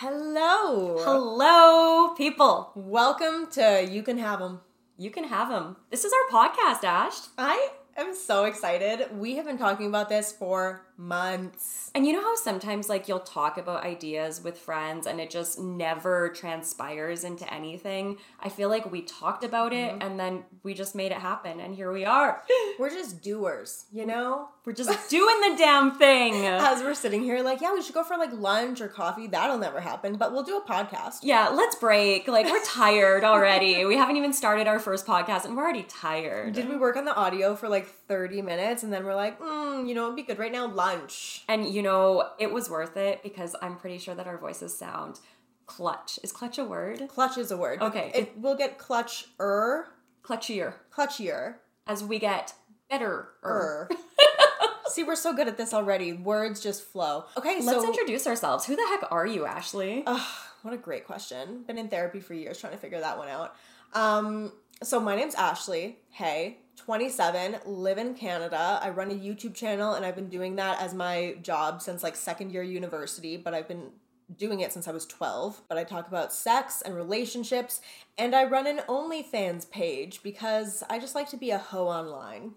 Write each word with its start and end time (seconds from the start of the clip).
Hello. 0.00 0.96
Hello, 1.00 2.14
people. 2.14 2.72
Welcome 2.74 3.48
to 3.50 3.86
You 3.86 4.02
Can 4.02 4.16
Have 4.16 4.40
Him. 4.40 4.60
You 4.96 5.10
can 5.10 5.24
have 5.24 5.50
him. 5.50 5.76
This 5.90 6.06
is 6.06 6.12
our 6.14 6.46
podcast, 6.48 6.84
Ash. 6.84 7.16
I 7.36 7.68
am 7.98 8.14
so 8.14 8.44
excited. 8.44 9.14
We 9.14 9.36
have 9.36 9.44
been 9.44 9.58
talking 9.58 9.88
about 9.88 10.08
this 10.08 10.32
for 10.32 10.86
months. 11.00 11.90
And 11.94 12.06
you 12.06 12.12
know 12.12 12.20
how 12.20 12.36
sometimes, 12.36 12.88
like, 12.88 13.08
you'll 13.08 13.20
talk 13.20 13.56
about 13.56 13.84
ideas 13.84 14.42
with 14.42 14.58
friends 14.58 15.06
and 15.06 15.18
it 15.20 15.30
just 15.30 15.58
never 15.58 16.28
transpires 16.28 17.24
into 17.24 17.52
anything? 17.52 18.18
I 18.40 18.50
feel 18.50 18.68
like 18.68 18.92
we 18.92 19.02
talked 19.02 19.42
about 19.42 19.72
it 19.72 19.92
mm-hmm. 19.92 20.02
and 20.02 20.20
then 20.20 20.44
we 20.62 20.74
just 20.74 20.94
made 20.94 21.10
it 21.10 21.18
happen, 21.18 21.58
and 21.58 21.74
here 21.74 21.90
we 21.90 22.04
are. 22.04 22.42
We're 22.78 22.90
just 22.90 23.22
doers, 23.22 23.86
you 23.90 24.06
know? 24.06 24.48
We're 24.64 24.74
just 24.74 25.08
doing 25.08 25.40
the 25.40 25.56
damn 25.56 25.96
thing. 25.96 26.34
As 26.46 26.82
we're 26.82 26.94
sitting 26.94 27.22
here, 27.22 27.42
like, 27.42 27.62
yeah, 27.62 27.72
we 27.72 27.80
should 27.82 27.94
go 27.94 28.04
for 28.04 28.18
like 28.18 28.30
lunch 28.32 28.82
or 28.82 28.88
coffee. 28.88 29.26
That'll 29.26 29.56
never 29.56 29.80
happen, 29.80 30.16
but 30.16 30.32
we'll 30.32 30.42
do 30.42 30.58
a 30.58 30.62
podcast. 30.62 31.20
Yeah, 31.22 31.48
let's 31.48 31.76
break. 31.76 32.28
Like, 32.28 32.44
we're 32.44 32.62
tired 32.64 33.24
already. 33.24 33.86
we 33.86 33.96
haven't 33.96 34.16
even 34.16 34.34
started 34.34 34.66
our 34.66 34.78
first 34.78 35.06
podcast 35.06 35.46
and 35.46 35.56
we're 35.56 35.62
already 35.62 35.84
tired. 35.84 36.52
Did 36.52 36.68
we 36.68 36.76
work 36.76 36.96
on 36.96 37.06
the 37.06 37.14
audio 37.14 37.56
for 37.56 37.70
like 37.70 37.88
30 38.10 38.42
minutes 38.42 38.82
and 38.82 38.92
then 38.92 39.04
we're 39.04 39.14
like, 39.14 39.38
mm, 39.38 39.88
you 39.88 39.94
know, 39.94 40.06
it'd 40.06 40.16
be 40.16 40.24
good 40.24 40.40
right 40.40 40.50
now, 40.50 40.66
lunch. 40.66 41.44
And 41.48 41.72
you 41.72 41.80
know, 41.80 42.30
it 42.40 42.52
was 42.52 42.68
worth 42.68 42.96
it 42.96 43.22
because 43.22 43.54
I'm 43.62 43.76
pretty 43.76 43.98
sure 43.98 44.16
that 44.16 44.26
our 44.26 44.36
voices 44.36 44.76
sound 44.76 45.20
clutch. 45.66 46.18
Is 46.24 46.32
clutch 46.32 46.58
a 46.58 46.64
word? 46.64 47.04
Clutch 47.06 47.38
is 47.38 47.52
a 47.52 47.56
word. 47.56 47.80
Okay. 47.80 48.10
It 48.12 48.36
will 48.36 48.56
get 48.56 48.78
clutch-er, 48.78 49.86
Clutchier. 50.24 50.74
clutchier. 50.92 51.54
As 51.86 52.02
we 52.02 52.18
get 52.18 52.52
better. 52.90 53.28
Er. 53.44 53.88
See, 54.88 55.04
we're 55.04 55.14
so 55.14 55.32
good 55.32 55.46
at 55.46 55.56
this 55.56 55.72
already. 55.72 56.12
Words 56.12 56.60
just 56.60 56.82
flow. 56.82 57.26
Okay, 57.36 57.60
Let's 57.62 57.66
so 57.66 57.86
introduce 57.86 58.26
ourselves. 58.26 58.66
Who 58.66 58.74
the 58.74 58.86
heck 58.88 59.12
are 59.12 59.24
you, 59.24 59.46
Ashley? 59.46 60.02
Ugh, 60.04 60.28
what 60.62 60.74
a 60.74 60.76
great 60.76 61.06
question. 61.06 61.62
Been 61.64 61.78
in 61.78 61.88
therapy 61.88 62.18
for 62.18 62.34
years 62.34 62.58
trying 62.58 62.72
to 62.72 62.78
figure 62.78 62.98
that 62.98 63.16
one 63.18 63.28
out. 63.28 63.54
Um, 63.92 64.50
so 64.82 64.98
my 64.98 65.14
name's 65.14 65.36
Ashley. 65.36 65.98
Hey, 66.08 66.58
27, 66.84 67.56
live 67.66 67.98
in 67.98 68.14
Canada. 68.14 68.78
I 68.82 68.90
run 68.90 69.10
a 69.10 69.14
YouTube 69.14 69.54
channel 69.54 69.94
and 69.94 70.04
I've 70.04 70.14
been 70.16 70.28
doing 70.28 70.56
that 70.56 70.80
as 70.80 70.94
my 70.94 71.36
job 71.42 71.82
since 71.82 72.02
like 72.02 72.16
second 72.16 72.52
year 72.52 72.62
university, 72.62 73.36
but 73.36 73.52
I've 73.54 73.68
been 73.68 73.90
doing 74.36 74.60
it 74.60 74.72
since 74.72 74.88
I 74.88 74.92
was 74.92 75.04
12. 75.06 75.62
But 75.68 75.76
I 75.76 75.84
talk 75.84 76.08
about 76.08 76.32
sex 76.32 76.80
and 76.82 76.94
relationships 76.96 77.80
and 78.16 78.34
I 78.34 78.44
run 78.44 78.66
an 78.66 78.80
OnlyFans 78.88 79.70
page 79.70 80.22
because 80.22 80.82
I 80.88 80.98
just 80.98 81.14
like 81.14 81.28
to 81.30 81.36
be 81.36 81.50
a 81.50 81.58
hoe 81.58 81.86
online. 81.86 82.52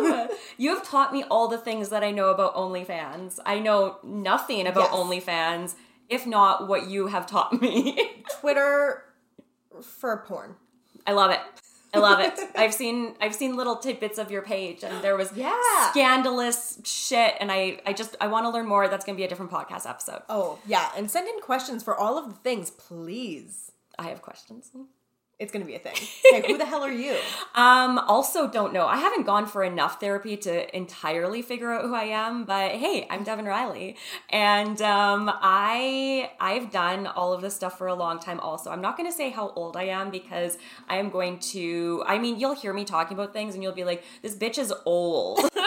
you 0.58 0.74
have 0.74 0.84
taught 0.86 1.12
me 1.12 1.22
all 1.30 1.46
the 1.48 1.58
things 1.58 1.90
that 1.90 2.02
I 2.02 2.10
know 2.10 2.30
about 2.30 2.56
OnlyFans. 2.56 3.38
I 3.46 3.60
know 3.60 3.98
nothing 4.02 4.66
about 4.66 4.90
Yes. 4.90 4.94
OnlyFans, 4.94 5.74
if 6.08 6.26
not 6.26 6.66
what 6.66 6.88
you 6.88 7.06
have 7.06 7.26
taught 7.26 7.60
me. 7.60 8.24
Twitter 8.40 9.04
for 9.82 10.24
porn. 10.26 10.56
I 11.06 11.12
love 11.12 11.30
it. 11.30 11.40
I 11.94 11.98
love 11.98 12.20
it. 12.20 12.38
I've 12.56 12.74
seen 12.74 13.14
I've 13.20 13.34
seen 13.34 13.56
little 13.56 13.76
tidbits 13.76 14.18
of 14.18 14.30
your 14.30 14.42
page 14.42 14.82
and 14.84 15.02
there 15.02 15.16
was 15.16 15.32
Yeah. 15.34 15.54
scandalous 15.90 16.80
shit 16.84 17.34
and 17.40 17.50
I 17.52 17.80
I 17.86 17.92
just 17.92 18.16
I 18.20 18.26
want 18.28 18.44
to 18.46 18.50
learn 18.50 18.66
more. 18.66 18.88
That's 18.88 19.04
going 19.04 19.16
to 19.16 19.20
be 19.20 19.24
a 19.24 19.28
different 19.28 19.50
podcast 19.52 19.88
episode. 19.88 20.22
Oh, 20.28 20.58
yeah. 20.66 20.90
And 20.96 21.10
send 21.10 21.28
in 21.28 21.40
questions 21.40 21.82
for 21.82 21.96
all 21.96 22.18
of 22.18 22.28
the 22.28 22.34
things, 22.36 22.70
please. 22.70 23.72
I 23.98 24.08
have 24.08 24.22
questions. 24.22 24.70
It's 25.38 25.50
gonna 25.52 25.64
be 25.64 25.74
a 25.74 25.78
thing. 25.80 25.94
Okay, 26.32 26.46
who 26.46 26.58
the 26.58 26.64
hell 26.64 26.82
are 26.82 26.90
you? 26.90 27.16
Um, 27.54 27.98
also 27.98 28.48
don't 28.48 28.72
know. 28.72 28.86
I 28.86 28.96
haven't 28.96 29.24
gone 29.24 29.46
for 29.46 29.62
enough 29.62 30.00
therapy 30.00 30.36
to 30.38 30.76
entirely 30.76 31.42
figure 31.42 31.70
out 31.70 31.84
who 31.84 31.94
I 31.94 32.04
am, 32.04 32.44
but 32.44 32.72
hey, 32.72 33.06
I'm 33.10 33.24
Devan 33.24 33.46
Riley. 33.46 33.96
And 34.30 34.80
um 34.82 35.30
I 35.32 36.30
I've 36.40 36.70
done 36.70 37.06
all 37.06 37.32
of 37.32 37.42
this 37.42 37.54
stuff 37.54 37.78
for 37.78 37.86
a 37.88 37.94
long 37.94 38.18
time 38.18 38.40
also. 38.40 38.70
I'm 38.70 38.80
not 38.80 38.96
gonna 38.96 39.12
say 39.12 39.30
how 39.30 39.52
old 39.54 39.76
I 39.76 39.84
am 39.84 40.10
because 40.10 40.56
I 40.88 40.96
am 40.96 41.10
going 41.10 41.38
to 41.52 42.02
I 42.06 42.18
mean 42.18 42.38
you'll 42.40 42.54
hear 42.56 42.72
me 42.72 42.84
talking 42.84 43.16
about 43.16 43.32
things 43.32 43.54
and 43.54 43.62
you'll 43.62 43.72
be 43.72 43.84
like, 43.84 44.02
this 44.22 44.34
bitch 44.36 44.58
is 44.58 44.72
old. 44.84 45.40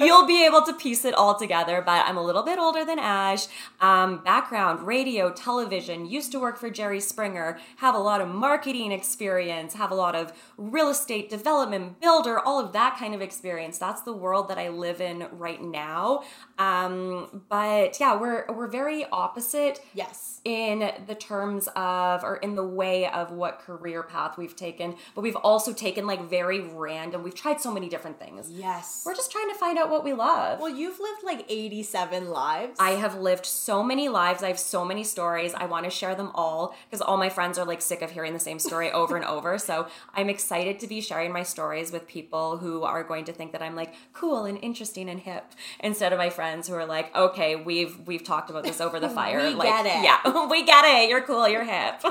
You'll 0.00 0.26
be 0.26 0.44
able 0.44 0.62
to 0.62 0.72
piece 0.72 1.04
it 1.04 1.14
all 1.14 1.38
together, 1.38 1.80
but 1.80 2.04
I'm 2.06 2.16
a 2.16 2.22
little 2.22 2.42
bit 2.42 2.58
older 2.58 2.84
than 2.84 2.98
Ash. 2.98 3.46
Um, 3.80 4.22
background, 4.24 4.86
radio, 4.86 5.30
television, 5.30 6.06
used 6.06 6.32
to 6.32 6.40
work 6.40 6.58
for 6.58 6.70
Jerry 6.70 7.00
Springer, 7.00 7.58
have 7.76 7.94
a 7.94 7.98
lot 7.98 8.20
of 8.20 8.28
marketing 8.28 8.75
experience, 8.84 9.74
have 9.74 9.90
a 9.90 9.94
lot 9.94 10.14
of 10.14 10.32
real 10.56 10.88
estate 10.88 11.28
development, 11.30 12.00
builder, 12.00 12.38
all 12.38 12.58
of 12.60 12.72
that 12.72 12.96
kind 12.98 13.14
of 13.14 13.20
experience. 13.22 13.78
That's 13.78 14.02
the 14.02 14.12
world 14.12 14.48
that 14.48 14.58
I 14.58 14.68
live 14.68 15.00
in 15.00 15.26
right 15.32 15.60
now. 15.62 16.22
Um, 16.58 17.42
but 17.48 18.00
yeah, 18.00 18.16
we're 18.16 18.46
we're 18.48 18.66
very 18.68 19.04
opposite 19.12 19.80
Yes. 19.94 20.40
in 20.44 20.90
the 21.06 21.14
terms 21.14 21.68
of 21.76 22.24
or 22.24 22.36
in 22.36 22.54
the 22.54 22.64
way 22.66 23.08
of 23.08 23.30
what 23.30 23.58
career 23.60 24.02
path 24.02 24.38
we've 24.38 24.56
taken, 24.56 24.96
but 25.14 25.20
we've 25.20 25.36
also 25.36 25.72
taken 25.72 26.06
like 26.06 26.28
very 26.28 26.60
random. 26.60 27.22
We've 27.22 27.34
tried 27.34 27.60
so 27.60 27.70
many 27.72 27.88
different 27.88 28.18
things. 28.18 28.50
Yes. 28.50 29.02
We're 29.04 29.14
just 29.14 29.30
trying 29.30 29.48
to 29.50 29.54
find 29.54 29.78
out 29.78 29.90
what 29.90 30.04
we 30.04 30.12
love. 30.12 30.60
well, 30.60 30.68
you've 30.74 30.98
lived 30.98 31.22
like 31.24 31.44
87 31.48 32.30
lives. 32.30 32.76
I 32.80 32.92
have 32.92 33.16
lived 33.16 33.44
so 33.46 33.82
many 33.82 34.08
lives. 34.08 34.42
I 34.42 34.48
have 34.48 34.58
so 34.58 34.84
many 34.84 35.04
stories. 35.04 35.52
I 35.54 35.66
want 35.66 35.84
to 35.84 35.90
share 35.90 36.14
them 36.14 36.30
all 36.34 36.74
because 36.88 37.00
all 37.02 37.16
my 37.16 37.28
friends 37.28 37.58
are 37.58 37.64
like 37.66 37.82
sick 37.82 38.02
of 38.02 38.10
hearing 38.12 38.32
the 38.32 38.40
same 38.40 38.58
story 38.66 38.90
over 38.92 39.16
and 39.16 39.24
over. 39.24 39.58
So 39.58 39.86
I'm 40.14 40.28
excited 40.28 40.78
to 40.80 40.86
be 40.86 41.00
sharing 41.00 41.32
my 41.32 41.42
stories 41.42 41.92
with 41.92 42.06
people 42.06 42.58
who 42.58 42.82
are 42.82 43.04
going 43.04 43.24
to 43.26 43.32
think 43.32 43.52
that 43.52 43.62
I'm 43.62 43.74
like 43.74 43.94
cool 44.12 44.44
and 44.44 44.58
interesting 44.62 45.08
and 45.08 45.20
hip 45.20 45.44
instead 45.80 46.12
of 46.12 46.18
my 46.18 46.30
friends 46.30 46.68
who 46.68 46.74
are 46.74 46.86
like, 46.86 47.14
okay, 47.16 47.56
we've 47.56 48.06
we've 48.06 48.24
talked 48.24 48.50
about 48.50 48.64
this 48.64 48.80
over 48.80 49.00
the 49.00 49.08
fire. 49.20 49.38
We 49.38 49.54
like, 49.54 49.68
get 49.68 49.86
it. 49.86 50.04
Yeah, 50.04 50.46
we 50.50 50.64
get 50.64 50.84
it. 50.84 51.08
You're 51.08 51.22
cool. 51.22 51.48
You're 51.48 51.64
hip. 51.64 52.00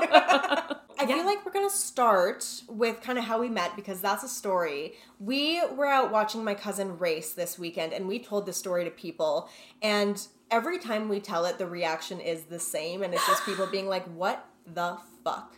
I 0.98 1.04
feel 1.06 1.26
like 1.26 1.44
we're 1.44 1.52
gonna 1.52 1.68
start 1.68 2.62
with 2.68 3.02
kind 3.02 3.18
of 3.18 3.24
how 3.24 3.38
we 3.38 3.48
met 3.48 3.76
because 3.76 4.00
that's 4.00 4.24
a 4.24 4.28
story. 4.28 4.94
We 5.20 5.62
were 5.74 5.86
out 5.86 6.10
watching 6.10 6.42
my 6.42 6.54
cousin 6.54 6.98
race 6.98 7.34
this 7.34 7.58
weekend 7.58 7.92
and 7.92 8.08
we 8.08 8.18
told 8.18 8.46
the 8.46 8.52
story 8.52 8.84
to 8.84 8.90
people 8.90 9.48
and 9.82 10.26
every 10.50 10.78
time 10.78 11.08
we 11.08 11.20
tell 11.20 11.44
it 11.44 11.58
the 11.58 11.66
reaction 11.66 12.20
is 12.20 12.44
the 12.44 12.58
same 12.58 13.02
and 13.02 13.12
it's 13.12 13.26
just 13.26 13.44
people 13.44 13.66
being 13.66 13.88
like, 13.88 14.04
What 14.04 14.44
the 14.66 14.98
fuck? 15.24 15.54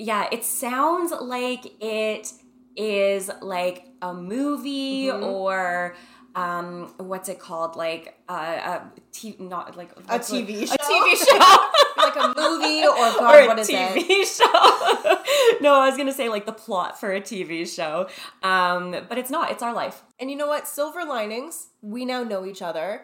Yeah, 0.00 0.28
it 0.32 0.44
sounds 0.44 1.12
like 1.20 1.64
it 1.80 2.32
is 2.76 3.30
like 3.42 3.84
a 4.02 4.14
movie 4.14 5.06
Mm-hmm. 5.06 5.24
or 5.24 5.94
um 6.36 6.94
what's 6.98 7.28
it 7.28 7.40
called 7.40 7.74
like 7.74 8.16
uh, 8.28 8.78
a 8.78 9.00
t- 9.12 9.34
not 9.40 9.76
like 9.76 9.90
A 10.08 10.18
TV 10.20 10.66
show. 10.68 10.74
a 10.74 10.78
TV 10.78 11.16
show 11.16 11.68
like 11.96 12.14
a 12.16 12.28
movie 12.40 12.82
or 12.86 12.94
God, 13.18 13.34
or 13.34 13.38
a 13.40 13.46
what 13.48 13.58
is 13.58 13.68
TV 13.68 13.96
it? 14.08 14.26
show. 14.38 15.58
no, 15.60 15.74
I 15.80 15.88
was 15.88 15.96
gonna 15.96 16.12
say 16.12 16.28
like 16.28 16.46
the 16.46 16.52
plot 16.52 17.00
for 17.00 17.12
a 17.12 17.20
TV 17.20 17.66
show, 17.68 18.08
um, 18.44 18.92
but 19.08 19.18
it's 19.18 19.30
not. 19.30 19.50
It's 19.50 19.62
our 19.62 19.74
life. 19.74 20.02
And 20.20 20.30
you 20.30 20.36
know 20.36 20.46
what? 20.46 20.68
Silver 20.68 21.04
linings. 21.04 21.66
We 21.82 22.04
now 22.04 22.22
know 22.22 22.46
each 22.46 22.62
other. 22.62 23.02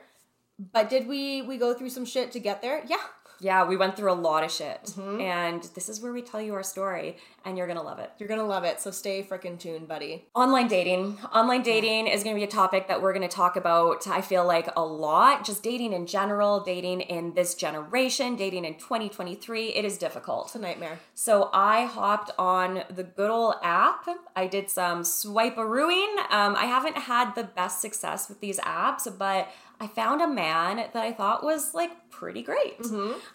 But 0.72 0.88
did 0.88 1.08
we 1.08 1.42
we 1.42 1.58
go 1.58 1.74
through 1.74 1.90
some 1.90 2.04
shit 2.04 2.30
to 2.32 2.40
get 2.40 2.62
there? 2.62 2.82
Yeah. 2.86 2.96
Yeah, 3.40 3.64
we 3.66 3.76
went 3.76 3.96
through 3.96 4.12
a 4.12 4.14
lot 4.14 4.44
of 4.44 4.50
shit, 4.52 4.82
Mm-hmm. 4.96 5.20
and 5.20 5.62
this 5.74 5.88
is 5.88 6.00
where 6.00 6.12
we 6.12 6.22
tell 6.22 6.40
you 6.40 6.54
our 6.54 6.62
story, 6.62 7.16
and 7.44 7.58
you're 7.58 7.66
gonna 7.66 7.82
love 7.82 7.98
it. 7.98 8.10
You're 8.18 8.28
gonna 8.28 8.46
love 8.46 8.64
it. 8.64 8.80
So 8.80 8.90
stay 8.90 9.22
frickin' 9.22 9.58
tuned, 9.58 9.88
buddy. 9.88 10.24
Online 10.34 10.68
dating. 10.68 11.18
Online 11.34 11.62
dating 11.62 12.06
is 12.06 12.22
going 12.22 12.34
to 12.36 12.40
be 12.40 12.44
a 12.44 12.48
topic 12.50 12.88
that 12.88 13.02
we're 13.02 13.12
to 13.16 13.28
talk 13.28 13.56
about, 13.56 14.06
I 14.06 14.20
feel 14.20 14.44
like, 14.46 14.68
a 14.76 14.84
lot. 14.84 15.44
Just 15.44 15.62
dating 15.62 15.92
in 15.94 16.06
general, 16.06 16.60
dating 16.60 17.00
in 17.02 17.34
this 17.34 17.54
generation, 17.54 18.36
dating 18.36 18.64
in 18.64 18.74
2023. 18.74 19.68
It 19.68 19.84
is 19.84 19.96
difficult. 19.98 20.46
It's 20.46 20.54
a 20.54 20.58
nightmare. 20.58 20.98
So 21.14 21.48
I 21.52 21.84
hopped 21.86 22.30
on 22.38 22.82
the 22.90 23.04
good 23.04 23.30
old 23.30 23.54
app. 23.62 24.06
I 24.34 24.46
did 24.46 24.68
some 24.70 25.02
swipe-a-rooing. 25.04 26.16
Um, 26.30 26.56
I 26.56 26.64
haven't 26.66 26.96
had 26.98 27.34
the 27.34 27.44
best 27.44 27.80
success 27.80 28.28
with 28.28 28.40
these 28.40 28.58
apps, 28.60 29.06
but 29.18 29.48
I 29.78 29.86
found 29.86 30.22
a 30.22 30.28
man 30.28 30.76
that 30.76 30.96
I 30.96 31.12
thought 31.12 31.44
was 31.44 31.74
like 31.74 31.90
pretty 32.10 32.42
great. 32.42 32.80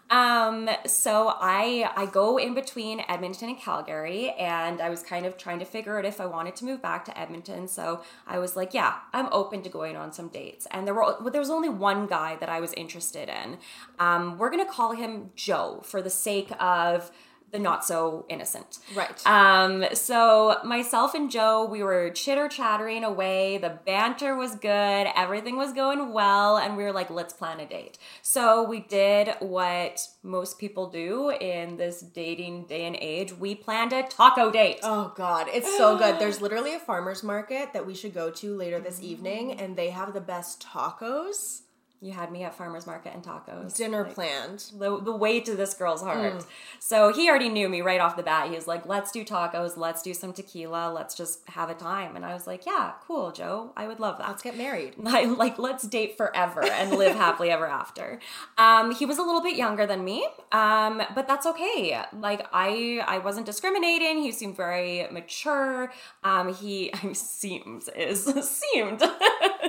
Um, 0.09 0.70
so 0.88 1.35
I 1.40 1.90
I 1.96 2.08
go 2.08 2.38
in 2.38 2.53
between 2.55 3.03
Edmonton 3.08 3.49
and 3.49 3.58
Calgary, 3.59 4.32
and 4.32 4.82
I 4.82 4.90
was 4.90 5.03
kind 5.03 5.26
of 5.26 5.38
trying 5.38 5.59
to 5.59 5.66
figure 5.66 5.97
out 5.99 6.05
if 6.05 6.20
I 6.20 6.26
wanted 6.26 6.55
to 6.58 6.66
move 6.66 6.82
back 6.82 7.05
to 7.05 7.17
Edmonton. 7.17 7.67
So 7.67 8.02
I 8.26 8.40
was 8.40 8.55
like, 8.55 8.73
yeah, 8.73 8.96
I'm 9.14 9.29
open 9.32 9.61
to 9.64 9.70
going 9.70 9.96
on 9.96 10.11
some 10.11 10.29
dates. 10.29 10.67
And 10.72 10.88
there 10.88 10.96
were 10.96 11.16
there 11.32 11.41
was 11.41 11.52
only 11.52 11.70
one 11.70 12.08
guy 12.08 12.38
that 12.38 12.49
I 12.49 12.59
was 12.59 12.73
interested 12.73 13.29
in. 13.29 13.58
Um, 13.99 14.38
we're 14.38 14.49
gonna 14.49 14.66
call 14.66 14.93
him 14.93 15.29
Joe 15.35 15.82
for 15.84 16.02
the 16.02 16.09
sake 16.09 16.52
of 16.59 17.11
the 17.52 17.59
not 17.59 17.86
so 17.86 18.26
innocent. 18.30 18.80
Right. 18.96 19.28
Um, 19.28 19.86
so 19.94 20.58
myself 20.64 21.14
and 21.14 21.30
Joe, 21.30 21.66
we 21.66 21.84
were 21.84 22.09
chitter 22.12 22.48
chattering 22.48 23.03
away. 23.03 23.58
The 23.58 23.80
banter 23.86 24.36
was 24.36 24.56
good. 24.56 25.08
Everything 25.16 25.58
was 25.58 25.74
going 25.74 26.14
well. 26.14 26.58
And 26.58 26.78
we 26.78 26.84
were 26.84 26.92
like, 26.92 27.09
let's 27.09 27.34
plan 27.34 27.59
a 27.59 27.66
date. 27.66 27.98
So 28.22 28.64
we 28.64 28.80
did 28.80 29.36
what 29.40 30.08
most 30.24 30.59
people 30.59 30.90
do 30.90 31.32
in 31.32 31.78
this 31.78 32.02
dating 32.02 32.66
day 32.66 32.86
and 32.86 32.96
age. 33.00 33.34
We 33.34 33.56
planned 33.56 33.94
a 33.94 34.03
taco 34.03 34.52
date. 34.52 34.80
Oh 34.84 35.14
god, 35.16 35.48
it's 35.52 35.78
so 35.78 35.98
good. 35.98 36.20
There's 36.20 36.42
literally 36.42 36.74
a 36.74 36.80
farmers 36.80 37.24
market 37.24 37.74
that 37.74 37.86
we 37.86 37.94
should 37.94 38.14
go 38.14 38.30
to 38.32 38.56
later 38.56 38.80
this 38.80 39.02
evening 39.02 39.53
and 39.59 39.76
they 39.76 39.90
have 39.90 40.14
the 40.14 40.22
best 40.22 40.66
tacos. 40.66 41.62
You 42.03 42.14
had 42.14 42.32
me 42.32 42.44
at 42.44 42.56
farmers 42.56 42.88
market 42.88 43.14
and 43.14 43.24
tacos. 43.24 43.76
Dinner 43.76 44.03
planned. 44.06 44.72
the, 44.76 45.00
the 45.00 45.16
way 45.16 45.40
to 45.40 45.56
this 45.56 45.76
girl's 45.76 46.02
heart. 46.02 46.44
So 46.80 47.14
he 47.14 47.30
already 47.30 47.48
knew 47.48 47.70
me 47.70 47.82
right 47.82 48.00
off 48.00 48.16
the 48.16 48.24
bat. 48.24 48.50
He 48.50 48.56
was 48.56 48.66
like, 48.66 48.88
let's 48.88 49.12
do 49.12 49.24
tacos, 49.24 49.78
let's 49.78 50.02
do 50.02 50.16
some 50.16 50.34
tequila, 50.34 50.92
let's 50.92 51.14
just 51.14 51.48
have 51.50 51.70
a 51.70 51.76
time. 51.76 52.16
And 52.16 52.26
I 52.26 52.34
was 52.34 52.48
like, 52.48 52.66
yeah, 52.66 52.94
cool, 53.06 53.32
Joe. 53.32 53.72
I 53.78 53.88
would 53.88 54.00
love 54.00 54.18
that. 54.18 54.28
Let's 54.30 54.42
get 54.42 54.58
married. 54.58 54.96
like, 54.98 55.28
like 55.38 55.59
let's 55.59 55.84
date 55.84 56.18
forever 56.18 56.64
and 56.64 56.92
live 56.92 57.16
happily 57.16 57.52
ever 57.52 57.68
after. 57.68 58.20
Um, 58.58 58.96
he 58.96 59.06
was 59.06 59.20
a 59.20 59.22
little 59.22 59.44
bit 59.44 59.56
younger 59.56 59.86
than 59.86 60.03
me, 60.03 60.28
um, 60.52 61.03
but 61.14 61.28
that's 61.28 61.46
okay. 61.46 62.02
Like 62.18 62.48
I, 62.52 63.03
I 63.06 63.20
wasn't 63.20 63.46
discriminating. 63.46 64.24
He 64.24 64.32
seemed 64.32 64.58
very 64.58 65.08
mature. 65.12 65.94
Um, 66.24 66.52
he 66.52 66.92
seems 67.14 67.90
is 67.90 68.26
seemed 68.26 69.03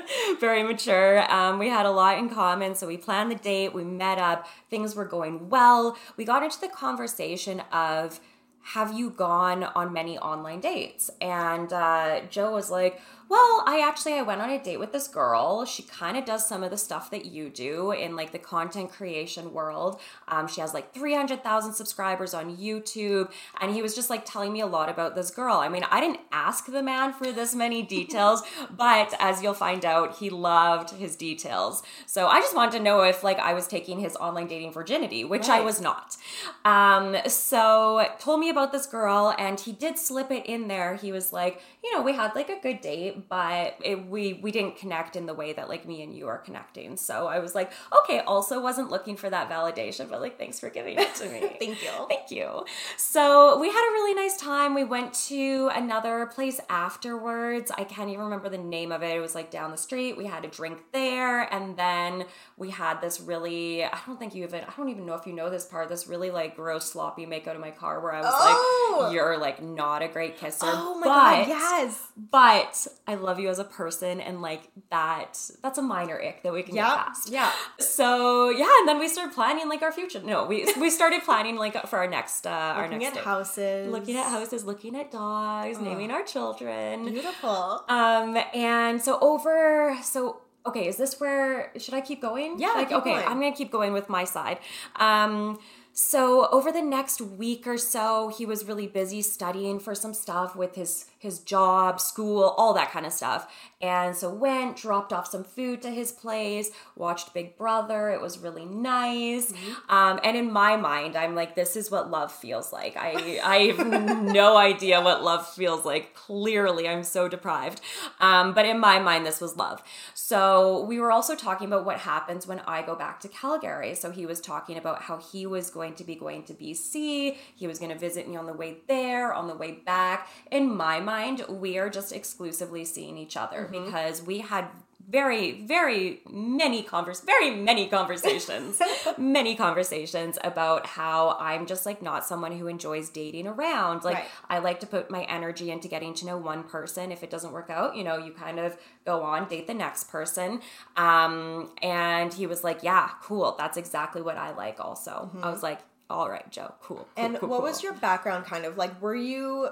very 0.40 0.62
mature. 0.62 1.30
Um, 1.32 1.58
we 1.58 1.68
had 1.68 1.86
a 1.86 1.90
lot 1.90 2.18
in 2.18 2.28
common, 2.28 2.74
so 2.74 2.86
we 2.86 2.96
planned 2.96 3.30
the 3.30 3.36
date. 3.36 3.74
We 3.74 3.84
met 3.84 4.18
up. 4.18 4.46
Things 4.70 4.94
were 4.94 5.04
going 5.04 5.48
well. 5.48 5.96
We 6.16 6.24
got 6.24 6.42
into 6.42 6.60
the 6.60 6.68
conversation 6.68 7.60
of 7.72 8.20
have 8.64 8.96
you 8.96 9.10
gone 9.10 9.64
on 9.64 9.92
many 9.92 10.18
online 10.18 10.60
dates? 10.60 11.10
And 11.20 11.72
uh, 11.72 12.20
Joe 12.30 12.52
was 12.52 12.70
like, 12.70 13.00
well, 13.32 13.62
I 13.64 13.80
actually 13.82 14.12
I 14.12 14.20
went 14.20 14.42
on 14.42 14.50
a 14.50 14.62
date 14.62 14.76
with 14.76 14.92
this 14.92 15.08
girl. 15.08 15.64
She 15.64 15.84
kind 15.84 16.18
of 16.18 16.26
does 16.26 16.46
some 16.46 16.62
of 16.62 16.70
the 16.70 16.76
stuff 16.76 17.10
that 17.12 17.24
you 17.24 17.48
do 17.48 17.90
in 17.90 18.14
like 18.14 18.30
the 18.30 18.38
content 18.38 18.92
creation 18.92 19.54
world. 19.54 20.02
Um, 20.28 20.46
she 20.46 20.60
has 20.60 20.74
like 20.74 20.92
300,000 20.92 21.72
subscribers 21.72 22.34
on 22.34 22.58
YouTube. 22.58 23.32
And 23.58 23.72
he 23.74 23.80
was 23.80 23.94
just 23.94 24.10
like 24.10 24.26
telling 24.26 24.52
me 24.52 24.60
a 24.60 24.66
lot 24.66 24.90
about 24.90 25.14
this 25.14 25.30
girl. 25.30 25.56
I 25.56 25.70
mean, 25.70 25.82
I 25.90 25.98
didn't 25.98 26.20
ask 26.30 26.66
the 26.66 26.82
man 26.82 27.14
for 27.14 27.32
this 27.32 27.54
many 27.54 27.80
details, 27.96 28.42
but 28.70 29.14
as 29.18 29.42
you'll 29.42 29.54
find 29.54 29.86
out, 29.86 30.18
he 30.18 30.28
loved 30.28 30.90
his 30.90 31.16
details. 31.16 31.82
So 32.04 32.26
I 32.26 32.38
just 32.40 32.54
wanted 32.54 32.72
to 32.72 32.80
know 32.80 33.00
if 33.00 33.24
like 33.24 33.38
I 33.38 33.54
was 33.54 33.66
taking 33.66 34.00
his 34.00 34.14
online 34.16 34.46
dating 34.46 34.72
virginity, 34.72 35.24
which 35.24 35.48
I 35.48 35.62
was 35.62 35.80
not. 35.80 36.18
Um, 36.66 37.16
so 37.26 38.06
told 38.18 38.40
me 38.40 38.50
about 38.50 38.72
this 38.72 38.84
girl, 38.84 39.34
and 39.38 39.58
he 39.58 39.72
did 39.72 39.98
slip 39.98 40.30
it 40.30 40.44
in 40.44 40.68
there. 40.68 40.96
He 40.96 41.12
was 41.12 41.32
like, 41.32 41.62
you 41.82 41.96
know, 41.96 42.02
we 42.02 42.12
had 42.12 42.34
like 42.34 42.50
a 42.50 42.60
good 42.60 42.82
date, 42.82 43.21
but 43.28 43.76
it, 43.84 44.06
we 44.08 44.34
we 44.34 44.50
didn't 44.50 44.76
connect 44.76 45.16
in 45.16 45.26
the 45.26 45.34
way 45.34 45.52
that 45.52 45.68
like 45.68 45.86
me 45.86 46.02
and 46.02 46.14
you 46.14 46.28
are 46.28 46.38
connecting. 46.38 46.96
So 46.96 47.26
I 47.26 47.38
was 47.38 47.54
like, 47.54 47.72
okay. 48.00 48.20
Also, 48.20 48.60
wasn't 48.60 48.90
looking 48.90 49.16
for 49.16 49.28
that 49.30 49.50
validation, 49.50 50.08
but 50.08 50.20
like, 50.20 50.38
thanks 50.38 50.60
for 50.60 50.70
giving 50.70 50.98
it 50.98 51.14
to 51.16 51.28
me. 51.28 51.40
Thank 51.58 51.82
you. 51.82 51.90
Thank 52.08 52.30
you. 52.30 52.64
So 52.96 53.58
we 53.58 53.68
had 53.68 53.88
a 53.90 53.92
really 53.92 54.14
nice 54.14 54.36
time. 54.36 54.74
We 54.74 54.84
went 54.84 55.12
to 55.28 55.70
another 55.74 56.26
place 56.26 56.60
afterwards. 56.68 57.70
I 57.76 57.84
can't 57.84 58.08
even 58.10 58.24
remember 58.24 58.48
the 58.48 58.58
name 58.58 58.92
of 58.92 59.02
it. 59.02 59.16
It 59.16 59.20
was 59.20 59.34
like 59.34 59.50
down 59.50 59.70
the 59.70 59.76
street. 59.76 60.16
We 60.16 60.26
had 60.26 60.44
a 60.44 60.48
drink 60.48 60.78
there, 60.92 61.42
and 61.52 61.76
then 61.76 62.24
we 62.56 62.70
had 62.70 63.00
this 63.00 63.20
really. 63.20 63.84
I 63.84 63.98
don't 64.06 64.18
think 64.18 64.34
you 64.34 64.44
even. 64.44 64.62
I 64.64 64.72
don't 64.76 64.88
even 64.88 65.06
know 65.06 65.14
if 65.14 65.26
you 65.26 65.32
know 65.32 65.50
this 65.50 65.64
part. 65.64 65.88
This 65.88 66.06
really 66.06 66.30
like 66.30 66.56
gross 66.56 66.90
sloppy 66.90 67.26
make 67.26 67.46
out 67.46 67.54
of 67.54 67.60
my 67.60 67.70
car 67.70 68.00
where 68.00 68.12
I 68.12 68.20
was 68.20 68.32
Oh! 68.32 68.98
like, 69.02 69.12
"You're 69.14 69.38
like 69.38 69.62
not 69.62 70.02
a 70.02 70.08
great 70.08 70.36
kisser." 70.38 70.66
Oh 70.66 70.98
my 70.98 71.06
but, 71.06 71.12
god, 71.12 71.48
yes. 71.48 72.06
But 72.30 72.86
I 73.06 73.11
love 73.14 73.38
you 73.38 73.48
as 73.48 73.58
a 73.58 73.64
person, 73.64 74.20
and 74.20 74.42
like 74.42 74.62
that. 74.90 75.38
That's 75.62 75.78
a 75.78 75.82
minor 75.82 76.20
ick 76.20 76.42
that 76.42 76.52
we 76.52 76.62
can 76.62 76.74
get 76.74 76.84
past. 76.84 77.30
Yeah. 77.30 77.50
So 77.78 78.50
yeah, 78.50 78.70
and 78.78 78.88
then 78.88 78.98
we 78.98 79.08
started 79.08 79.34
planning 79.34 79.68
like 79.68 79.82
our 79.82 79.92
future. 79.92 80.20
No, 80.22 80.46
we 80.46 80.72
we 80.80 80.90
started 80.90 81.22
planning 81.22 81.56
like 81.56 81.86
for 81.86 81.98
our 81.98 82.06
next 82.08 82.46
uh 82.46 82.50
our 82.50 82.88
next 82.88 83.04
at 83.04 83.14
date. 83.14 83.24
houses. 83.24 83.90
looking 83.90 84.16
at 84.16 84.26
houses, 84.26 84.64
looking 84.64 84.96
at 84.96 85.10
dogs, 85.10 85.78
naming 85.78 86.10
our 86.10 86.22
children. 86.22 87.06
Beautiful. 87.06 87.84
Um, 87.88 88.36
and 88.54 89.00
so 89.02 89.18
over 89.20 89.96
so. 90.02 90.40
Okay, 90.64 90.86
is 90.86 90.96
this 90.96 91.18
where 91.18 91.72
should 91.76 91.92
I 91.94 92.00
keep 92.00 92.22
going? 92.22 92.60
Yeah, 92.60 92.74
Like, 92.74 92.92
okay, 92.92 93.14
going. 93.14 93.26
I'm 93.26 93.40
gonna 93.40 93.50
keep 93.50 93.72
going 93.72 93.92
with 93.92 94.08
my 94.08 94.22
side. 94.22 94.58
Um, 94.94 95.58
so 95.92 96.48
over 96.50 96.70
the 96.70 96.80
next 96.80 97.20
week 97.20 97.66
or 97.66 97.76
so, 97.76 98.28
he 98.28 98.46
was 98.46 98.64
really 98.64 98.86
busy 98.86 99.22
studying 99.22 99.80
for 99.80 99.94
some 99.94 100.14
stuff 100.14 100.54
with 100.54 100.76
his 100.76 101.06
his 101.22 101.38
job, 101.38 102.00
school, 102.00 102.52
all 102.58 102.74
that 102.74 102.90
kind 102.90 103.06
of 103.06 103.12
stuff. 103.12 103.46
And 103.80 104.16
so 104.16 104.28
went, 104.28 104.76
dropped 104.76 105.12
off 105.12 105.28
some 105.28 105.44
food 105.44 105.80
to 105.82 105.90
his 105.90 106.10
place, 106.10 106.70
watched 106.96 107.32
Big 107.32 107.56
Brother. 107.56 108.10
It 108.10 108.20
was 108.20 108.40
really 108.40 108.64
nice. 108.64 109.52
Um, 109.88 110.18
and 110.24 110.36
in 110.36 110.52
my 110.52 110.76
mind, 110.76 111.16
I'm 111.16 111.36
like, 111.36 111.54
this 111.54 111.76
is 111.76 111.92
what 111.92 112.10
love 112.10 112.32
feels 112.32 112.72
like. 112.72 112.96
I 112.96 113.40
I 113.42 113.56
have 113.72 114.22
no 114.22 114.56
idea 114.56 115.00
what 115.00 115.22
love 115.22 115.48
feels 115.48 115.84
like. 115.84 116.12
Clearly, 116.14 116.88
I'm 116.88 117.04
so 117.04 117.28
deprived. 117.28 117.80
Um, 118.18 118.52
but 118.52 118.66
in 118.66 118.80
my 118.80 118.98
mind, 118.98 119.24
this 119.24 119.40
was 119.40 119.56
love. 119.56 119.80
So 120.14 120.84
we 120.84 120.98
were 120.98 121.12
also 121.12 121.36
talking 121.36 121.68
about 121.68 121.84
what 121.84 121.98
happens 121.98 122.48
when 122.48 122.60
I 122.60 122.82
go 122.82 122.96
back 122.96 123.20
to 123.20 123.28
Calgary. 123.28 123.94
So 123.94 124.10
he 124.10 124.26
was 124.26 124.40
talking 124.40 124.76
about 124.76 125.02
how 125.02 125.18
he 125.18 125.46
was 125.46 125.70
going 125.70 125.94
to 125.94 126.04
be 126.04 126.16
going 126.16 126.42
to 126.44 126.54
BC. 126.54 127.36
He 127.54 127.66
was 127.68 127.78
going 127.78 127.92
to 127.92 127.98
visit 127.98 128.28
me 128.28 128.36
on 128.36 128.46
the 128.46 128.52
way 128.52 128.78
there, 128.88 129.32
on 129.32 129.46
the 129.46 129.54
way 129.54 129.72
back. 129.72 130.28
In 130.50 130.74
my 130.74 130.98
mind, 130.98 131.11
we 131.48 131.78
are 131.78 131.90
just 131.90 132.12
exclusively 132.12 132.84
seeing 132.84 133.16
each 133.18 133.36
other 133.36 133.68
because 133.70 134.22
we 134.22 134.38
had 134.38 134.66
very 135.10 135.62
very 135.66 136.20
many 136.30 136.80
convers 136.82 137.20
very 137.22 137.50
many 137.50 137.88
conversations. 137.88 138.80
Many 139.18 139.56
conversations 139.56 140.38
about 140.44 140.86
how 140.86 141.36
i'm 141.40 141.66
just 141.66 141.84
like 141.84 142.00
not 142.02 142.24
someone 142.24 142.52
who 142.52 142.68
enjoys 142.68 143.10
dating 143.10 143.48
around. 143.48 144.04
Like 144.04 144.14
Right. 144.14 144.28
i 144.48 144.58
like 144.60 144.78
to 144.80 144.86
put 144.86 145.10
my 145.10 145.24
energy 145.24 145.72
into 145.72 145.88
getting 145.88 146.14
to 146.14 146.26
know 146.26 146.36
one 146.38 146.62
person. 146.62 147.10
If 147.10 147.24
it 147.24 147.30
doesn't 147.30 147.50
work 147.52 147.68
out 147.68 147.96
you 147.96 148.04
know 148.04 148.16
you 148.16 148.32
kind 148.32 148.60
of 148.60 148.76
go 149.04 149.22
on 149.22 149.48
date 149.48 149.66
the 149.66 149.74
next 149.74 150.04
person. 150.08 150.60
Um 150.96 151.72
and 151.82 152.32
he 152.32 152.46
was 152.46 152.62
like 152.62 152.82
yeah 152.84 153.10
cool. 153.22 153.56
That's 153.58 153.76
exactly 153.76 154.22
what 154.22 154.36
i 154.38 154.52
like 154.54 154.78
also. 154.78 155.30
I 155.42 155.50
was 155.50 155.64
like 155.64 155.80
all 156.10 156.28
right 156.30 156.48
joe 156.50 156.74
cool, 156.80 156.98
cool 156.98 157.08
And 157.16 157.38
cool, 157.38 157.48
what 157.48 157.58
cool." 157.60 157.68
was 157.68 157.82
your 157.82 157.94
background 157.94 158.44
kind 158.44 158.64
of 158.64 158.76
like? 158.76 158.92
Were 159.02 159.16
you 159.16 159.70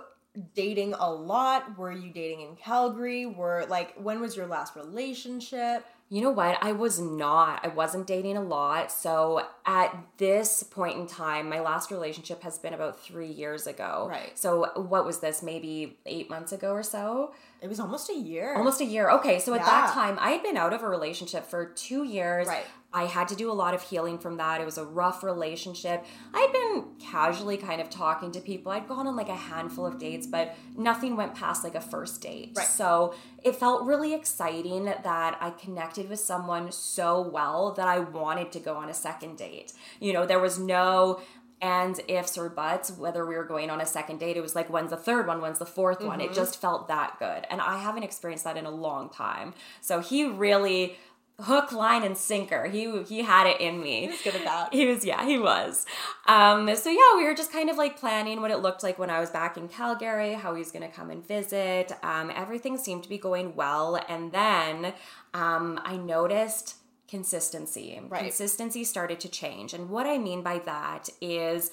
dating 0.54 0.94
a 0.94 1.10
lot? 1.10 1.78
Were 1.78 1.92
you 1.92 2.10
dating 2.12 2.40
in 2.40 2.56
Calgary? 2.56 3.26
Were 3.26 3.66
like 3.68 3.94
when 3.96 4.20
was 4.20 4.36
your 4.36 4.46
last 4.46 4.76
relationship? 4.76 5.84
You 6.08 6.22
know 6.22 6.30
what? 6.30 6.58
I 6.60 6.72
was 6.72 6.98
not. 6.98 7.64
I 7.64 7.68
wasn't 7.68 8.06
dating 8.06 8.36
a 8.36 8.42
lot. 8.42 8.90
So 8.90 9.46
at 9.70 9.96
this 10.18 10.64
point 10.64 10.98
in 10.98 11.06
time, 11.06 11.48
my 11.48 11.60
last 11.60 11.92
relationship 11.92 12.42
has 12.42 12.58
been 12.58 12.74
about 12.74 13.00
three 13.00 13.30
years 13.30 13.68
ago. 13.68 14.08
Right. 14.10 14.36
So 14.36 14.72
what 14.74 15.06
was 15.06 15.20
this? 15.20 15.44
Maybe 15.44 15.96
eight 16.06 16.28
months 16.28 16.50
ago 16.50 16.72
or 16.72 16.82
so? 16.82 17.32
It 17.62 17.68
was 17.68 17.78
almost 17.78 18.10
a 18.10 18.14
year. 18.14 18.56
Almost 18.56 18.80
a 18.80 18.84
year. 18.84 19.10
Okay. 19.10 19.38
So 19.38 19.54
at 19.54 19.64
that 19.64 19.92
time, 19.92 20.18
I 20.20 20.30
had 20.30 20.42
been 20.42 20.56
out 20.56 20.72
of 20.72 20.82
a 20.82 20.88
relationship 20.88 21.46
for 21.46 21.66
two 21.66 22.02
years. 22.02 22.48
Right. 22.48 22.64
I 22.92 23.04
had 23.04 23.28
to 23.28 23.36
do 23.36 23.50
a 23.50 23.54
lot 23.54 23.72
of 23.72 23.82
healing 23.82 24.18
from 24.18 24.38
that. 24.38 24.60
It 24.60 24.64
was 24.64 24.76
a 24.76 24.84
rough 24.84 25.22
relationship. 25.22 26.04
I'd 26.34 26.50
been 26.52 26.86
casually 26.98 27.56
kind 27.56 27.80
of 27.80 27.88
talking 27.88 28.32
to 28.32 28.40
people. 28.40 28.72
I'd 28.72 28.88
gone 28.88 29.06
on 29.06 29.14
like 29.14 29.28
a 29.28 29.36
handful 29.36 29.86
of 29.86 29.98
dates, 29.98 30.26
but 30.26 30.56
nothing 30.76 31.14
went 31.16 31.36
past 31.36 31.62
like 31.62 31.76
a 31.76 31.80
first 31.80 32.20
date. 32.20 32.52
Right. 32.56 32.66
So 32.66 33.14
it 33.44 33.54
felt 33.54 33.84
really 33.84 34.12
exciting 34.12 34.86
that 34.86 35.38
I 35.40 35.50
connected 35.50 36.08
with 36.10 36.18
someone 36.18 36.72
so 36.72 37.20
well 37.20 37.72
that 37.74 37.86
I 37.86 38.00
wanted 38.00 38.50
to 38.52 38.58
go 38.58 38.74
on 38.74 38.88
a 38.88 38.94
second 38.94 39.38
date. 39.38 39.59
You 40.00 40.12
know, 40.12 40.26
there 40.26 40.40
was 40.40 40.58
no 40.58 41.20
and 41.62 42.00
ifs 42.08 42.38
or 42.38 42.48
buts 42.48 42.90
whether 42.90 43.26
we 43.26 43.34
were 43.36 43.44
going 43.44 43.70
on 43.70 43.80
a 43.80 43.86
second 43.86 44.18
date. 44.18 44.36
It 44.36 44.40
was 44.40 44.54
like 44.54 44.70
when's 44.70 44.90
the 44.90 44.96
third 44.96 45.26
one? 45.26 45.40
When's 45.40 45.58
the 45.58 45.66
4th 45.66 46.04
one? 46.04 46.18
Mm-hmm. 46.20 46.30
it 46.30 46.34
just 46.34 46.60
felt 46.60 46.88
that 46.88 47.18
good. 47.18 47.46
And 47.50 47.60
i 47.60 47.78
haven't 47.78 48.02
experienced 48.02 48.44
that 48.44 48.56
in 48.56 48.66
a 48.66 48.70
long 48.70 49.10
time. 49.10 49.54
So 49.80 50.00
he 50.00 50.24
really 50.24 50.96
hook 51.40 51.72
line 51.72 52.02
and 52.02 52.16
sinker. 52.16 52.66
He 52.66 53.02
he 53.02 53.22
had 53.22 53.46
it 53.46 53.60
in 53.60 53.80
me. 53.80 54.02
He 54.02 54.08
was 54.08 54.22
good 54.22 54.34
at 54.36 54.44
that. 54.44 54.72
he 54.74 54.86
was 54.86 55.04
yeah 55.04 55.24
he 55.24 55.38
was. 55.38 55.84
Um 56.26 56.74
so 56.76 56.88
yeah 56.90 57.16
we 57.16 57.24
were 57.24 57.34
just 57.34 57.52
kind 57.52 57.68
of 57.68 57.76
like 57.76 57.98
planning 57.98 58.40
what 58.40 58.50
it 58.50 58.58
looked 58.58 58.82
like 58.82 58.98
when 58.98 59.10
i 59.10 59.20
was 59.20 59.30
back 59.30 59.56
in 59.56 59.68
calgary 59.68 60.34
how 60.34 60.54
he 60.54 60.60
was 60.60 60.70
going 60.70 60.88
to 60.88 60.94
come 60.94 61.10
and 61.10 61.26
visit. 61.26 61.92
Um 62.02 62.30
everything 62.34 62.78
seemed 62.78 63.02
to 63.02 63.08
be 63.08 63.18
going 63.18 63.54
well. 63.54 64.00
And 64.08 64.32
then 64.32 64.94
um 65.34 65.78
i 65.84 65.96
noticed 65.96 66.76
consistency 67.10 68.00
Right. 68.08 68.22
consistency 68.22 68.84
started 68.84 69.20
to 69.20 69.28
change 69.28 69.74
and 69.74 69.90
what 69.90 70.06
i 70.06 70.16
mean 70.18 70.42
by 70.42 70.58
that 70.60 71.08
is 71.20 71.70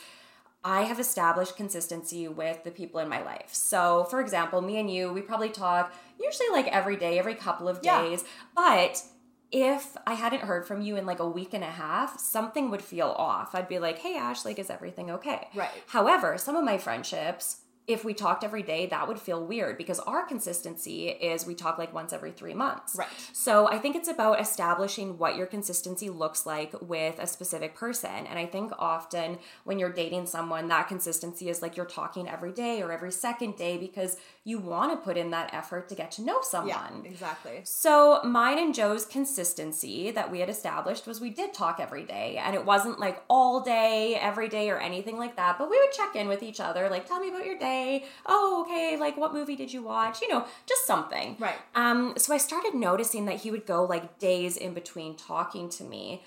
I 0.63 0.82
have 0.82 1.00
established 1.00 1.56
consistency 1.56 2.27
with 2.27 2.63
the 2.65 2.72
people 2.72 3.00
in 3.00 3.08
my 3.08 3.22
life. 3.24 3.53
So, 3.53 4.03
for 4.10 4.20
example, 4.20 4.60
me 4.62 4.77
and 4.79 4.91
you, 4.91 5.13
we 5.13 5.22
probably 5.22 5.50
talk 5.50 5.94
usually 6.20 6.50
like 6.51 6.67
every 6.67 6.98
day, 6.98 7.17
every 7.17 7.36
couple 7.36 7.70
of 7.70 7.79
Yeah. 7.82 8.01
days. 8.01 8.25
But 8.53 9.01
if 9.50 9.96
I 10.06 10.15
hadn't 10.15 10.41
heard 10.41 10.67
from 10.67 10.82
you 10.82 10.98
in 10.98 11.06
like 11.06 11.20
a 11.20 11.29
week 11.29 11.53
and 11.53 11.63
a 11.63 11.67
half, 11.67 12.20
something 12.20 12.70
would 12.72 12.82
feel 12.82 13.15
off. 13.17 13.56
I'd 13.56 13.70
be 13.70 13.79
like, 13.79 14.00
hey, 14.00 14.17
Ash, 14.17 14.44
like, 14.44 14.60
is 14.60 14.70
everything 14.70 15.10
okay? 15.12 15.48
Right. 15.53 15.70
However, 15.88 16.38
some 16.38 16.58
of 16.58 16.65
my 16.65 16.77
friendships, 16.77 17.62
if 17.88 18.03
we 18.03 18.13
talked 18.13 18.44
every 18.44 18.63
day, 18.63 18.86
that 18.88 19.08
would 19.08 19.17
feel 19.17 19.46
weird 19.46 19.77
because 19.77 20.00
our 20.00 20.25
consistency 20.25 21.08
is 21.08 21.46
we 21.46 21.56
talk 21.56 21.77
like 21.77 21.94
once 21.94 22.12
every 22.12 22.32
three 22.32 22.53
months. 22.53 22.96
Right. 22.98 23.08
So 23.32 23.70
I 23.70 23.79
think 23.79 23.96
it's 23.96 24.10
about 24.10 24.41
establishing 24.41 25.17
what 25.17 25.38
your 25.38 25.48
consistency 25.48 26.10
looks 26.10 26.46
like 26.46 26.74
with 26.82 27.17
a 27.17 27.25
specific 27.25 27.75
person. 27.75 28.27
And 28.27 28.38
I 28.38 28.46
think 28.46 28.74
often 28.77 29.39
when 29.63 29.79
you're 29.79 29.94
dating 29.94 30.25
someone, 30.25 30.67
that 30.67 30.89
consistency 30.89 31.48
is 31.48 31.62
like 31.62 31.77
you're 31.77 31.86
talking 31.86 32.27
every 32.27 32.51
day 32.51 32.82
or 32.82 32.91
every 32.91 33.12
second 33.12 33.56
day 33.56 33.77
because 33.77 34.17
you 34.48 34.60
want 34.60 34.92
to 34.92 34.98
put 34.98 35.18
in 35.18 35.32
that 35.32 35.54
effort 35.54 35.89
to 35.89 35.96
get 35.96 36.12
to 36.12 36.22
know 36.22 36.39
someone. 36.42 37.01
Yeah, 37.04 37.10
exactly. 37.10 37.62
So 37.63 38.22
mine 38.24 38.58
and 38.58 38.74
Joe's 38.74 39.06
consistency 39.06 40.10
that 40.12 40.32
we 40.32 40.39
had 40.39 40.50
established 40.50 41.06
was 41.06 41.20
we 41.20 41.32
did 41.32 41.54
talk 41.54 41.80
every 41.80 42.04
day. 42.04 42.39
And 42.44 42.56
it 42.56 42.66
wasn't 42.66 43.00
like 43.00 43.22
all 43.30 43.60
day, 43.60 44.16
every 44.16 44.48
day, 44.48 44.70
or 44.70 44.77
anything 44.77 45.18
like 45.18 45.36
that. 45.36 45.58
But 45.58 45.70
we 45.70 45.77
would 45.77 45.92
check 45.92 46.16
in 46.16 46.27
with 46.27 46.44
each 46.44 46.60
other, 46.60 46.89
like, 46.89 47.06
tell 47.08 47.20
me 47.20 47.30
about 47.30 47.46
your 47.46 47.58
day 47.58 48.06
Oh, 48.25 48.66
okay. 48.66 48.98
Like, 48.98 49.18
what 49.18 49.34
movie 49.34 49.56
did 49.56 49.74
you 49.74 49.84
watch? 49.84 50.22
You 50.22 50.30
know, 50.30 50.46
just 50.66 50.86
something. 50.86 51.36
Right. 51.39 51.56
Um. 51.75 52.13
So 52.18 52.34
I 52.34 52.38
started 52.38 52.74
noticing 52.74 53.25
that 53.25 53.38
he 53.38 53.51
would 53.51 53.66
go 53.66 53.84
like 53.84 54.20
days 54.20 54.58
in 54.58 54.74
between 54.74 55.16
talking 55.16 55.70
to 55.70 55.84
me. 55.84 56.24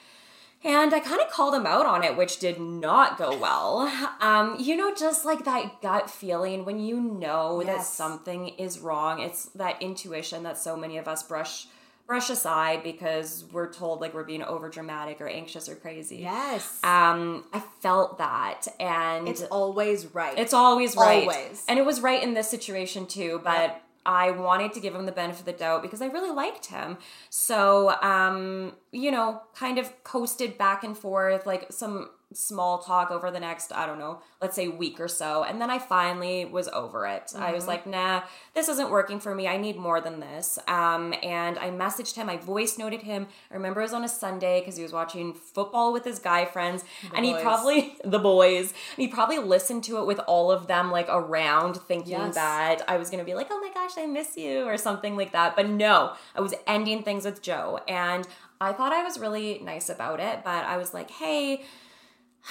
And 0.62 0.92
I 0.92 1.00
kind 1.00 1.22
of 1.22 1.30
called 1.30 1.54
him 1.54 1.64
out 1.64 1.86
on 1.86 2.04
it, 2.04 2.16
which 2.16 2.38
did 2.38 2.60
not 2.60 3.16
go 3.16 3.36
well. 3.36 3.90
Um, 4.20 4.56
you 4.58 4.76
know, 4.76 4.94
just 4.94 5.24
like 5.24 5.44
that 5.46 5.80
gut 5.80 6.10
feeling 6.10 6.66
when 6.66 6.78
you 6.78 7.00
know 7.00 7.62
that 7.64 7.82
something 7.82 8.48
is 8.48 8.78
wrong. 8.78 9.20
It's 9.20 9.46
that 9.54 9.80
intuition 9.80 10.42
that 10.42 10.58
so 10.58 10.76
many 10.76 10.98
of 10.98 11.08
us 11.08 11.22
brush 11.22 11.66
brush 12.06 12.28
aside 12.28 12.82
because 12.82 13.44
we're 13.52 13.72
told 13.72 14.00
like 14.00 14.12
we're 14.12 14.24
being 14.24 14.42
over 14.42 14.68
dramatic 14.68 15.20
or 15.20 15.28
anxious 15.28 15.68
or 15.68 15.76
crazy. 15.76 16.16
Yes. 16.16 16.82
Um, 16.82 17.44
I 17.52 17.60
felt 17.80 18.18
that, 18.18 18.66
and 18.80 19.28
it's 19.28 19.42
always 19.44 20.12
right. 20.12 20.36
it's 20.36 20.52
always 20.52 20.96
right. 20.96 21.22
Always. 21.22 21.64
And 21.68 21.78
it 21.78 21.86
was 21.86 22.00
right 22.00 22.20
in 22.20 22.34
this 22.34 22.50
situation 22.50 23.06
too, 23.06 23.40
but 23.44 23.80
I 24.06 24.30
wanted 24.30 24.72
to 24.74 24.80
give 24.80 24.94
him 24.94 25.06
the 25.06 25.12
benefit 25.12 25.40
of 25.40 25.46
the 25.46 25.52
doubt 25.52 25.82
because 25.82 26.00
I 26.00 26.06
really 26.06 26.30
liked 26.30 26.66
him. 26.66 26.98
So, 27.28 27.90
um, 28.02 28.72
you 28.92 29.10
know, 29.10 29.42
kind 29.54 29.78
of 29.78 30.02
coasted 30.04 30.56
back 30.56 30.84
and 30.84 30.96
forth, 30.96 31.46
like 31.46 31.66
some 31.70 32.10
small 32.32 32.78
talk 32.78 33.10
over 33.10 33.30
the 33.30 33.40
next, 33.40 33.72
I 33.72 33.86
don't 33.86 33.98
know, 33.98 34.20
let's 34.40 34.54
say 34.54 34.68
week 34.68 35.00
or 35.00 35.08
so. 35.08 35.42
And 35.42 35.60
then 35.60 35.68
I 35.70 35.78
finally 35.78 36.44
was 36.44 36.68
over 36.68 37.06
it. 37.06 37.32
I 37.36 37.52
was 37.52 37.66
like, 37.66 37.86
nah, 37.86 38.22
this 38.54 38.68
isn't 38.68 38.90
working 38.90 39.18
for 39.18 39.34
me. 39.34 39.48
I 39.48 39.56
need 39.56 39.76
more 39.76 40.00
than 40.00 40.20
this. 40.20 40.58
Um, 40.68 41.12
and 41.22 41.58
I 41.58 41.70
messaged 41.70 42.14
him, 42.14 42.28
I 42.30 42.36
voice 42.36 42.78
noted 42.78 43.02
him. 43.02 43.26
I 43.50 43.54
remember 43.54 43.80
it 43.80 43.84
was 43.84 43.92
on 43.92 44.04
a 44.04 44.08
Sunday 44.08 44.60
because 44.60 44.76
he 44.76 44.82
was 44.82 44.92
watching 44.92 45.34
football 45.34 45.92
with 45.92 46.04
his 46.04 46.18
guy 46.20 46.44
friends. 46.44 46.84
and 47.14 47.24
he 47.24 47.34
probably, 47.34 47.96
the 48.04 48.18
boys, 48.18 48.70
and 48.96 49.02
he 49.02 49.08
probably 49.08 49.38
listened 49.38 49.84
to 49.84 49.98
it 49.98 50.06
with 50.06 50.20
all 50.26 50.52
of 50.52 50.66
them 50.68 50.90
like 50.90 51.06
around 51.08 51.76
thinking 51.78 52.12
Yes. 52.12 52.34
that 52.36 52.82
I 52.88 52.96
was 52.96 53.10
going 53.10 53.18
to 53.20 53.24
be 53.26 53.34
like, 53.34 53.48
oh 53.50 53.58
my 53.60 53.72
gosh, 53.74 53.92
I 53.98 54.06
miss 54.06 54.36
you 54.36 54.64
or 54.64 54.76
something 54.76 55.16
like 55.16 55.32
that. 55.32 55.56
But 55.56 55.68
no, 55.68 56.12
I 56.36 56.40
was 56.40 56.54
ending 56.66 57.02
things 57.02 57.24
with 57.24 57.42
Joe. 57.42 57.80
And 57.88 58.26
I 58.62 58.72
thought 58.74 58.92
I 58.92 59.02
was 59.02 59.18
really 59.18 59.58
nice 59.64 59.88
about 59.88 60.20
it, 60.20 60.40
but 60.44 60.64
I 60.66 60.76
was 60.76 60.92
like, 60.92 61.10
hey, 61.10 61.62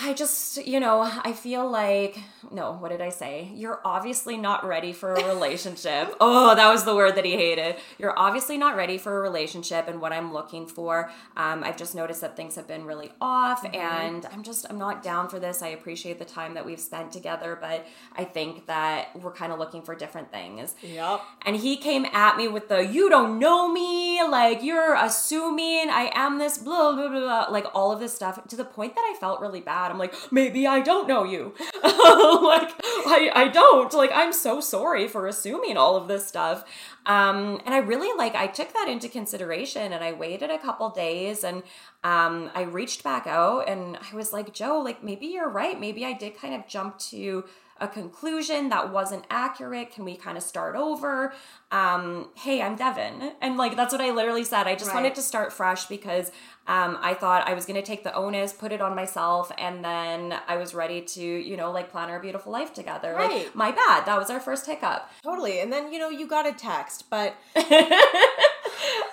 I 0.01 0.13
just, 0.13 0.65
you 0.65 0.79
know, 0.79 1.01
I 1.01 1.34
feel 1.34 1.69
like, 1.69 2.17
no, 2.51 2.74
what 2.74 2.89
did 2.89 3.01
I 3.01 3.10
say? 3.10 3.51
You're 3.53 3.81
obviously 3.84 4.38
not 4.38 4.65
ready 4.65 4.93
for 4.93 5.13
a 5.13 5.27
relationship. 5.27 6.15
oh, 6.22 6.55
that 6.55 6.69
was 6.72 6.86
the 6.86 6.96
word 6.96 7.15
that 7.15 7.25
he 7.25 7.31
hated. 7.31 7.75
You're 7.98 8.17
obviously 8.17 8.58
not 8.58 8.77
ready 8.77 8.98
for 8.98 9.17
a 9.17 9.22
relationship 9.22 9.88
and 9.88 10.00
what 10.00 10.13
I'm 10.13 10.31
looking 10.31 10.67
for. 10.67 11.12
Um, 11.36 11.63
I've 11.63 11.75
just 11.75 11.96
noticed 11.96 12.22
that 12.22 12.38
things 12.38 12.55
have 12.55 12.67
been 12.67 12.86
really 12.86 13.12
off 13.19 13.65
and 13.74 14.25
I'm 14.31 14.43
just, 14.43 14.65
I'm 14.69 14.77
not 14.77 15.03
down 15.03 15.27
for 15.27 15.39
this. 15.39 15.62
I 15.62 15.69
appreciate 15.69 16.19
the 16.19 16.25
time 16.25 16.53
that 16.53 16.65
we've 16.65 16.79
spent 16.79 17.12
together, 17.12 17.58
but 17.60 17.86
I 18.15 18.24
think 18.24 18.67
that 18.67 19.10
we're 19.19 19.34
kind 19.34 19.51
of 19.51 19.60
looking 19.60 19.81
for 19.81 19.96
different 19.96 20.31
things. 20.31 20.75
Yep. 20.81 21.22
And 21.46 21.55
he 21.55 21.75
came 21.75 22.05
at 22.05 22.38
me 22.38 22.48
with 22.48 22.69
the, 22.69 22.86
you 22.86 23.10
don't 23.10 23.39
know 23.39 23.67
me, 23.67 23.99
like 24.28 24.64
you're 24.64 24.96
assuming 24.96 25.90
I 25.90 26.12
am 26.14 26.38
this, 26.38 26.58
blah, 26.58 26.94
blah, 26.94 27.10
blah, 27.10 27.48
like 27.50 27.66
all 27.74 27.92
of 27.92 28.00
this 28.00 28.16
stuff 28.16 28.46
to 28.48 28.56
the 28.56 28.66
point 28.66 28.96
that 28.96 29.02
I 29.02 29.18
felt 29.20 29.42
really 29.42 29.62
bad. 29.62 29.92
I'm 29.92 29.98
like, 29.98 30.14
maybe 30.32 30.68
I 30.68 30.82
don't 30.82 31.08
know 31.08 31.24
you. 31.24 31.54
like, 31.84 32.72
I, 33.06 33.32
I 33.34 33.48
don't. 33.48 33.94
Like, 33.94 34.12
I'm 34.14 34.34
so 34.34 34.62
sorry 34.62 35.08
for 35.08 35.28
assuming 35.28 35.78
all 35.78 35.96
of 35.96 36.08
this 36.08 36.28
stuff. 36.28 36.64
Um, 37.06 37.62
and 37.66 37.74
I 37.74 37.80
really 37.80 38.16
like, 38.18 38.36
I 38.36 38.48
took 38.48 38.74
that 38.74 38.88
into 38.88 39.10
consideration 39.10 39.94
and 39.94 40.04
I 40.04 40.12
waited 40.14 40.52
a 40.52 40.60
couple 40.60 40.90
days 40.90 41.44
and 41.44 41.64
um, 42.04 42.52
I 42.54 42.62
reached 42.62 43.04
back 43.04 43.26
out 43.26 43.68
and 43.68 43.98
I 43.98 44.16
was 44.16 44.32
like, 44.32 44.54
Joe, 44.54 44.80
like 44.80 45.04
maybe 45.04 45.28
you're 45.28 45.50
right. 45.50 45.80
Maybe 45.80 46.06
I 46.06 46.14
did 46.14 46.38
kind 46.38 46.54
of 46.54 46.68
jump 46.68 47.00
to 47.10 47.46
a 47.81 47.88
conclusion 47.88 48.69
that 48.69 48.91
wasn't 48.91 49.25
accurate. 49.29 49.91
Can 49.91 50.05
we 50.05 50.15
kind 50.15 50.38
of 50.38 50.43
start 50.43 50.75
over? 50.75 51.33
Um, 51.71 52.29
hey, 52.36 52.62
I'm 52.62 52.77
Devan. 52.77 53.33
And 53.41 53.57
like, 53.57 53.75
that's 53.75 53.91
what 53.91 54.01
I 54.01 54.12
literally 54.12 54.43
said. 54.43 54.67
I 54.67 54.75
just 54.75 54.88
Right. 54.88 54.95
wanted 54.95 55.15
to 55.15 55.21
start 55.21 55.53
fresh 55.53 55.86
because 55.86 56.31
um, 56.67 56.98
I 57.01 57.13
thought 57.13 57.48
I 57.48 57.53
was 57.53 57.65
going 57.65 57.79
to 57.79 57.86
take 57.86 58.03
the 58.03 58.13
onus, 58.13 58.53
put 58.53 58.71
it 58.71 58.81
on 58.81 58.95
myself, 58.95 59.51
and 59.57 59.83
then 59.83 60.36
I 60.48 60.57
was 60.57 60.74
ready 60.75 61.01
to, 61.01 61.21
you 61.21 61.57
know, 61.57 61.71
like 61.71 61.89
plan 61.91 62.09
our 62.09 62.19
beautiful 62.19 62.51
life 62.51 62.74
together. 62.74 63.13
Like, 63.13 63.29
Right. 63.29 63.55
my 63.55 63.71
bad. 63.71 64.05
That 64.05 64.17
was 64.19 64.29
our 64.29 64.39
first 64.39 64.65
hiccup. 64.65 65.09
Totally. 65.24 65.59
And 65.62 65.71
then, 65.74 65.91
you 65.91 66.00
know, 66.00 66.09
you 66.09 66.27
got 66.27 66.45
a 66.48 66.53
text, 66.53 67.05
but 67.09 67.36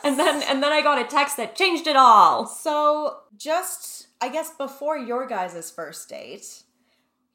And 0.05 0.19
then, 0.19 0.43
and 0.49 0.63
then 0.63 0.71
I 0.73 0.83
got 0.83 1.01
a 1.01 1.05
text 1.05 1.37
that 1.39 1.57
changed 1.57 1.87
it 1.89 1.97
all. 1.97 2.47
so 2.47 3.19
just, 3.37 4.07
I 4.21 4.29
guess, 4.29 4.51
before 4.51 4.97
your 4.97 5.27
guys' 5.27 5.71
first 5.71 6.09
date, 6.09 6.63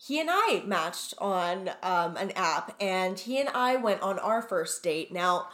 he 0.07 0.19
and 0.19 0.29
I 0.31 0.63
matched 0.65 1.13
on 1.19 1.69
um, 1.83 2.17
an 2.17 2.31
app 2.31 2.75
and 2.81 3.19
he 3.19 3.39
and 3.39 3.49
I 3.49 3.75
went 3.75 4.01
on 4.01 4.17
our 4.17 4.41
first 4.41 4.81
date. 4.81 5.11
Now, 5.11 5.49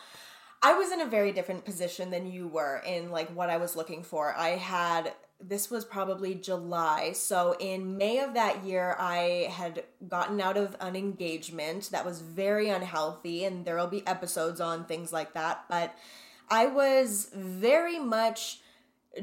I 0.61 0.73
was 0.73 0.91
in 0.91 1.01
a 1.01 1.05
very 1.05 1.33
different 1.33 1.65
position 1.65 2.11
than 2.11 2.31
you 2.31 2.47
were 2.47 2.81
in 2.85 3.11
like 3.11 3.29
what 3.35 3.49
I 3.49 3.57
was 3.57 3.75
looking 3.75 4.03
for. 4.03 4.33
I 4.35 4.49
had 4.49 5.13
this 5.39 5.69
was 5.69 5.85
probably 5.85 6.33
July. 6.33 7.11
So 7.11 7.55
in 7.59 7.97
May 7.97 8.19
of 8.19 8.33
that 8.33 8.63
year, 8.63 8.95
I 8.97 9.51
had 9.51 9.83
gotten 10.07 10.41
out 10.41 10.57
of 10.57 10.75
an 10.79 10.95
engagement 10.95 11.91
that 11.91 12.05
was 12.05 12.21
very 12.21 12.69
unhealthy, 12.69 13.45
and 13.45 13.63
there 13.63 13.75
will 13.75 13.85
be 13.85 14.07
episodes 14.07 14.59
on 14.59 14.85
things 14.85 15.13
like 15.13 15.33
that. 15.35 15.65
But 15.69 15.93
I 16.49 16.65
was 16.65 17.29
very 17.35 17.99
much 17.99 18.61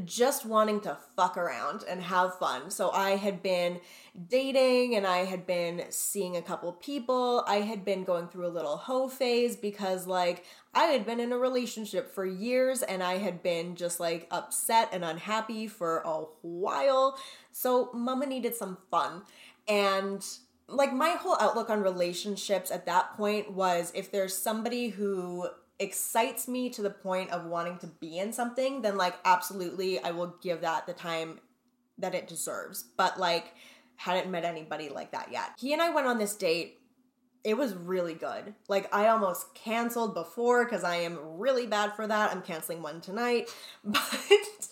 just 0.05 0.45
wanting 0.45 0.81
to 0.81 0.97
fuck 1.17 1.37
around 1.37 1.85
and 1.89 2.03
have 2.03 2.39
fun. 2.39 2.71
So 2.71 2.91
I 2.91 3.11
had 3.11 3.43
been 3.43 3.81
dating 4.29 4.95
and 4.95 5.07
I 5.07 5.19
had 5.19 5.47
been 5.47 5.85
seeing 5.91 6.37
a 6.37 6.43
couple 6.43 6.73
people. 6.73 7.45
I 7.47 7.57
had 7.57 7.85
been 7.85 8.05
going 8.05 8.29
through 8.29 8.47
a 8.47 8.49
little 8.49 8.77
hoe 8.77 9.09
phase 9.09 9.57
because 9.57 10.07
like 10.07 10.45
I 10.75 10.85
had 10.85 11.07
been 11.07 11.21
in 11.21 11.33
a 11.33 11.39
relationship 11.39 12.15
for 12.15 12.25
years 12.25 12.83
and 12.83 13.03
I 13.03 13.19
had 13.19 13.43
been 13.43 13.77
just 13.77 14.01
like 14.01 14.27
upset 14.31 14.89
and 14.93 15.05
unhappy 15.05 15.67
for 15.67 15.99
a 15.99 16.25
while. 16.43 17.19
So 17.53 17.91
mama 17.93 18.27
needed 18.27 18.55
some 18.55 18.79
fun. 18.91 19.23
And 19.69 20.25
like 20.69 20.93
my 20.93 21.11
whole 21.11 21.37
outlook 21.41 21.71
on 21.71 21.83
relationships 21.83 22.71
at 22.71 22.87
that 22.87 23.15
point 23.17 23.53
was 23.53 23.93
if 23.95 24.11
there's 24.11 24.37
somebody 24.37 24.89
who 24.89 25.49
excites 25.78 26.47
me 26.49 26.71
to 26.71 26.83
the 26.83 26.90
point 26.90 27.31
of 27.31 27.47
wanting 27.47 27.78
to 27.78 27.87
be 27.87 28.19
in 28.19 28.33
something, 28.33 28.83
then 28.83 28.97
like 28.97 29.14
absolutely 29.25 29.99
I 29.99 30.12
will 30.12 30.37
give 30.40 30.61
that 30.61 30.87
the 30.87 30.93
time 30.93 31.40
that 31.99 32.14
it 32.14 32.28
deserves. 32.28 32.85
But 32.97 33.19
like 33.19 33.54
hadn't 33.97 34.31
met 34.31 34.45
anybody 34.45 34.88
like 34.88 35.12
that 35.12 35.31
yet. 35.31 35.50
He 35.59 35.73
and 35.73 35.81
I 35.83 35.90
went 35.90 36.07
on 36.07 36.19
this 36.19 36.35
date. 36.37 36.81
It 37.45 37.57
was 37.57 37.75
really 37.75 38.14
good. 38.14 38.54
Like 38.69 38.93
I 38.95 39.09
almost 39.09 39.54
canceled 39.54 40.14
before 40.14 40.64
cuz 40.66 40.83
I 40.85 40.97
am 40.97 41.19
really 41.38 41.66
bad 41.66 41.95
for 41.95 42.07
that. 42.07 42.31
I'm 42.33 42.43
canceling 42.43 42.83
one 42.83 43.00
tonight. 43.00 43.52
But 43.85 44.69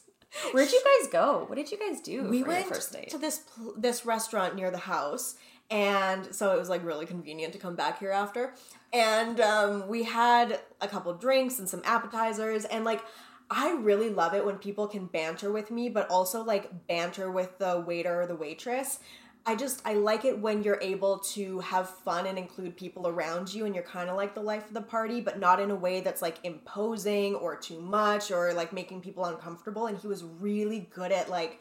Where'd 0.52 0.72
you 0.72 0.82
guys 0.82 1.10
go? 1.12 1.44
What 1.46 1.56
did 1.56 1.70
you 1.70 1.78
guys 1.78 2.00
do 2.00 2.22
we 2.24 2.40
for 2.42 2.48
went 2.48 2.66
first 2.66 2.90
date? 2.92 3.10
to 3.10 3.18
this 3.18 3.40
pl- 3.40 3.74
this 3.76 4.06
restaurant 4.06 4.54
near 4.56 4.70
the 4.70 4.78
house 4.78 5.36
and 5.70 6.34
so 6.34 6.54
it 6.54 6.58
was 6.58 6.70
like 6.70 6.82
really 6.84 7.04
convenient 7.04 7.52
to 7.52 7.58
come 7.58 7.76
back 7.76 7.98
here 7.98 8.10
after 8.10 8.54
and 8.92 9.40
um, 9.40 9.88
we 9.88 10.02
had 10.02 10.60
a 10.80 10.88
couple 10.88 11.12
drinks 11.14 11.58
and 11.58 11.68
some 11.68 11.82
appetizers 11.84 12.64
and 12.66 12.84
like 12.84 13.02
i 13.50 13.72
really 13.72 14.10
love 14.10 14.34
it 14.34 14.44
when 14.44 14.56
people 14.56 14.86
can 14.86 15.06
banter 15.06 15.50
with 15.50 15.70
me 15.70 15.88
but 15.88 16.08
also 16.10 16.42
like 16.42 16.86
banter 16.86 17.30
with 17.30 17.58
the 17.58 17.82
waiter 17.86 18.22
or 18.22 18.26
the 18.26 18.34
waitress 18.34 19.00
i 19.44 19.54
just 19.54 19.82
i 19.84 19.94
like 19.94 20.24
it 20.24 20.38
when 20.38 20.62
you're 20.62 20.80
able 20.80 21.18
to 21.18 21.58
have 21.60 21.88
fun 21.88 22.26
and 22.26 22.38
include 22.38 22.76
people 22.76 23.08
around 23.08 23.52
you 23.52 23.66
and 23.66 23.74
you're 23.74 23.84
kind 23.84 24.08
of 24.08 24.16
like 24.16 24.34
the 24.34 24.40
life 24.40 24.66
of 24.68 24.74
the 24.74 24.80
party 24.80 25.20
but 25.20 25.38
not 25.38 25.60
in 25.60 25.70
a 25.70 25.74
way 25.74 26.00
that's 26.00 26.22
like 26.22 26.38
imposing 26.44 27.34
or 27.36 27.56
too 27.56 27.80
much 27.80 28.30
or 28.30 28.52
like 28.54 28.72
making 28.72 29.00
people 29.00 29.24
uncomfortable 29.24 29.86
and 29.86 29.98
he 29.98 30.06
was 30.06 30.24
really 30.24 30.88
good 30.94 31.12
at 31.12 31.28
like 31.28 31.60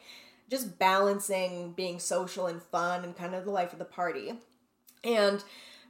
just 0.52 0.78
balancing 0.78 1.72
being 1.72 1.98
social 1.98 2.46
and 2.46 2.62
fun 2.62 3.04
and 3.04 3.16
kind 3.16 3.34
of 3.34 3.46
the 3.46 3.50
life 3.50 3.72
of 3.72 3.78
the 3.78 3.86
party. 3.86 4.34
And 5.02 5.42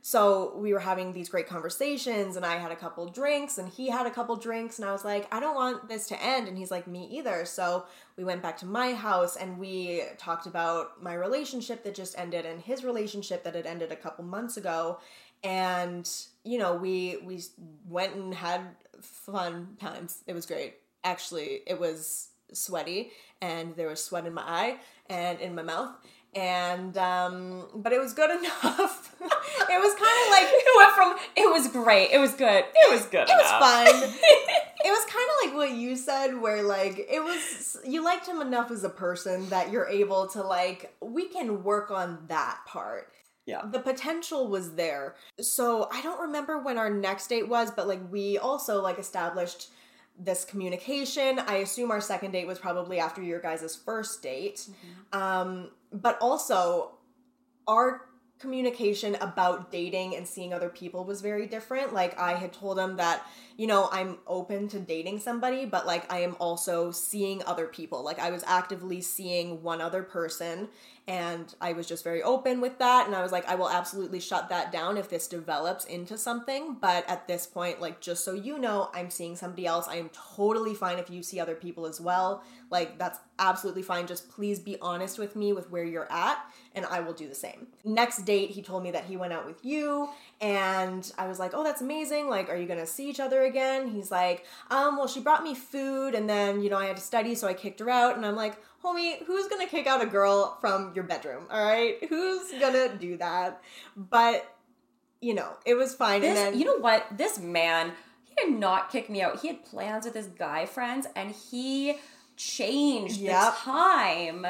so 0.05 0.57
we 0.57 0.73
were 0.73 0.81
having 0.81 1.13
these 1.13 1.29
great 1.29 1.47
conversations, 1.47 2.35
and 2.35 2.45
I 2.45 2.57
had 2.57 2.73
a 2.73 2.77
couple 2.77 3.07
drinks, 3.07 3.59
and 3.59 3.69
he 3.69 3.89
had 3.89 4.05
a 4.05 4.11
couple 4.11 4.35
drinks, 4.35 4.81
and 4.81 4.89
I 4.89 4.91
was 4.91 5.05
like, 5.05 5.33
I 5.33 5.39
don't 5.39 5.55
want 5.55 5.89
this 5.89 6.09
to 6.09 6.21
end. 6.21 6.49
And 6.49 6.59
he's 6.59 6.73
like, 6.73 6.89
Me 6.89 7.07
either. 7.13 7.45
So 7.45 7.85
we 8.17 8.25
went 8.25 8.43
back 8.43 8.57
to 8.59 8.67
my 8.67 8.95
house 8.95 9.37
and 9.37 9.59
we 9.59 10.03
talked 10.19 10.47
about 10.47 11.01
my 11.03 11.15
relationship 11.15 11.85
that 11.85 11.95
just 11.95 12.19
ended 12.19 12.45
and 12.45 12.61
his 12.61 12.83
relationship 12.83 13.45
that 13.45 13.55
had 13.55 13.65
ended 13.65 13.93
a 13.93 13.97
couple 13.97 14.25
months 14.25 14.57
ago. 14.57 14.99
And, 15.45 16.11
you 16.45 16.59
know, 16.59 16.75
we 16.75 17.19
we 17.25 17.41
went 17.89 18.15
and 18.15 18.35
had 18.35 18.61
fun 19.01 19.77
times. 19.81 20.23
It 20.27 20.35
was 20.35 20.47
great. 20.47 20.75
Actually, 21.05 21.61
it 21.67 21.79
was 21.79 22.29
sweaty 22.53 23.13
and 23.41 23.75
there 23.77 23.89
was 23.89 24.05
sweat 24.05 24.27
in 24.27 24.35
my 24.35 24.43
eye 24.43 24.79
and 25.09 25.41
in 25.41 25.55
my 25.55 25.63
mouth 25.63 25.91
and 26.35 26.97
um 26.97 27.67
but 27.75 27.93
it 27.93 28.01
was 28.01 28.13
good 28.15 28.31
enough 28.41 29.15
it 29.21 29.81
was 29.81 29.95
kind 29.95 30.19
of 30.25 30.31
like 30.31 30.49
it 30.51 30.77
went 30.77 30.93
from 30.93 31.17
it 31.37 31.51
was 31.51 31.69
great 31.69 32.11
it 32.11 32.19
was 32.19 32.33
good 32.33 32.65
it 32.75 32.93
was 32.93 33.05
good 33.07 33.29
it 33.29 33.33
enough. 33.33 33.61
was 33.61 33.61
fun. 33.61 33.87
it 33.87 34.91
was 34.91 35.05
kind 35.05 35.29
of 35.29 35.47
like 35.47 35.55
what 35.55 35.77
you 35.77 35.95
said 35.95 36.35
where 36.41 36.63
like 36.63 37.07
it 37.11 37.23
was 37.23 37.77
you 37.85 38.03
liked 38.03 38.27
him 38.27 38.41
enough 38.41 38.71
as 38.71 38.83
a 38.83 38.89
person 38.89 39.49
that 39.51 39.71
you're 39.71 39.89
able 39.89 40.27
to 40.27 40.43
like 40.43 40.95
we 41.03 41.29
can 41.29 41.63
work 41.63 41.91
on 41.91 42.19
that 42.29 42.59
part 42.67 43.13
yeah. 43.45 43.63
The 43.71 43.81
potential 43.81 44.49
was 44.49 44.75
there. 44.75 45.17
So 45.41 45.89
I 45.93 46.01
don't 46.01 46.21
remember 46.21 46.59
when 46.59 46.79
our 46.79 46.89
next 46.91 47.27
date 47.27 47.49
was, 47.49 47.73
but 47.73 47.89
like 47.89 48.01
we 48.11 48.39
also 48.39 48.81
like 48.81 48.99
established 49.01 49.71
this 50.25 50.45
communication. 50.45 51.39
I 51.41 51.57
assume 51.57 51.91
our 51.91 52.01
second 52.01 52.33
date 52.33 52.47
was 52.47 52.59
probably 52.59 52.99
after 52.99 53.23
your 53.23 53.41
guys' 53.41 53.75
first 53.75 54.23
date. 54.23 54.69
Mm-hmm. 54.69 55.19
Um, 55.19 55.71
but 55.93 56.19
also 56.21 56.93
our 57.67 58.03
communication 58.43 59.15
about 59.21 59.71
dating 59.71 60.17
and 60.17 60.27
seeing 60.27 60.53
other 60.53 60.69
people 60.69 61.05
was 61.05 61.21
very 61.21 61.47
different. 61.47 61.95
Like 61.95 62.19
I 62.19 62.35
had 62.35 62.53
told 62.53 62.77
him 62.77 62.97
that, 62.97 63.25
you 63.57 63.69
know, 63.69 63.89
I'm 63.93 64.19
open 64.27 64.67
to 64.69 64.81
dating 64.81 65.21
somebody, 65.21 65.65
but 65.65 65.87
like 65.87 66.13
I 66.13 66.21
am 66.23 66.35
also 66.41 66.91
seeing 66.91 67.43
other 67.45 67.69
people. 67.69 68.03
Like 68.03 68.19
I 68.19 68.33
was 68.33 68.43
actively 68.45 69.01
seeing 69.01 69.63
one 69.63 69.81
other 69.81 70.03
person 70.03 70.69
and 71.09 71.53
I 71.61 71.73
was 71.73 71.89
just 71.89 72.05
very 72.05 72.23
open 72.23 72.61
with 72.61 72.79
that. 72.79 73.07
And 73.07 73.17
I 73.17 73.23
was 73.23 73.33
like, 73.33 73.49
I 73.49 73.57
will 73.57 73.69
absolutely 73.69 74.21
shut 74.21 74.49
that 74.51 74.71
down 74.71 74.97
if 74.97 75.09
this 75.09 75.27
develops 75.27 75.85
into 75.85 76.17
something. 76.17 76.77
But 76.81 77.09
at 77.09 77.27
this 77.27 77.47
point, 77.47 77.81
like, 77.81 78.01
just 78.01 78.25
so 78.25 78.35
you 78.35 78.59
know, 78.59 78.89
I'm 78.95 79.11
seeing 79.11 79.35
somebody 79.35 79.67
else. 79.67 79.89
I 79.89 79.97
am 79.97 80.11
totally 80.11 80.75
fine 80.75 80.99
if 80.99 81.11
you 81.11 81.23
see 81.23 81.41
other 81.41 81.57
people 81.57 81.87
as 81.87 82.01
well. 82.01 82.45
Like, 82.71 82.99
that's 82.99 83.19
absolutely 83.39 83.83
fine. 83.83 84.07
Just 84.07 84.31
please 84.31 84.61
be 84.61 84.77
honest 84.81 85.19
with 85.19 85.35
me 85.35 85.53
with 85.53 85.71
where 85.71 85.85
you're 85.85 86.11
at, 86.11 86.39
and 86.75 86.87
I 86.87 87.01
will 87.01 87.13
do 87.13 87.29
the 87.29 87.35
same. 87.35 87.67
Next 87.85 88.25
date, 88.25 88.51
he 88.51 88.63
told 88.63 88.85
me 88.85 88.93
that 88.93 89.05
he 89.05 89.17
went 89.17 89.33
out 89.33 89.45
with 89.45 89.65
you, 89.65 90.09
and 90.43 91.11
I 91.17 91.29
was 91.29 91.39
like, 91.39 91.53
oh, 91.55 91.63
that's 91.63 91.81
amazing. 91.81 92.29
Like, 92.29 92.51
are 92.51 92.57
you 92.57 92.67
gonna 92.67 92.87
see 92.87 93.09
each 93.09 93.21
other 93.21 93.45
again? 93.45 93.87
He's 93.87 94.11
like, 94.11 94.45
um, 94.71 94.97
well, 94.97 95.07
she 95.07 95.21
brought 95.21 95.45
me 95.45 95.55
food, 95.55 96.17
and 96.17 96.29
then, 96.29 96.61
you 96.61 96.69
know, 96.69 96.79
I 96.79 96.87
had 96.87 96.97
to 96.97 97.03
study, 97.03 97.37
so 97.37 97.47
I 97.47 97.55
kicked 97.55 97.79
her 97.79 97.89
out. 97.89 98.17
And 98.17 98.27
I'm 98.27 98.35
like, 98.35 98.57
homie, 98.85 99.25
who's 99.25 99.47
gonna 99.47 99.69
kick 99.69 99.87
out 99.87 100.03
a 100.03 100.07
girl 100.07 100.59
from 100.61 100.93
your 100.97 101.05
bedroom? 101.05 101.47
All 101.49 101.65
right, 101.65 101.97
who's 102.09 102.51
gonna 102.61 102.97
do 102.97 103.17
that? 103.19 103.63
But 103.97 104.53
you 105.21 105.35
know, 105.35 105.53
it 105.65 105.75
was 105.75 105.95
fine. 105.95 106.23
This, 106.23 106.31
and 106.31 106.37
then 106.37 106.59
you 106.59 106.65
know 106.65 106.79
what? 106.79 107.07
This 107.17 107.39
man, 107.39 107.93
he 108.25 108.35
did 108.35 108.59
not 108.59 108.91
kick 108.91 109.09
me 109.09 109.23
out. 109.23 109.41
He 109.41 109.49
had 109.49 109.65
plans 109.65 110.05
with 110.05 110.15
his 110.15 110.27
guy 110.27 110.67
friends, 110.67 111.07
and 111.15 111.31
he 111.31 111.99
changed 112.37 113.19
yep. 113.19 113.55
the 113.55 113.71
time 113.71 114.47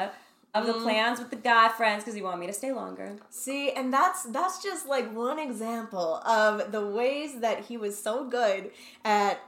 of 0.53 0.67
the 0.67 0.73
mm. 0.73 0.83
plans 0.83 1.19
with 1.19 1.29
the 1.29 1.35
guy 1.35 1.69
friends 1.69 2.03
because 2.03 2.15
he 2.15 2.21
wanted 2.21 2.39
me 2.39 2.47
to 2.47 2.53
stay 2.53 2.71
longer. 2.71 3.17
See, 3.29 3.71
and 3.71 3.91
that's 3.91 4.23
that's 4.23 4.61
just 4.61 4.87
like 4.87 5.13
one 5.13 5.39
example 5.39 6.17
of 6.25 6.71
the 6.71 6.85
ways 6.85 7.39
that 7.39 7.65
he 7.65 7.77
was 7.77 7.97
so 7.97 8.27
good 8.27 8.71
at 9.03 9.41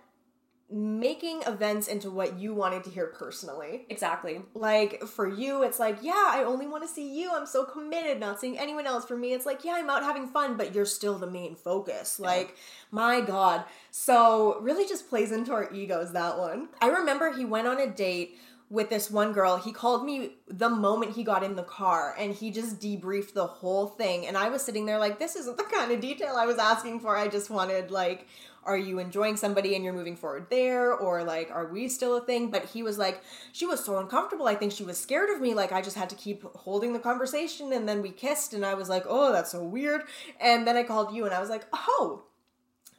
making 0.67 1.43
events 1.45 1.87
into 1.87 2.09
what 2.09 2.39
you 2.39 2.53
wanted 2.53 2.83
to 2.83 2.89
hear 2.89 3.05
personally. 3.05 3.85
Exactly. 3.87 4.41
Like 4.55 5.03
for 5.03 5.27
you, 5.27 5.61
it's 5.61 5.79
like, 5.79 5.99
yeah, 6.01 6.31
I 6.31 6.43
only 6.43 6.65
want 6.65 6.83
to 6.83 6.89
see 6.89 7.17
you. 7.19 7.31
I'm 7.31 7.45
so 7.45 7.65
committed, 7.65 8.19
not 8.19 8.41
seeing 8.41 8.57
anyone 8.57 8.87
else. 8.87 9.05
For 9.05 9.15
me, 9.15 9.33
it's 9.33 9.45
like, 9.45 9.63
yeah, 9.63 9.73
I'm 9.73 9.89
out 9.91 10.01
having 10.01 10.27
fun, 10.27 10.57
but 10.57 10.73
you're 10.73 10.85
still 10.85 11.19
the 11.19 11.29
main 11.29 11.55
focus. 11.55 12.17
Yeah. 12.19 12.27
Like, 12.27 12.57
my 12.89 13.21
God. 13.21 13.63
So 13.91 14.59
really 14.59 14.87
just 14.87 15.07
plays 15.07 15.31
into 15.31 15.53
our 15.53 15.71
egos, 15.71 16.13
that 16.13 16.39
one. 16.39 16.69
I 16.81 16.87
remember 16.87 17.31
he 17.31 17.45
went 17.45 17.67
on 17.67 17.79
a 17.79 17.87
date 17.87 18.39
with 18.69 18.89
this 18.89 19.11
one 19.11 19.31
girl. 19.31 19.57
He 19.57 19.71
called 19.71 20.05
me 20.05 20.37
the 20.47 20.69
moment 20.69 21.15
he 21.15 21.23
got 21.23 21.43
in 21.43 21.55
the 21.55 21.63
car 21.63 22.15
and 22.17 22.33
he 22.33 22.51
just 22.51 22.79
debriefed 22.79 23.33
the 23.33 23.45
whole 23.45 23.87
thing. 23.87 24.25
And 24.25 24.37
I 24.37 24.49
was 24.49 24.63
sitting 24.63 24.85
there 24.85 24.97
like, 24.97 25.19
this 25.19 25.35
isn't 25.35 25.57
the 25.57 25.63
kind 25.63 25.91
of 25.91 26.01
detail 26.01 26.35
I 26.37 26.45
was 26.45 26.57
asking 26.57 27.01
for. 27.01 27.15
I 27.15 27.27
just 27.27 27.49
wanted 27.49 27.91
like 27.91 28.27
are 28.65 28.77
you 28.77 28.99
enjoying 28.99 29.37
somebody 29.37 29.75
and 29.75 29.83
you're 29.83 29.93
moving 29.93 30.15
forward 30.15 30.47
there 30.49 30.91
or 30.93 31.23
like 31.23 31.49
are 31.51 31.67
we 31.67 31.87
still 31.87 32.17
a 32.17 32.21
thing 32.21 32.49
but 32.49 32.65
he 32.65 32.81
was 32.81 32.97
like 32.97 33.21
she 33.51 33.65
was 33.65 33.83
so 33.83 33.99
uncomfortable 33.99 34.47
i 34.47 34.55
think 34.55 34.71
she 34.71 34.83
was 34.83 34.99
scared 34.99 35.29
of 35.29 35.39
me 35.39 35.53
like 35.53 35.71
i 35.71 35.81
just 35.81 35.95
had 35.95 36.09
to 36.09 36.15
keep 36.15 36.43
holding 36.55 36.93
the 36.93 36.99
conversation 36.99 37.71
and 37.73 37.87
then 37.87 38.01
we 38.01 38.09
kissed 38.09 38.53
and 38.53 38.65
i 38.65 38.73
was 38.73 38.89
like 38.89 39.03
oh 39.07 39.31
that's 39.31 39.51
so 39.51 39.63
weird 39.63 40.01
and 40.41 40.67
then 40.67 40.75
i 40.75 40.83
called 40.83 41.13
you 41.13 41.25
and 41.25 41.33
i 41.33 41.39
was 41.39 41.49
like 41.49 41.65
oh 41.73 42.23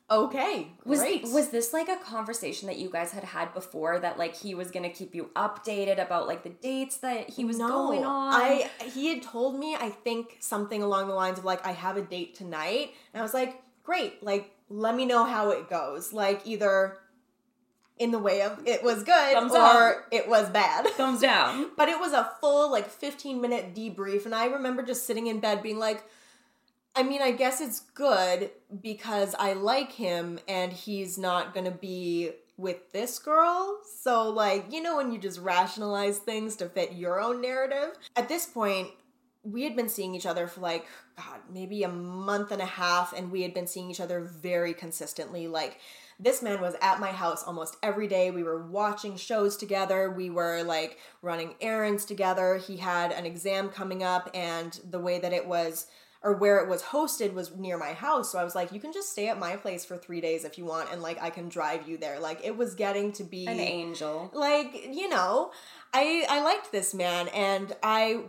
Okay, 0.08 0.68
was 0.84 1.00
was 1.32 1.48
this 1.48 1.72
like 1.72 1.88
a 1.88 1.96
conversation 1.96 2.68
that 2.68 2.78
you 2.78 2.88
guys 2.88 3.10
had 3.10 3.24
had 3.24 3.52
before 3.52 3.98
that 3.98 4.16
like 4.18 4.36
he 4.36 4.54
was 4.54 4.70
gonna 4.70 4.88
keep 4.88 5.16
you 5.16 5.30
updated 5.34 6.00
about 6.00 6.28
like 6.28 6.44
the 6.44 6.50
dates 6.50 6.98
that 6.98 7.28
he 7.28 7.44
was 7.44 7.58
no, 7.58 7.68
going 7.68 8.04
on? 8.04 8.32
I 8.32 8.70
he 8.84 9.08
had 9.12 9.22
told 9.22 9.58
me 9.58 9.74
I 9.74 9.90
think 9.90 10.36
something 10.38 10.80
along 10.80 11.08
the 11.08 11.14
lines 11.14 11.38
of 11.38 11.44
like 11.44 11.66
I 11.66 11.72
have 11.72 11.96
a 11.96 12.02
date 12.02 12.36
tonight, 12.36 12.92
and 13.12 13.20
I 13.20 13.22
was 13.22 13.34
like, 13.34 13.60
great, 13.82 14.22
like 14.22 14.52
let 14.68 14.94
me 14.94 15.06
know 15.06 15.24
how 15.24 15.50
it 15.50 15.68
goes. 15.68 16.12
Like 16.12 16.42
either 16.44 16.98
in 17.98 18.10
the 18.12 18.18
way 18.18 18.42
of 18.42 18.64
it 18.66 18.84
was 18.84 19.02
good 19.02 19.32
Thumbs 19.32 19.52
or 19.52 19.58
up. 19.58 20.06
it 20.12 20.28
was 20.28 20.48
bad. 20.50 20.86
Thumbs 20.96 21.20
down. 21.20 21.70
but 21.76 21.88
it 21.88 21.98
was 21.98 22.12
a 22.12 22.30
full 22.40 22.70
like 22.70 22.88
15 22.88 23.40
minute 23.40 23.74
debrief 23.74 24.24
and 24.24 24.34
I 24.34 24.46
remember 24.46 24.82
just 24.82 25.06
sitting 25.06 25.26
in 25.26 25.40
bed 25.40 25.62
being 25.62 25.78
like 25.78 26.04
I 26.96 27.02
mean, 27.02 27.20
I 27.20 27.30
guess 27.30 27.60
it's 27.60 27.80
good 27.80 28.50
because 28.80 29.34
I 29.38 29.52
like 29.52 29.92
him 29.92 30.38
and 30.48 30.72
he's 30.72 31.18
not 31.18 31.52
going 31.52 31.66
to 31.66 31.70
be 31.70 32.30
with 32.56 32.90
this 32.92 33.18
girl. 33.18 33.80
So 34.00 34.30
like, 34.30 34.72
you 34.72 34.80
know 34.80 34.96
when 34.96 35.12
you 35.12 35.18
just 35.18 35.38
rationalize 35.38 36.18
things 36.18 36.56
to 36.56 36.70
fit 36.70 36.94
your 36.94 37.20
own 37.20 37.42
narrative. 37.42 37.98
At 38.16 38.30
this 38.30 38.46
point, 38.46 38.88
we 39.42 39.62
had 39.62 39.76
been 39.76 39.88
seeing 39.88 40.14
each 40.14 40.26
other 40.26 40.48
for 40.48 40.60
like 40.60 40.86
god 41.16 41.38
maybe 41.52 41.84
a 41.84 41.88
month 41.88 42.50
and 42.50 42.60
a 42.60 42.66
half 42.66 43.12
and 43.12 43.30
we 43.30 43.42
had 43.42 43.54
been 43.54 43.66
seeing 43.66 43.88
each 43.88 44.00
other 44.00 44.20
very 44.20 44.74
consistently 44.74 45.46
like 45.46 45.78
this 46.18 46.42
man 46.42 46.60
was 46.60 46.74
at 46.82 46.98
my 46.98 47.12
house 47.12 47.44
almost 47.44 47.76
every 47.80 48.08
day 48.08 48.32
we 48.32 48.42
were 48.42 48.66
watching 48.66 49.16
shows 49.16 49.56
together 49.56 50.10
we 50.10 50.30
were 50.30 50.64
like 50.64 50.98
running 51.22 51.54
errands 51.60 52.04
together 52.04 52.56
he 52.56 52.76
had 52.76 53.12
an 53.12 53.24
exam 53.24 53.68
coming 53.68 54.02
up 54.02 54.28
and 54.34 54.80
the 54.90 54.98
way 54.98 55.20
that 55.20 55.32
it 55.32 55.46
was 55.46 55.86
or 56.22 56.34
where 56.34 56.58
it 56.58 56.68
was 56.68 56.82
hosted 56.82 57.32
was 57.32 57.54
near 57.56 57.78
my 57.78 57.92
house 57.92 58.32
so 58.32 58.38
i 58.38 58.44
was 58.44 58.54
like 58.54 58.72
you 58.72 58.80
can 58.80 58.92
just 58.92 59.12
stay 59.12 59.28
at 59.28 59.38
my 59.38 59.56
place 59.56 59.84
for 59.84 59.96
three 59.96 60.20
days 60.20 60.44
if 60.44 60.58
you 60.58 60.64
want 60.64 60.90
and 60.92 61.02
like 61.02 61.20
i 61.22 61.30
can 61.30 61.48
drive 61.48 61.88
you 61.88 61.96
there 61.96 62.18
like 62.20 62.44
it 62.44 62.56
was 62.56 62.74
getting 62.74 63.12
to 63.12 63.24
be 63.24 63.46
an 63.46 63.60
angel 63.60 64.30
like 64.34 64.88
you 64.92 65.08
know 65.08 65.50
i 65.92 66.24
i 66.28 66.42
liked 66.42 66.72
this 66.72 66.94
man 66.94 67.28
and 67.28 67.74
i 67.82 68.20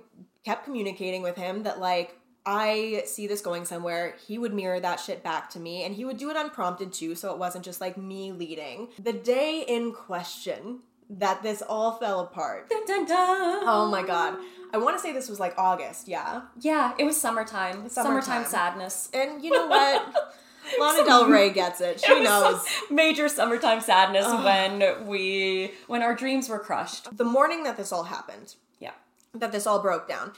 kept 0.45 0.63
communicating 0.63 1.21
with 1.21 1.35
him 1.35 1.63
that 1.63 1.79
like 1.79 2.17
I 2.49 3.03
see 3.05 3.27
this 3.27 3.41
going 3.41 3.65
somewhere. 3.65 4.15
He 4.25 4.37
would 4.37 4.53
mirror 4.53 4.79
that 4.79 5.01
shit 5.01 5.21
back 5.21 5.49
to 5.49 5.59
me 5.59 5.83
and 5.83 5.93
he 5.93 6.05
would 6.05 6.17
do 6.17 6.29
it 6.29 6.37
unprompted 6.37 6.93
too, 6.93 7.13
so 7.13 7.33
it 7.33 7.37
wasn't 7.37 7.65
just 7.65 7.81
like 7.81 7.97
me 7.97 8.31
leading. 8.31 8.87
The 9.03 9.11
day 9.11 9.65
in 9.67 9.91
question 9.91 10.79
that 11.09 11.43
this 11.43 11.61
all 11.61 11.93
fell 11.97 12.19
apart. 12.21 12.69
Dun, 12.69 12.85
dun, 12.85 13.05
dun. 13.05 13.63
Oh 13.65 13.87
my 13.91 14.03
god. 14.03 14.37
I 14.73 14.77
want 14.77 14.97
to 14.97 15.01
say 15.01 15.13
this 15.13 15.29
was 15.29 15.39
like 15.39 15.53
August, 15.57 16.07
yeah. 16.07 16.41
Yeah, 16.59 16.93
it 16.97 17.05
was 17.05 17.19
summertime. 17.19 17.87
Summertime, 17.89 18.21
summertime 18.23 18.45
sadness. 18.45 19.09
And 19.13 19.43
you 19.43 19.51
know 19.51 19.67
what? 19.67 20.33
Lana 20.79 21.05
Del 21.05 21.27
Rey 21.29 21.49
gets 21.49 21.79
it. 21.79 22.01
She 22.01 22.11
it 22.11 22.23
knows. 22.23 22.65
Major 22.91 23.29
summertime 23.29 23.79
sadness 23.79 24.25
when 24.27 25.07
we 25.07 25.71
when 25.87 26.01
our 26.01 26.13
dreams 26.13 26.49
were 26.49 26.59
crushed. 26.59 27.15
The 27.15 27.23
morning 27.23 27.63
that 27.63 27.77
this 27.77 27.93
all 27.93 28.03
happened, 28.03 28.55
Yeah. 28.79 28.91
that 29.33 29.53
this 29.53 29.65
all 29.65 29.81
broke 29.81 30.09
down. 30.09 30.33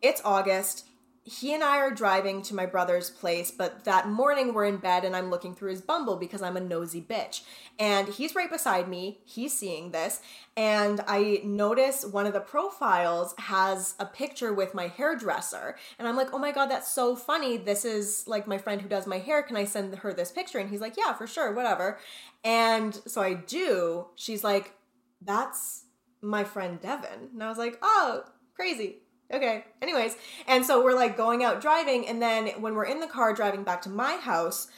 It's 0.00 0.22
August. 0.24 0.86
He 1.24 1.54
and 1.54 1.62
I 1.62 1.78
are 1.78 1.92
driving 1.92 2.42
to 2.42 2.54
my 2.54 2.66
brother's 2.66 3.08
place, 3.08 3.52
but 3.52 3.84
that 3.84 4.08
morning 4.08 4.52
we're 4.52 4.64
in 4.64 4.78
bed 4.78 5.04
and 5.04 5.14
I'm 5.14 5.30
looking 5.30 5.54
through 5.54 5.70
his 5.70 5.80
Bumble 5.80 6.16
because 6.16 6.42
I'm 6.42 6.56
a 6.56 6.60
nosy 6.60 7.00
bitch. 7.00 7.42
And 7.78 8.08
he's 8.08 8.34
right 8.34 8.50
beside 8.50 8.88
me. 8.88 9.20
He's 9.24 9.56
seeing 9.56 9.92
this. 9.92 10.20
And 10.56 11.00
I 11.06 11.40
notice 11.44 12.04
one 12.04 12.26
of 12.26 12.32
the 12.32 12.40
profiles 12.40 13.34
has 13.38 13.94
a 14.00 14.04
picture 14.06 14.52
with 14.52 14.74
my 14.74 14.88
hairdresser. 14.88 15.76
And 15.96 16.08
I'm 16.08 16.16
like, 16.16 16.34
oh 16.34 16.38
my 16.38 16.50
God, 16.50 16.66
that's 16.66 16.90
so 16.90 17.14
funny. 17.14 17.56
This 17.56 17.84
is 17.84 18.26
like 18.26 18.48
my 18.48 18.58
friend 18.58 18.82
who 18.82 18.88
does 18.88 19.06
my 19.06 19.18
hair. 19.18 19.42
Can 19.44 19.56
I 19.56 19.64
send 19.64 19.94
her 19.94 20.12
this 20.12 20.32
picture? 20.32 20.58
And 20.58 20.70
he's 20.70 20.80
like, 20.80 20.96
yeah, 20.96 21.12
for 21.12 21.28
sure, 21.28 21.52
whatever. 21.52 22.00
And 22.42 23.00
so 23.06 23.22
I 23.22 23.34
do. 23.34 24.06
She's 24.16 24.42
like, 24.42 24.74
that's 25.20 25.84
my 26.20 26.42
friend 26.42 26.80
Devan. 26.80 27.32
And 27.32 27.42
I 27.44 27.48
was 27.48 27.58
like, 27.58 27.78
oh, 27.80 28.24
crazy. 28.54 29.01
Okay. 29.32 29.64
Anyways, 29.80 30.16
and 30.46 30.64
so 30.64 30.82
we're 30.84 30.94
like 30.94 31.16
going 31.16 31.42
out 31.42 31.60
driving, 31.60 32.06
and 32.06 32.20
then 32.20 32.48
when 32.60 32.74
we're 32.74 32.84
in 32.84 33.00
the 33.00 33.06
car 33.06 33.32
driving 33.32 33.62
back 33.64 33.82
to 33.82 33.88
my 33.88 34.16
house, 34.16 34.68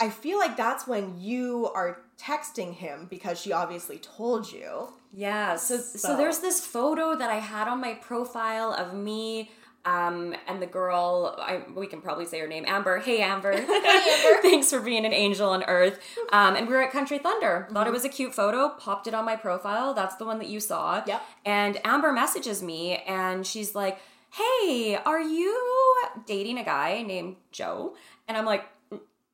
I 0.00 0.10
feel 0.10 0.38
like 0.38 0.56
that's 0.56 0.86
when 0.86 1.18
you 1.18 1.70
are 1.74 2.00
texting 2.18 2.74
him 2.74 3.06
because 3.10 3.40
she 3.40 3.52
obviously 3.52 3.98
told 3.98 4.50
you. 4.50 4.92
Yeah, 5.12 5.56
so, 5.56 5.78
so 5.78 5.98
So- 5.98 6.16
there's 6.16 6.38
this 6.40 6.64
photo 6.64 7.14
that 7.16 7.30
I 7.30 7.36
had 7.40 7.68
on 7.68 7.80
my 7.80 7.94
profile 7.94 8.72
of 8.72 8.94
me 8.94 9.50
um, 9.88 10.34
and 10.46 10.60
the 10.60 10.66
girl. 10.66 11.34
I, 11.38 11.62
we 11.74 11.86
can 11.86 12.00
probably 12.00 12.26
say 12.26 12.38
her 12.40 12.46
name, 12.46 12.64
Amber. 12.66 12.98
Hey, 12.98 13.20
Amber. 13.22 13.52
Amber. 13.52 14.42
Thanks 14.42 14.70
for 14.70 14.80
being 14.80 15.04
an 15.06 15.12
angel 15.12 15.48
on 15.50 15.62
earth. 15.64 15.98
Um, 16.32 16.56
and 16.56 16.66
we 16.68 16.74
were 16.74 16.82
at 16.82 16.92
Country 16.92 17.18
Thunder. 17.18 17.66
Thought 17.70 17.78
Mm-hmm. 17.80 17.88
it 17.88 17.92
was 17.92 18.04
a 18.04 18.08
cute 18.08 18.34
photo. 18.34 18.70
Popped 18.70 19.06
it 19.06 19.14
on 19.14 19.24
my 19.24 19.36
profile. 19.36 19.94
That's 19.94 20.16
the 20.16 20.24
one 20.24 20.38
that 20.40 20.48
you 20.48 20.60
saw. 20.60 21.02
Yep. 21.06 21.22
And 21.44 21.78
Amber 21.84 22.12
messages 22.12 22.62
me, 22.62 22.96
and 23.06 23.46
she's 23.46 23.74
like, 23.74 23.98
"Hey, 24.32 24.98
are 25.04 25.20
you 25.20 25.94
dating 26.26 26.58
a 26.58 26.64
guy 26.64 27.02
named 27.02 27.36
Joe?" 27.52 27.94
And 28.26 28.36
I'm 28.36 28.44
like, 28.44 28.64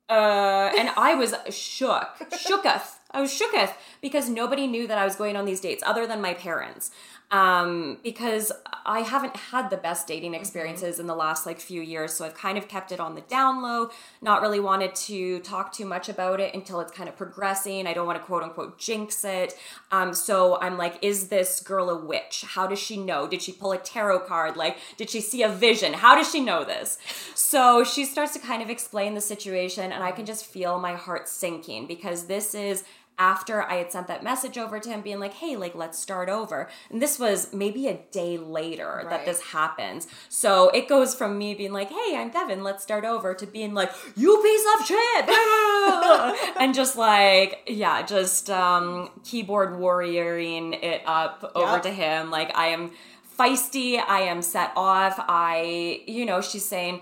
uh, 0.08 0.70
and 0.78 0.90
I 0.96 1.14
was 1.14 1.34
shook, 1.50 2.08
shooketh. 2.32 2.98
I 3.10 3.20
was 3.20 3.30
shooketh 3.30 3.72
because 4.02 4.28
nobody 4.28 4.66
knew 4.66 4.86
that 4.86 4.98
I 4.98 5.04
was 5.04 5.16
going 5.16 5.36
on 5.36 5.44
these 5.44 5.60
dates 5.60 5.82
other 5.86 6.06
than 6.06 6.20
my 6.20 6.34
parents. 6.34 6.90
Um, 7.30 7.98
because 8.04 8.52
I 8.86 9.00
haven't 9.00 9.34
had 9.34 9.70
the 9.70 9.76
best 9.76 10.06
dating 10.06 10.34
experiences 10.34 11.00
in 11.00 11.06
the 11.06 11.14
last 11.14 11.46
like 11.46 11.58
few 11.58 11.80
years, 11.80 12.12
so 12.12 12.24
I've 12.24 12.34
kind 12.34 12.58
of 12.58 12.68
kept 12.68 12.92
it 12.92 13.00
on 13.00 13.14
the 13.14 13.22
down 13.22 13.62
low. 13.62 13.90
Not 14.22 14.42
really 14.42 14.60
wanted 14.60 14.94
to 14.94 15.40
talk 15.40 15.72
too 15.72 15.86
much 15.86 16.08
about 16.08 16.38
it 16.38 16.54
until 16.54 16.80
it's 16.80 16.92
kind 16.92 17.08
of 17.08 17.16
progressing. 17.16 17.86
I 17.86 17.94
don't 17.94 18.06
want 18.06 18.20
to 18.20 18.24
quote 18.24 18.42
unquote 18.42 18.78
jinx 18.78 19.24
it. 19.24 19.58
Um, 19.90 20.14
so 20.14 20.60
I'm 20.60 20.76
like, 20.76 20.98
is 21.02 21.28
this 21.28 21.60
girl 21.60 21.90
a 21.90 22.04
witch? 22.04 22.44
How 22.46 22.66
does 22.66 22.78
she 22.78 22.98
know? 22.98 23.26
Did 23.26 23.42
she 23.42 23.52
pull 23.52 23.72
a 23.72 23.78
tarot 23.78 24.20
card? 24.20 24.56
Like, 24.56 24.76
did 24.96 25.10
she 25.10 25.20
see 25.20 25.42
a 25.42 25.48
vision? 25.48 25.94
How 25.94 26.14
does 26.14 26.30
she 26.30 26.40
know 26.40 26.62
this? 26.64 26.98
So 27.34 27.84
she 27.84 28.04
starts 28.04 28.32
to 28.34 28.38
kind 28.38 28.62
of 28.62 28.70
explain 28.70 29.14
the 29.14 29.20
situation, 29.20 29.92
and 29.92 30.04
I 30.04 30.12
can 30.12 30.26
just 30.26 30.44
feel 30.44 30.78
my 30.78 30.94
heart 30.94 31.28
sinking 31.28 31.86
because 31.86 32.26
this 32.26 32.54
is 32.54 32.84
after 33.18 33.62
I 33.62 33.74
had 33.74 33.92
sent 33.92 34.08
that 34.08 34.24
message 34.24 34.58
over 34.58 34.80
to 34.80 34.88
him, 34.88 35.00
being 35.00 35.20
like, 35.20 35.34
hey, 35.34 35.56
like, 35.56 35.74
let's 35.74 35.98
start 35.98 36.28
over. 36.28 36.68
And 36.90 37.00
this 37.00 37.18
was 37.18 37.52
maybe 37.52 37.86
a 37.86 37.98
day 38.10 38.36
later 38.38 39.06
that 39.08 39.24
this 39.24 39.40
happens. 39.40 40.08
So 40.28 40.70
it 40.70 40.88
goes 40.88 41.14
from 41.14 41.38
me 41.38 41.54
being 41.54 41.72
like, 41.72 41.90
hey, 41.90 42.16
I'm 42.16 42.30
Devan, 42.30 42.62
let's 42.62 42.82
start 42.82 43.04
over, 43.04 43.34
to 43.34 43.46
being 43.46 43.74
like, 43.74 43.92
you 44.16 44.40
piece 44.42 44.66
of 44.80 44.86
shit. 44.86 46.56
and 46.60 46.74
just 46.74 46.96
like, 46.96 47.62
yeah, 47.68 48.02
just 48.02 48.50
um, 48.50 49.10
keyboard 49.22 49.74
warrioring 49.74 50.82
it 50.82 51.02
up 51.06 51.52
over 51.54 51.78
to 51.80 51.90
him. 51.90 52.30
Like, 52.30 52.56
I 52.56 52.68
am 52.68 52.90
feisty, 53.38 54.02
I 54.04 54.22
am 54.22 54.42
set 54.42 54.72
off. 54.76 55.14
I, 55.18 56.02
you 56.06 56.24
know, 56.24 56.40
she's 56.40 56.64
saying, 56.64 57.00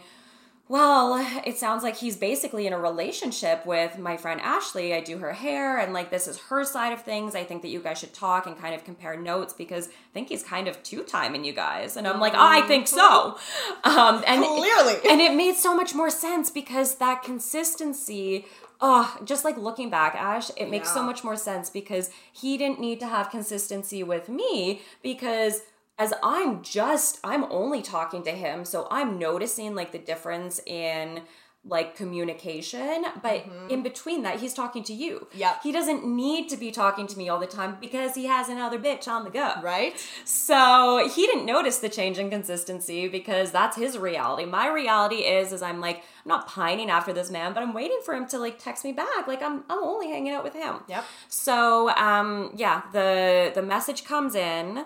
well, 0.69 1.25
it 1.47 1.59
sounds 1.59 1.83
like 1.83 1.97
he's 1.97 2.17
basically 2.17 2.67
in 2.67 2.73
a 2.73 2.79
relationship 2.79 3.67
with 3.67 3.99
my 3.99 4.17
friend 4.17 4.41
Ashley. 4.41 4.95
I 4.95 5.01
do 5.01 5.19
her 5.19 5.33
hair, 5.33 5.79
and 5.79 5.93
like 5.93 6.11
this 6.11 6.27
is 6.27 6.39
her 6.49 6.65
side 6.65 6.93
of 6.93 7.03
things. 7.03 7.35
I 7.35 7.45
think 7.45 7.63
that 7.63 7.69
you 7.69 7.81
guys 7.81 7.99
should 7.99 8.15
talk 8.15 8.47
and 8.47 8.59
kind 8.59 8.75
of 8.75 8.85
compare 8.85 9.17
notes 9.17 9.53
because 9.53 9.89
I 9.89 10.13
think 10.15 10.29
he's 10.29 10.43
kind 10.43 10.69
of 10.69 10.83
two 10.83 11.03
timing 11.03 11.45
you 11.45 11.53
guys. 11.53 11.97
And 11.97 12.07
I'm 12.07 12.21
like, 12.21 12.35
I 12.35 12.63
think 12.63 12.89
so. 12.89 13.39
Um, 13.85 14.23
and 14.27 14.45
Clearly. 14.45 14.95
and 15.11 15.21
it 15.21 15.35
made 15.35 15.57
so 15.57 15.75
much 15.75 15.95
more 15.95 16.11
sense 16.11 16.51
because 16.51 16.97
that 16.97 17.23
consistency. 17.23 18.47
Oh, 18.85 19.17
just 19.25 19.45
like 19.45 19.57
looking 19.57 19.91
back, 19.91 20.17
Ash, 20.17 20.51
it 20.57 20.69
makes 20.69 20.93
so 20.93 21.05
much 21.05 21.23
more 21.23 21.37
sense 21.37 21.71
because 21.71 22.11
he 22.33 22.59
didn't 22.59 22.81
need 22.81 22.99
to 22.99 23.07
have 23.07 23.31
consistency 23.31 24.03
with 24.03 24.29
me 24.29 24.83
because 25.05 25.61
as 26.03 26.13
I'm 26.21 26.63
just 26.63 27.21
I'm 27.23 27.45
only 27.45 27.81
talking 27.81 28.25
to 28.25 28.33
him, 28.33 28.65
so 28.65 28.89
I'm 28.91 29.19
noticing 29.19 29.77
like 29.77 29.93
the 29.93 29.99
difference 29.99 30.61
in 30.67 31.23
like 31.65 31.95
communication, 31.95 33.05
but 33.23 33.45
in 33.69 33.85
between 33.85 34.25
that 34.25 34.41
he's 34.41 34.53
talking 34.53 34.83
to 34.83 34.93
you. 34.93 35.29
Yeah. 35.33 35.55
He 35.63 35.71
doesn't 35.71 36.05
need 36.05 36.49
to 36.49 36.57
be 36.57 36.73
talking 36.73 37.07
to 37.07 37.17
me 37.17 37.29
all 37.29 37.39
the 37.39 37.47
time 37.47 37.77
because 37.81 38.17
he 38.17 38.27
has 38.27 38.49
another 38.49 38.81
bitch 38.81 39.07
on 39.07 39.23
the 39.23 39.31
go. 39.31 39.55
Right? 39.63 39.95
So 40.25 41.09
he 41.15 41.25
didn't 41.25 41.47
notice 41.47 41.79
the 41.79 41.89
change 41.89 42.19
in 42.19 42.31
consistency 42.31 43.07
because 43.07 43.53
that's 43.53 43.77
his 43.77 43.97
reality. 43.97 44.45
My 44.45 44.69
reality 44.69 45.19
is 45.19 45.53
is 45.53 45.63
I'm 45.63 45.81
like 45.81 45.99
I'm 45.99 46.29
not 46.29 46.49
pining 46.49 46.91
after 46.91 47.13
this 47.13 47.31
man, 47.31 47.53
but 47.55 47.63
I'm 47.63 47.75
waiting 47.75 48.01
for 48.05 48.13
him 48.15 48.27
to 48.29 48.39
like 48.39 48.59
text 48.59 48.85
me 48.85 48.91
back. 48.91 49.29
Like 49.29 49.41
I'm 49.41 49.63
I'm 49.71 49.85
only 49.85 50.09
hanging 50.09 50.33
out 50.33 50.43
with 50.43 50.55
him. 50.55 50.81
Yep. 50.89 51.05
So 51.29 51.91
um 51.91 52.55
yeah, 52.57 52.83
the 52.93 53.53
the 53.55 53.63
message 53.63 54.05
comes 54.05 54.35
in. 54.35 54.85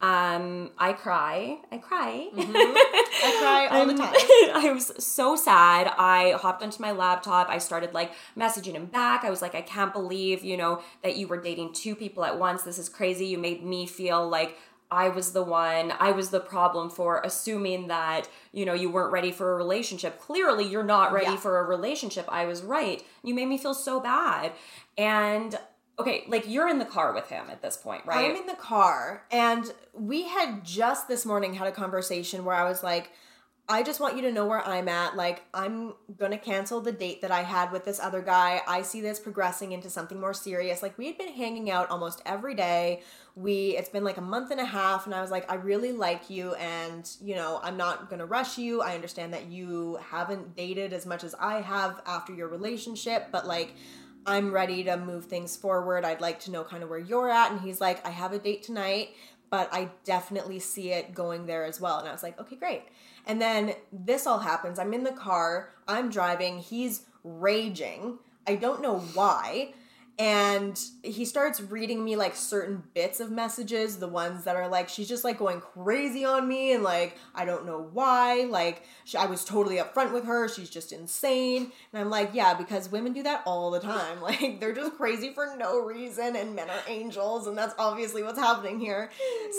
Um 0.00 0.70
I 0.76 0.92
cry. 0.92 1.58
I 1.72 1.78
cry. 1.78 2.28
I 2.36 3.38
cry 3.40 3.66
all 3.70 3.86
the 3.86 3.94
time. 3.94 4.12
I 4.54 4.70
was 4.72 4.92
so 5.02 5.36
sad. 5.36 5.90
I 5.96 6.32
hopped 6.32 6.62
onto 6.62 6.82
my 6.82 6.92
laptop. 6.92 7.48
I 7.48 7.58
started 7.58 7.94
like 7.94 8.12
messaging 8.36 8.72
him 8.72 8.86
back. 8.86 9.24
I 9.24 9.30
was 9.30 9.40
like, 9.40 9.54
I 9.54 9.62
can't 9.62 9.94
believe, 9.94 10.44
you 10.44 10.56
know, 10.58 10.82
that 11.02 11.16
you 11.16 11.26
were 11.26 11.40
dating 11.40 11.72
two 11.72 11.94
people 11.94 12.24
at 12.24 12.38
once. 12.38 12.62
This 12.62 12.78
is 12.78 12.88
crazy. 12.90 13.26
You 13.26 13.38
made 13.38 13.64
me 13.64 13.86
feel 13.86 14.28
like 14.28 14.58
I 14.88 15.08
was 15.08 15.32
the 15.32 15.42
one, 15.42 15.92
I 15.98 16.12
was 16.12 16.30
the 16.30 16.38
problem 16.38 16.90
for 16.90 17.20
assuming 17.24 17.88
that, 17.88 18.28
you 18.52 18.64
know, 18.64 18.72
you 18.74 18.88
weren't 18.88 19.12
ready 19.12 19.32
for 19.32 19.52
a 19.52 19.56
relationship. 19.56 20.20
Clearly, 20.20 20.64
you're 20.64 20.84
not 20.84 21.12
ready 21.12 21.32
Yeah. 21.32 21.36
for 21.38 21.58
a 21.58 21.64
relationship. 21.64 22.24
I 22.28 22.44
was 22.44 22.62
right. 22.62 23.02
You 23.24 23.34
made 23.34 23.46
me 23.48 23.58
feel 23.58 23.74
so 23.74 23.98
bad. 23.98 24.52
And 24.96 25.58
okay, 25.98 26.24
like 26.28 26.48
you're 26.48 26.68
in 26.68 26.78
the 26.78 26.84
car 26.84 27.14
with 27.14 27.28
him 27.28 27.46
at 27.50 27.62
this 27.62 27.76
point, 27.76 28.04
right? 28.04 28.30
I'm 28.30 28.36
in 28.36 28.46
the 28.46 28.54
car, 28.54 29.24
and 29.30 29.64
we 29.94 30.28
had 30.28 30.64
just 30.64 31.08
this 31.08 31.24
morning 31.24 31.54
had 31.54 31.66
a 31.66 31.72
conversation 31.72 32.44
where 32.44 32.56
I 32.56 32.68
was 32.68 32.82
like, 32.82 33.10
I 33.68 33.82
just 33.82 33.98
want 33.98 34.14
you 34.14 34.22
to 34.22 34.32
know 34.32 34.46
where 34.46 34.64
I'm 34.64 34.88
at. 34.88 35.16
Like, 35.16 35.42
I'm 35.52 35.94
gonna 36.18 36.38
cancel 36.38 36.80
the 36.80 36.92
date 36.92 37.22
that 37.22 37.32
I 37.32 37.42
had 37.42 37.72
with 37.72 37.84
this 37.84 37.98
other 37.98 38.22
guy. 38.22 38.60
I 38.68 38.82
see 38.82 39.00
this 39.00 39.18
progressing 39.18 39.72
into 39.72 39.90
something 39.90 40.20
more 40.20 40.34
serious. 40.34 40.82
Like, 40.82 40.96
we 40.98 41.06
had 41.06 41.18
been 41.18 41.32
hanging 41.32 41.68
out 41.68 41.90
almost 41.90 42.22
every 42.24 42.54
day. 42.54 43.02
We, 43.34 43.76
it's 43.76 43.88
been 43.88 44.04
like 44.04 44.18
a 44.18 44.22
month 44.22 44.52
and 44.52 44.60
a 44.60 44.64
half, 44.64 45.06
and 45.06 45.14
I 45.14 45.20
was 45.20 45.32
like, 45.32 45.50
I 45.50 45.56
really 45.56 45.92
like 45.92 46.30
you, 46.30 46.54
and 46.54 47.10
you 47.20 47.34
know, 47.34 47.58
I'm 47.62 47.76
not 47.76 48.08
gonna 48.08 48.26
rush 48.26 48.56
you. 48.56 48.82
I 48.82 48.94
understand 48.94 49.32
that 49.32 49.46
you 49.46 49.98
haven't 50.10 50.54
dated 50.54 50.92
as 50.92 51.04
much 51.04 51.24
as 51.24 51.34
I 51.40 51.60
have 51.60 52.00
after 52.06 52.32
your 52.32 52.48
relationship, 52.48 53.28
but 53.32 53.48
like, 53.48 53.74
I'm 54.26 54.52
ready 54.52 54.82
to 54.84 54.96
move 54.96 55.26
things 55.26 55.56
forward. 55.56 56.04
I'd 56.04 56.20
like 56.20 56.40
to 56.40 56.50
know 56.50 56.64
kind 56.64 56.82
of 56.82 56.90
where 56.90 56.98
you're 56.98 57.30
at. 57.30 57.52
And 57.52 57.60
he's 57.60 57.80
like, 57.80 58.04
I 58.06 58.10
have 58.10 58.32
a 58.32 58.38
date 58.38 58.62
tonight, 58.62 59.10
but 59.50 59.68
I 59.72 59.90
definitely 60.04 60.58
see 60.58 60.90
it 60.90 61.14
going 61.14 61.46
there 61.46 61.64
as 61.64 61.80
well. 61.80 61.98
And 61.98 62.08
I 62.08 62.12
was 62.12 62.22
like, 62.22 62.38
okay, 62.40 62.56
great. 62.56 62.82
And 63.26 63.40
then 63.40 63.74
this 63.92 64.26
all 64.26 64.40
happens. 64.40 64.78
I'm 64.78 64.92
in 64.92 65.04
the 65.04 65.12
car, 65.12 65.70
I'm 65.86 66.10
driving, 66.10 66.58
he's 66.58 67.02
raging. 67.22 68.18
I 68.46 68.56
don't 68.56 68.82
know 68.82 68.98
why. 68.98 69.74
And 70.18 70.82
he 71.02 71.26
starts 71.26 71.60
reading 71.60 72.02
me 72.02 72.16
like 72.16 72.34
certain 72.34 72.82
bits 72.94 73.20
of 73.20 73.30
messages, 73.30 73.98
the 73.98 74.08
ones 74.08 74.44
that 74.44 74.56
are 74.56 74.66
like, 74.66 74.88
she's 74.88 75.08
just 75.08 75.24
like 75.24 75.38
going 75.38 75.60
crazy 75.60 76.24
on 76.24 76.48
me, 76.48 76.72
and 76.72 76.82
like, 76.82 77.18
I 77.34 77.44
don't 77.44 77.66
know 77.66 77.90
why. 77.92 78.46
Like, 78.48 78.82
she, 79.04 79.18
I 79.18 79.26
was 79.26 79.44
totally 79.44 79.76
upfront 79.76 80.14
with 80.14 80.24
her, 80.24 80.48
she's 80.48 80.70
just 80.70 80.92
insane. 80.92 81.70
And 81.92 82.00
I'm 82.00 82.08
like, 82.08 82.30
yeah, 82.32 82.54
because 82.54 82.90
women 82.90 83.12
do 83.12 83.22
that 83.24 83.42
all 83.44 83.70
the 83.70 83.80
time. 83.80 83.96
Like, 84.26 84.58
they're 84.58 84.74
just 84.74 84.96
crazy 84.96 85.32
for 85.32 85.54
no 85.56 85.80
reason, 85.80 86.34
and 86.34 86.56
men 86.56 86.68
are 86.68 86.80
angels, 86.88 87.46
and 87.46 87.56
that's 87.56 87.74
obviously 87.78 88.24
what's 88.24 88.38
happening 88.38 88.80
here. 88.80 89.10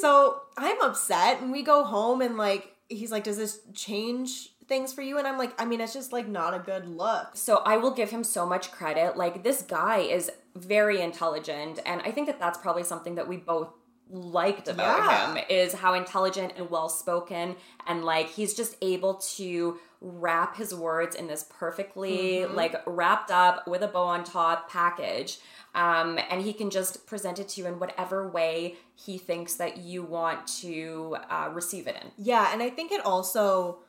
So 0.01 0.41
I'm 0.57 0.81
upset, 0.81 1.41
and 1.41 1.51
we 1.51 1.61
go 1.61 1.83
home, 1.83 2.21
and 2.21 2.35
like, 2.35 2.73
he's 2.89 3.11
like, 3.11 3.23
does 3.23 3.37
this 3.37 3.61
change 3.73 4.49
things 4.67 4.93
for 4.93 5.01
you? 5.01 5.17
And 5.17 5.27
I'm 5.27 5.37
like, 5.37 5.59
I 5.61 5.65
mean, 5.65 5.81
it's 5.81 5.93
just 5.93 6.11
like 6.11 6.27
not 6.27 6.53
a 6.53 6.59
good 6.59 6.87
look. 6.87 7.29
So 7.35 7.57
I 7.65 7.77
will 7.77 7.91
give 7.91 8.09
him 8.09 8.23
so 8.23 8.45
much 8.45 8.71
credit. 8.71 9.17
Like 9.17 9.43
this 9.43 9.61
guy 9.61 9.99
is 9.99 10.31
very 10.55 11.01
intelligent, 11.01 11.79
and 11.85 12.01
I 12.03 12.11
think 12.11 12.27
that 12.27 12.39
that's 12.39 12.57
probably 12.57 12.83
something 12.83 13.15
that 13.15 13.27
we 13.27 13.37
both 13.37 13.69
liked 14.09 14.67
about 14.69 14.99
Yeah. 14.99 15.35
him 15.35 15.43
is 15.49 15.73
how 15.73 15.93
intelligent 15.93 16.53
and 16.55 16.69
well 16.69 16.87
spoken 16.87 17.57
and 17.87 18.05
like 18.05 18.29
he's 18.29 18.53
just 18.53 18.77
able 18.81 19.15
to 19.15 19.79
wrap 19.99 20.55
his 20.55 20.73
words 20.73 21.13
in 21.13 21.27
this 21.27 21.45
perfectly 21.49 22.45
like 22.45 22.81
wrapped 22.85 23.31
up 23.31 23.67
with 23.67 23.81
a 23.81 23.87
bow 23.89 24.03
on 24.03 24.23
top 24.23 24.69
package 24.69 25.39
um, 25.75 26.17
and 26.29 26.41
he 26.41 26.53
can 26.53 26.69
just 26.69 27.05
present 27.05 27.37
it 27.37 27.49
to 27.49 27.61
you 27.61 27.67
in 27.67 27.79
whatever 27.79 28.25
way 28.29 28.75
he 28.95 29.17
thinks 29.17 29.55
that 29.55 29.75
you 29.75 30.03
want 30.03 30.47
to 30.61 31.17
uh, 31.29 31.49
receive 31.51 31.85
it 31.85 31.97
in 32.01 32.09
Yeah, 32.17 32.49
and 32.53 32.63
I 32.63 32.69
think 32.69 32.93
it 32.93 33.05
also 33.05 33.79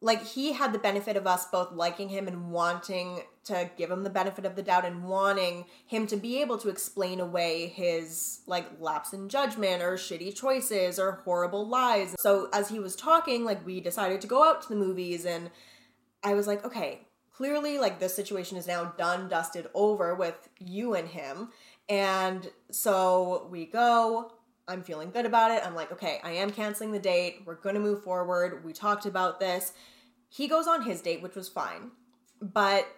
like 0.00 0.24
he 0.24 0.52
had 0.52 0.72
the 0.72 0.78
benefit 0.78 1.16
of 1.16 1.26
us 1.26 1.46
both 1.46 1.72
liking 1.72 2.08
him 2.08 2.28
and 2.28 2.50
wanting 2.50 3.22
to 3.44 3.70
give 3.76 3.90
him 3.90 4.04
the 4.04 4.10
benefit 4.10 4.44
of 4.44 4.54
the 4.54 4.62
doubt 4.62 4.84
and 4.84 5.04
wanting 5.04 5.64
him 5.86 6.06
to 6.06 6.16
be 6.16 6.40
able 6.40 6.58
to 6.58 6.68
explain 6.68 7.18
away 7.18 7.68
his 7.68 8.40
like 8.46 8.66
lapse 8.78 9.12
in 9.12 9.28
judgment 9.28 9.82
or 9.82 9.94
shitty 9.94 10.34
choices 10.34 10.98
or 10.98 11.22
horrible 11.24 11.66
lies. 11.66 12.14
So 12.18 12.48
as 12.52 12.68
he 12.68 12.78
was 12.78 12.94
talking, 12.94 13.44
like 13.44 13.64
we 13.64 13.80
decided 13.80 14.20
to 14.20 14.26
go 14.26 14.44
out 14.44 14.62
to 14.62 14.68
the 14.68 14.76
movies 14.76 15.24
and 15.24 15.50
I 16.22 16.34
was 16.34 16.46
like, 16.46 16.64
okay, 16.64 17.06
clearly 17.32 17.78
like 17.78 17.98
this 17.98 18.14
situation 18.14 18.58
is 18.58 18.66
now 18.66 18.92
done, 18.98 19.28
dusted 19.28 19.68
over 19.74 20.14
with 20.14 20.48
you 20.58 20.94
and 20.94 21.08
him. 21.08 21.50
And 21.88 22.50
so 22.70 23.46
we 23.50 23.64
go, 23.64 24.32
I'm 24.68 24.82
feeling 24.82 25.10
good 25.10 25.26
about 25.26 25.50
it. 25.50 25.64
I'm 25.64 25.74
like, 25.74 25.92
okay, 25.92 26.20
I 26.24 26.32
am 26.32 26.50
canceling 26.50 26.92
the 26.92 26.98
date. 26.98 27.42
We're 27.44 27.54
going 27.54 27.76
to 27.76 27.80
move 27.80 28.02
forward. 28.02 28.64
We 28.64 28.72
talked 28.72 29.06
about 29.06 29.38
this. 29.38 29.72
He 30.28 30.48
goes 30.48 30.66
on 30.66 30.82
his 30.82 31.00
date, 31.00 31.22
which 31.22 31.36
was 31.36 31.48
fine. 31.48 31.92
But 32.42 32.88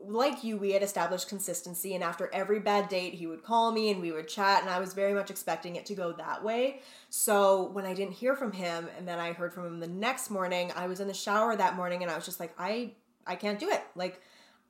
like 0.00 0.44
you, 0.44 0.56
we 0.56 0.72
had 0.72 0.82
established 0.82 1.28
consistency, 1.28 1.94
and 1.94 2.04
after 2.04 2.30
every 2.32 2.60
bad 2.60 2.88
date, 2.88 3.14
he 3.14 3.26
would 3.26 3.42
call 3.42 3.72
me 3.72 3.90
and 3.90 4.00
we 4.00 4.12
would 4.12 4.28
chat, 4.28 4.62
and 4.62 4.70
I 4.70 4.78
was 4.78 4.94
very 4.94 5.12
much 5.12 5.30
expecting 5.30 5.76
it 5.76 5.86
to 5.86 5.94
go 5.94 6.12
that 6.12 6.44
way. 6.44 6.80
So 7.10 7.70
when 7.70 7.84
I 7.84 7.94
didn't 7.94 8.14
hear 8.14 8.36
from 8.36 8.52
him, 8.52 8.88
and 8.96 9.08
then 9.08 9.18
I 9.18 9.32
heard 9.32 9.52
from 9.52 9.66
him 9.66 9.80
the 9.80 9.88
next 9.88 10.30
morning, 10.30 10.72
I 10.76 10.86
was 10.86 11.00
in 11.00 11.08
the 11.08 11.14
shower 11.14 11.56
that 11.56 11.74
morning, 11.74 12.02
and 12.02 12.10
I 12.10 12.16
was 12.16 12.24
just 12.24 12.40
like, 12.40 12.54
I, 12.58 12.92
I 13.26 13.34
can't 13.34 13.58
do 13.58 13.68
it. 13.70 13.82
Like, 13.94 14.20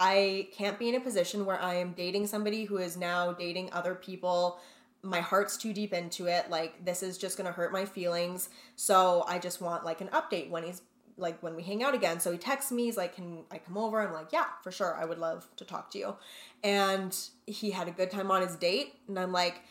I 0.01 0.49
can't 0.53 0.79
be 0.79 0.88
in 0.88 0.95
a 0.95 1.01
position 1.01 1.45
where 1.45 1.61
I 1.61 1.75
am 1.75 1.93
dating 1.93 2.27
somebody 2.27 2.64
who 2.64 2.79
is 2.79 2.97
now 2.97 3.33
dating 3.33 3.73
other 3.73 3.95
people. 3.95 4.61
My 5.03 5.21
heart's 5.21 5.57
too 5.57 5.73
deep 5.73 5.93
into 5.93 6.27
it. 6.27 6.51
Like, 6.51 6.85
this 6.85 7.03
is 7.03 7.19
just 7.19 7.37
gonna 7.37 7.53
hurt 7.53 7.73
my 7.73 7.85
feelings. 7.85 8.49
So 8.77 9.25
I 9.29 9.39
just 9.39 9.61
want 9.61 9.85
like 9.85 10.01
an 10.01 10.09
update 10.09 10.51
when 10.51 10.65
he's 10.65 10.83
like 11.19 11.43
when 11.43 11.57
we 11.57 11.63
hang 11.63 11.83
out 11.83 11.95
again. 11.95 12.21
So 12.21 12.33
he 12.33 12.39
texts 12.39 12.73
me, 12.73 12.85
he's 12.85 12.97
like, 12.97 13.15
Can 13.15 13.45
I 13.51 13.59
come 13.59 13.77
over? 13.77 14.01
I'm 14.01 14.13
like, 14.13 14.33
Yeah, 14.33 14.47
for 14.63 14.71
sure. 14.71 14.97
I 14.97 15.05
would 15.05 15.19
love 15.19 15.47
to 15.57 15.65
talk 15.65 15.91
to 15.93 15.99
you. 15.99 16.17
And 16.63 17.17
he 17.47 17.71
had 17.71 17.89
a 17.89 17.91
good 17.91 18.11
time 18.11 18.31
on 18.31 18.43
his 18.43 18.57
date. 18.57 18.95
And 19.09 19.19
I'm 19.19 19.33
like, 19.33 19.63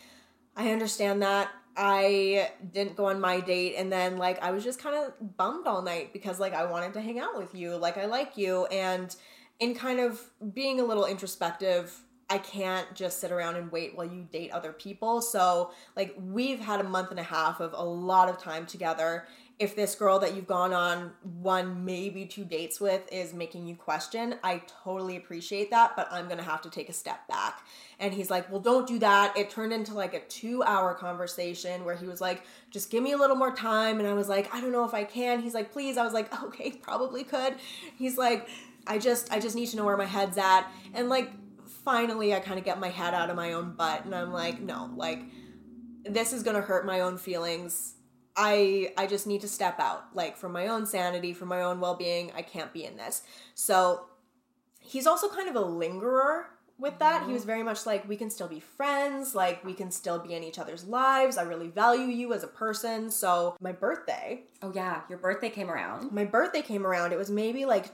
I 0.56 0.72
understand 0.72 1.22
that. 1.22 1.50
I 1.76 2.50
didn't 2.74 2.96
go 2.96 3.06
on 3.06 3.22
my 3.22 3.40
date. 3.40 3.76
And 3.78 3.92
then, 3.92 4.18
like, 4.18 4.42
I 4.42 4.50
was 4.50 4.63
just 4.63 4.82
kind 4.82 4.96
of 4.96 5.38
bummed 5.38 5.68
all 5.68 5.84
night 5.84 6.12
because, 6.12 6.40
like, 6.40 6.56
I 6.56 6.66
wanted 6.66 6.94
to 6.96 7.02
hang 7.02 7.20
out 7.20 7.38
with 7.38 7.54
you. 7.54 7.76
Like, 7.76 7.98
I 7.98 8.06
like 8.06 8.36
you. 8.36 8.66
And 8.66 9.16
in 9.60 9.76
kind 9.76 10.00
of 10.00 10.20
being 10.54 10.80
a 10.80 10.84
little 10.84 11.06
introspective, 11.06 11.96
I 12.30 12.38
can't 12.40 12.94
just 12.94 13.20
sit 13.20 13.32
around 13.32 13.56
and 13.56 13.72
wait 13.72 13.96
while 13.96 14.06
you 14.06 14.28
date 14.32 14.52
other 14.52 14.74
people. 14.74 15.22
So, 15.22 15.72
like, 15.96 16.13
we've 16.20 16.60
had 16.60 16.82
a 16.82 16.84
month 16.84 17.12
and 17.12 17.20
a 17.20 17.24
half 17.24 17.60
of 17.62 17.74
a 17.74 17.84
lot 17.84 18.28
of 18.28 18.38
time 18.38 18.66
together 18.66 19.26
if 19.60 19.76
this 19.76 19.96
girl 19.96 20.20
that 20.20 20.36
you've 20.36 20.46
gone 20.46 20.72
on 20.72 21.12
one, 21.24 21.84
maybe 21.84 22.26
two 22.26 22.46
dates 22.46 22.80
with 22.80 23.02
is 23.12 23.34
making 23.34 23.66
you 23.66 23.76
question, 23.76 24.36
I 24.44 24.62
totally 24.84 25.18
appreciate 25.18 25.72
that, 25.72 25.96
but 25.96 26.08
I'm 26.12 26.28
gonna 26.28 26.44
have 26.44 26.62
to 26.62 26.70
take 26.70 26.90
a 26.90 26.94
step 26.94 27.28
back. 27.28 27.66
And 28.00 28.13
he's 28.13 28.30
like, 28.30 28.52
Well, 28.52 28.60
don't 28.60 28.88
do 28.88 29.00
that. 29.00 29.36
It 29.36 29.50
turned 29.50 29.74
into 29.74 29.96
like 29.96 30.13
a 30.13 30.20
two 30.20 30.62
hour 30.62 30.94
conversation 30.94 31.86
where 31.86 31.96
he 31.96 32.06
was 32.06 32.22
like, 32.22 32.44
Just 32.70 32.92
give 32.92 33.02
me 33.02 33.13
a 33.13 33.18
little 33.18 33.36
more 33.36 33.56
time. 33.56 33.98
And 34.00 34.08
I 34.08 34.13
was 34.13 34.30
like, 34.30 34.54
I 34.54 34.62
don't 34.62 34.72
know 34.72 34.86
if 34.86 34.94
I 34.94 35.04
can. 35.04 35.42
He's 35.42 35.56
like, 35.56 35.72
Please. 35.72 35.98
I 35.98 36.04
was 36.04 36.13
like, 36.13 36.32
Okay, 36.44 36.72
probably 36.72 37.24
could. 37.24 37.56
He's 37.98 38.18
like, 38.18 38.48
I 38.86 39.00
just, 39.00 39.34
I 39.34 39.40
just 39.40 39.56
need 39.56 39.68
to 39.70 39.78
know 39.78 39.86
where 39.86 39.98
my 39.98 40.06
head's 40.06 40.38
at. 40.38 40.72
And 40.94 41.10
like, 41.10 41.32
finally, 41.88 42.34
I 42.34 42.39
kind 42.39 42.60
of 42.60 42.65
get 42.65 42.80
my 42.80 42.89
head 42.89 43.13
out 43.13 43.30
of 43.30 43.36
my 43.36 43.54
own 43.54 43.73
butt 43.76 44.06
and 44.06 44.13
I'm 44.13 44.34
like, 44.34 44.60
No, 44.60 44.91
like, 44.95 45.19
this 46.04 46.34
is 46.34 46.43
gonna 46.43 46.62
hurt 46.62 46.86
my 46.86 47.02
own 47.02 47.17
feelings 47.17 47.95
I 48.38 48.93
I 48.95 49.08
just 49.08 49.26
need 49.26 49.41
to 49.41 49.47
step 49.47 49.80
out 49.80 50.06
like 50.13 50.38
for 50.38 50.47
my 50.47 50.67
own 50.67 50.86
sanity, 50.86 51.34
for 51.34 51.47
my 51.47 51.63
own 51.63 51.80
well-being. 51.80 52.32
I 52.36 52.43
can't 52.43 52.71
be 52.71 52.86
in 52.86 52.95
this. 52.95 53.23
So 53.56 54.06
he's 54.80 55.08
also 55.08 55.28
kind 55.28 55.50
of 55.50 55.56
a 55.56 55.62
lingerer 55.62 56.45
with 56.78 57.00
that. 57.00 57.21
Mm-hmm. 57.21 57.30
He 57.30 57.34
was 57.34 57.41
mm-hmm. 57.41 57.47
very 57.47 57.63
much 57.63 57.88
like 57.88 58.08
we 58.08 58.15
can 58.15 58.30
still 58.30 58.47
be 58.47 58.60
friends, 58.60 59.34
like 59.34 59.65
we 59.65 59.73
can 59.73 59.89
still 59.89 60.19
be 60.19 60.36
in 60.36 60.43
each 60.43 60.60
other's 60.60 60.86
lives. 60.86 61.38
I 61.38 61.41
really 61.41 61.69
value 61.69 62.06
you 62.06 62.32
as 62.34 62.43
a 62.43 62.47
person. 62.47 63.10
So 63.10 63.58
my 63.60 63.71
birthday. 63.71 64.43
Oh 64.62 64.71
yeah, 64.73 65.02
your 65.10 65.17
birthday 65.17 65.50
came 65.50 65.71
around. 65.71 66.12
My 66.12 66.26
birthday 66.26 66.62
came 66.62 66.86
around. 66.86 67.13
It 67.13 67.17
was 67.17 67.32
maybe 67.32 67.65
like 67.65 67.88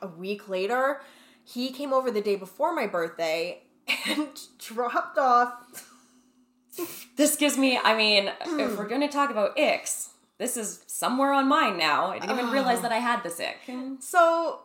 a 0.00 0.08
week 0.08 0.48
later. 0.48 1.02
He 1.44 1.70
came 1.70 1.92
over 1.92 2.10
the 2.10 2.20
day 2.20 2.36
before 2.36 2.74
my 2.74 2.86
birthday 2.86 3.62
and 4.06 4.28
dropped 4.58 5.18
off 5.18 5.88
this 7.16 7.36
gives 7.36 7.58
me, 7.58 7.78
I 7.82 7.96
mean, 7.96 8.28
if 8.40 8.48
hmm. 8.48 8.76
we're 8.76 8.88
going 8.88 9.02
to 9.02 9.08
talk 9.08 9.30
about 9.30 9.58
icks, 9.58 10.10
this 10.38 10.56
is 10.56 10.82
somewhere 10.86 11.32
on 11.32 11.48
mine 11.48 11.76
now. 11.76 12.06
I 12.06 12.18
didn't 12.18 12.32
even 12.32 12.46
ah. 12.46 12.52
realize 12.52 12.80
that 12.82 12.92
I 12.92 12.98
had 12.98 13.22
this 13.22 13.40
ick. 13.40 13.58
So 14.00 14.60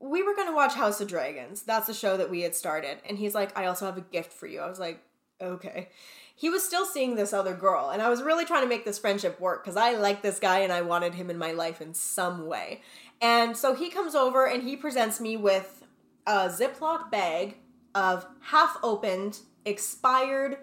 we 0.00 0.22
were 0.22 0.34
going 0.34 0.48
to 0.48 0.54
watch 0.54 0.74
House 0.74 1.00
of 1.00 1.08
Dragons. 1.08 1.62
That's 1.62 1.86
the 1.86 1.94
show 1.94 2.16
that 2.16 2.30
we 2.30 2.40
had 2.42 2.54
started. 2.54 2.98
And 3.08 3.18
he's 3.18 3.34
like, 3.34 3.56
I 3.56 3.66
also 3.66 3.86
have 3.86 3.96
a 3.96 4.02
gift 4.02 4.32
for 4.32 4.46
you. 4.46 4.60
I 4.60 4.68
was 4.68 4.80
like, 4.80 5.00
okay. 5.40 5.88
He 6.34 6.50
was 6.50 6.64
still 6.64 6.84
seeing 6.84 7.14
this 7.14 7.32
other 7.32 7.54
girl. 7.54 7.90
And 7.90 8.02
I 8.02 8.08
was 8.08 8.22
really 8.22 8.44
trying 8.44 8.62
to 8.62 8.68
make 8.68 8.84
this 8.84 8.98
friendship 8.98 9.38
work 9.40 9.62
because 9.62 9.76
I 9.76 9.92
like 9.92 10.22
this 10.22 10.40
guy 10.40 10.60
and 10.60 10.72
I 10.72 10.80
wanted 10.80 11.14
him 11.14 11.30
in 11.30 11.38
my 11.38 11.52
life 11.52 11.80
in 11.80 11.94
some 11.94 12.46
way. 12.46 12.82
And 13.20 13.56
so 13.56 13.74
he 13.74 13.90
comes 13.90 14.16
over 14.16 14.46
and 14.46 14.64
he 14.64 14.76
presents 14.76 15.20
me 15.20 15.36
with 15.36 15.81
a 16.26 16.48
Ziploc 16.48 17.10
bag 17.10 17.56
of 17.94 18.26
half 18.40 18.78
opened, 18.82 19.40
expired 19.64 20.58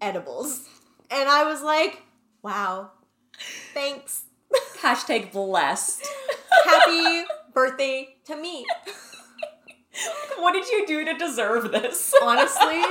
edibles. 0.00 0.68
And 1.10 1.28
I 1.28 1.44
was 1.44 1.62
like, 1.62 2.02
wow, 2.42 2.92
thanks. 3.72 4.24
Hashtag 4.80 5.32
blessed. 5.32 6.06
Happy 6.64 7.24
birthday 7.52 8.16
to 8.24 8.36
me. 8.36 8.64
what 10.38 10.52
did 10.52 10.68
you 10.68 10.86
do 10.86 11.04
to 11.04 11.14
deserve 11.14 11.72
this? 11.72 12.14
Honestly, 12.22 12.82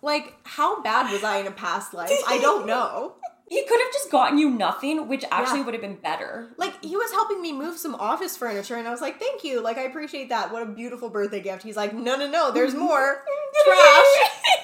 like, 0.00 0.34
how 0.44 0.82
bad 0.82 1.12
was 1.12 1.22
I 1.22 1.38
in 1.38 1.46
a 1.46 1.52
past 1.52 1.94
life? 1.94 2.10
I 2.26 2.38
don't 2.38 2.66
know. 2.66 3.14
He 3.52 3.62
could 3.66 3.80
have 3.82 3.92
just 3.92 4.10
gotten 4.10 4.38
you 4.38 4.48
nothing, 4.48 5.08
which 5.08 5.26
actually 5.30 5.58
yeah. 5.58 5.64
would 5.66 5.74
have 5.74 5.82
been 5.82 5.96
better. 5.96 6.48
Like 6.56 6.82
he 6.82 6.96
was 6.96 7.10
helping 7.10 7.42
me 7.42 7.52
move 7.52 7.76
some 7.76 7.94
office 7.96 8.34
furniture, 8.34 8.76
and 8.76 8.88
I 8.88 8.90
was 8.90 9.02
like, 9.02 9.20
"Thank 9.20 9.44
you, 9.44 9.60
like 9.60 9.76
I 9.76 9.82
appreciate 9.82 10.30
that. 10.30 10.50
What 10.50 10.62
a 10.62 10.66
beautiful 10.66 11.10
birthday 11.10 11.42
gift." 11.42 11.62
He's 11.62 11.76
like, 11.76 11.92
"No, 11.92 12.16
no, 12.16 12.26
no, 12.26 12.50
there's 12.50 12.72
mm-hmm. 12.72 12.84
more 12.84 13.22
trash, 13.66 14.06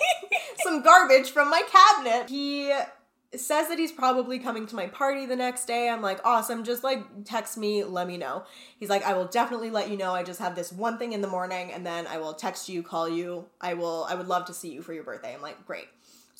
some 0.63 0.83
garbage 0.83 1.31
from 1.31 1.51
my 1.51 1.61
cabinet." 1.71 2.31
He 2.31 2.73
says 3.37 3.69
that 3.69 3.79
he's 3.79 3.93
probably 3.93 4.39
coming 4.39 4.67
to 4.69 4.75
my 4.75 4.87
party 4.87 5.27
the 5.27 5.37
next 5.37 5.67
day. 5.67 5.91
I'm 5.91 6.01
like, 6.01 6.25
awesome. 6.25 6.65
Just 6.65 6.83
like 6.83 7.05
text 7.27 7.59
me, 7.59 7.85
let 7.85 8.07
me 8.07 8.17
know. 8.17 8.45
He's 8.79 8.89
like, 8.89 9.05
I 9.05 9.13
will 9.13 9.27
definitely 9.27 9.69
let 9.69 9.91
you 9.91 9.99
know. 9.99 10.15
I 10.15 10.23
just 10.23 10.41
have 10.41 10.55
this 10.55 10.73
one 10.73 10.97
thing 10.97 11.13
in 11.13 11.21
the 11.21 11.29
morning, 11.29 11.73
and 11.73 11.85
then 11.85 12.07
I 12.07 12.17
will 12.17 12.33
text 12.33 12.71
you, 12.71 12.83
call 12.83 13.07
you. 13.07 13.45
I 13.61 13.75
will. 13.75 14.07
I 14.09 14.15
would 14.15 14.29
love 14.29 14.47
to 14.47 14.55
see 14.55 14.73
you 14.73 14.81
for 14.81 14.95
your 14.95 15.05
birthday. 15.05 15.35
I'm 15.35 15.43
like, 15.43 15.67
great. 15.67 15.89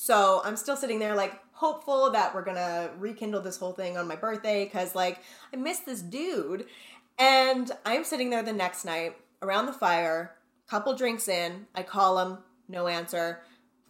So 0.01 0.41
I'm 0.45 0.55
still 0.55 0.77
sitting 0.77 0.99
there 0.99 1.13
like 1.13 1.33
hopeful 1.59 2.09
that 2.09 2.33
we're 2.33 2.41
gonna 2.41 2.89
rekindle 2.97 3.41
this 3.41 3.57
whole 3.57 3.73
thing 3.73 3.97
on 3.97 4.07
my 4.07 4.15
birthday 4.15 4.63
because 4.63 4.95
like 4.95 5.19
I 5.53 5.57
miss 5.57 5.79
this 5.79 6.01
dude. 6.01 6.65
And 7.17 7.69
I'm 7.85 8.05
sitting 8.05 8.29
there 8.29 8.41
the 8.41 8.53
next 8.53 8.85
night 8.85 9.17
around 9.41 9.65
the 9.65 9.73
fire, 9.73 10.37
couple 10.69 10.95
drinks 10.95 11.27
in, 11.27 11.67
I 11.75 11.83
call 11.83 12.17
him, 12.19 12.37
no 12.69 12.87
answer. 12.87 13.41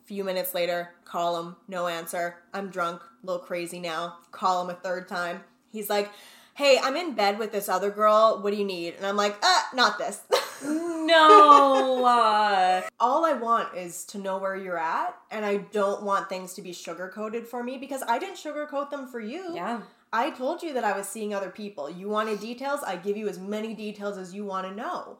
A 0.01 0.07
few 0.07 0.23
minutes 0.23 0.55
later, 0.55 0.95
call 1.05 1.39
him, 1.39 1.57
no 1.67 1.85
answer. 1.85 2.37
I'm 2.55 2.71
drunk, 2.71 3.03
a 3.03 3.25
little 3.27 3.43
crazy 3.43 3.79
now. 3.79 4.17
Call 4.31 4.63
him 4.63 4.71
a 4.71 4.79
third 4.79 5.07
time. 5.07 5.43
He's 5.71 5.91
like, 5.91 6.09
hey, 6.55 6.79
I'm 6.81 6.95
in 6.95 7.13
bed 7.13 7.37
with 7.37 7.51
this 7.51 7.69
other 7.69 7.91
girl. 7.91 8.39
What 8.41 8.49
do 8.49 8.57
you 8.57 8.65
need? 8.65 8.95
And 8.95 9.05
I'm 9.05 9.15
like, 9.15 9.37
uh, 9.43 9.61
not 9.75 9.99
this. 9.99 10.21
no. 11.09 12.05
Uh... 12.05 12.81
All 12.99 13.25
I 13.25 13.33
want 13.33 13.75
is 13.75 14.05
to 14.05 14.17
know 14.17 14.37
where 14.37 14.55
you're 14.55 14.77
at, 14.77 15.15
and 15.31 15.45
I 15.45 15.57
don't 15.57 16.03
want 16.03 16.29
things 16.29 16.53
to 16.55 16.61
be 16.61 16.73
sugar 16.73 17.11
coated 17.13 17.47
for 17.47 17.63
me 17.63 17.77
because 17.77 18.03
I 18.07 18.19
didn't 18.19 18.35
sugarcoat 18.35 18.89
them 18.89 19.07
for 19.07 19.19
you. 19.19 19.53
Yeah. 19.53 19.81
I 20.11 20.31
told 20.31 20.63
you 20.63 20.73
that 20.73 20.83
I 20.83 20.97
was 20.97 21.07
seeing 21.07 21.33
other 21.33 21.49
people. 21.49 21.89
You 21.89 22.09
wanted 22.09 22.39
details, 22.39 22.81
I 22.83 22.95
give 22.95 23.15
you 23.15 23.27
as 23.27 23.37
many 23.37 23.73
details 23.73 24.17
as 24.17 24.33
you 24.33 24.43
want 24.43 24.67
to 24.67 24.73
know. 24.73 25.17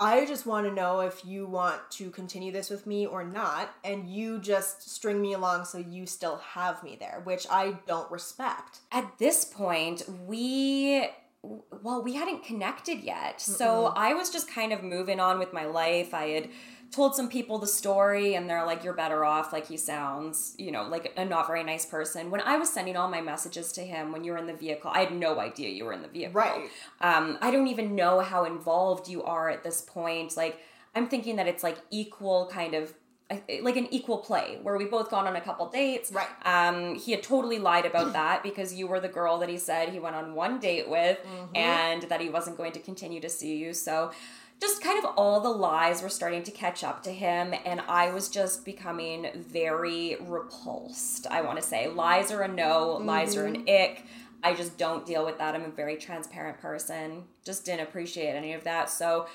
I 0.00 0.26
just 0.26 0.46
want 0.46 0.66
to 0.66 0.72
know 0.72 1.00
if 1.00 1.24
you 1.24 1.46
want 1.46 1.80
to 1.92 2.10
continue 2.10 2.52
this 2.52 2.70
with 2.70 2.86
me 2.86 3.04
or 3.04 3.24
not, 3.24 3.74
and 3.82 4.08
you 4.08 4.38
just 4.38 4.88
string 4.88 5.20
me 5.20 5.32
along 5.32 5.64
so 5.64 5.78
you 5.78 6.06
still 6.06 6.36
have 6.36 6.84
me 6.84 6.96
there, 7.00 7.20
which 7.24 7.46
I 7.50 7.78
don't 7.86 8.10
respect. 8.12 8.78
At 8.92 9.18
this 9.18 9.44
point, 9.44 10.04
we 10.24 11.08
well, 11.42 12.02
we 12.02 12.14
hadn't 12.14 12.44
connected 12.44 13.00
yet. 13.00 13.38
Mm-mm. 13.38 13.56
So 13.56 13.92
I 13.96 14.14
was 14.14 14.30
just 14.30 14.50
kind 14.50 14.72
of 14.72 14.82
moving 14.82 15.20
on 15.20 15.38
with 15.38 15.52
my 15.52 15.66
life. 15.66 16.12
I 16.14 16.28
had 16.28 16.48
told 16.90 17.14
some 17.14 17.28
people 17.28 17.58
the 17.58 17.66
story 17.66 18.34
and 18.34 18.48
they're 18.48 18.64
like, 18.64 18.82
you're 18.82 18.94
better 18.94 19.24
off. 19.24 19.52
Like 19.52 19.66
he 19.68 19.76
sounds, 19.76 20.54
you 20.58 20.72
know, 20.72 20.84
like 20.84 21.12
a 21.16 21.24
not 21.24 21.46
very 21.46 21.62
nice 21.62 21.84
person. 21.84 22.30
When 22.30 22.40
I 22.40 22.56
was 22.56 22.72
sending 22.72 22.96
all 22.96 23.08
my 23.08 23.20
messages 23.20 23.72
to 23.72 23.82
him 23.82 24.10
when 24.10 24.24
you 24.24 24.32
were 24.32 24.38
in 24.38 24.46
the 24.46 24.54
vehicle, 24.54 24.90
I 24.92 25.00
had 25.00 25.12
no 25.12 25.38
idea 25.38 25.68
you 25.68 25.84
were 25.84 25.92
in 25.92 26.02
the 26.02 26.08
vehicle. 26.08 26.34
Right. 26.34 26.70
Um, 27.00 27.38
I 27.40 27.50
don't 27.50 27.68
even 27.68 27.94
know 27.94 28.20
how 28.20 28.44
involved 28.44 29.08
you 29.08 29.22
are 29.22 29.50
at 29.50 29.62
this 29.62 29.82
point. 29.82 30.36
Like, 30.36 30.60
I'm 30.94 31.08
thinking 31.08 31.36
that 31.36 31.46
it's 31.46 31.62
like 31.62 31.76
equal 31.90 32.48
kind 32.50 32.74
of 32.74 32.94
like 33.30 33.76
an 33.76 33.88
equal 33.90 34.18
play 34.18 34.58
where 34.62 34.78
we 34.78 34.86
both 34.86 35.10
gone 35.10 35.26
on 35.26 35.36
a 35.36 35.40
couple 35.40 35.68
dates. 35.68 36.10
Right. 36.10 36.28
Um, 36.44 36.94
he 36.94 37.12
had 37.12 37.22
totally 37.22 37.58
lied 37.58 37.84
about 37.84 38.14
that 38.14 38.42
because 38.42 38.72
you 38.72 38.86
were 38.86 39.00
the 39.00 39.08
girl 39.08 39.38
that 39.38 39.48
he 39.48 39.58
said 39.58 39.90
he 39.90 39.98
went 39.98 40.16
on 40.16 40.34
one 40.34 40.58
date 40.58 40.88
with 40.88 41.18
mm-hmm. 41.18 41.56
and 41.56 42.02
that 42.04 42.20
he 42.20 42.30
wasn't 42.30 42.56
going 42.56 42.72
to 42.72 42.80
continue 42.80 43.20
to 43.20 43.28
see 43.28 43.56
you. 43.56 43.74
So 43.74 44.12
just 44.60 44.82
kind 44.82 44.98
of 44.98 45.12
all 45.16 45.40
the 45.40 45.50
lies 45.50 46.02
were 46.02 46.08
starting 46.08 46.42
to 46.42 46.50
catch 46.50 46.82
up 46.82 47.02
to 47.02 47.12
him 47.12 47.54
and 47.64 47.80
I 47.82 48.10
was 48.10 48.28
just 48.28 48.64
becoming 48.64 49.28
very 49.36 50.16
repulsed, 50.20 51.26
I 51.30 51.42
want 51.42 51.58
to 51.58 51.62
say. 51.62 51.86
Lies 51.88 52.32
are 52.32 52.42
a 52.42 52.48
no, 52.48 52.96
mm-hmm. 52.96 53.06
lies 53.06 53.36
are 53.36 53.44
an 53.44 53.64
mm-hmm. 53.64 53.92
ick. 53.92 54.04
I 54.42 54.54
just 54.54 54.78
don't 54.78 55.04
deal 55.04 55.24
with 55.24 55.38
that. 55.38 55.54
I'm 55.54 55.64
a 55.64 55.70
very 55.70 55.96
transparent 55.96 56.60
person. 56.60 57.24
Just 57.44 57.66
didn't 57.66 57.82
appreciate 57.82 58.34
any 58.34 58.54
of 58.54 58.64
that. 58.64 58.88
So 58.88 59.26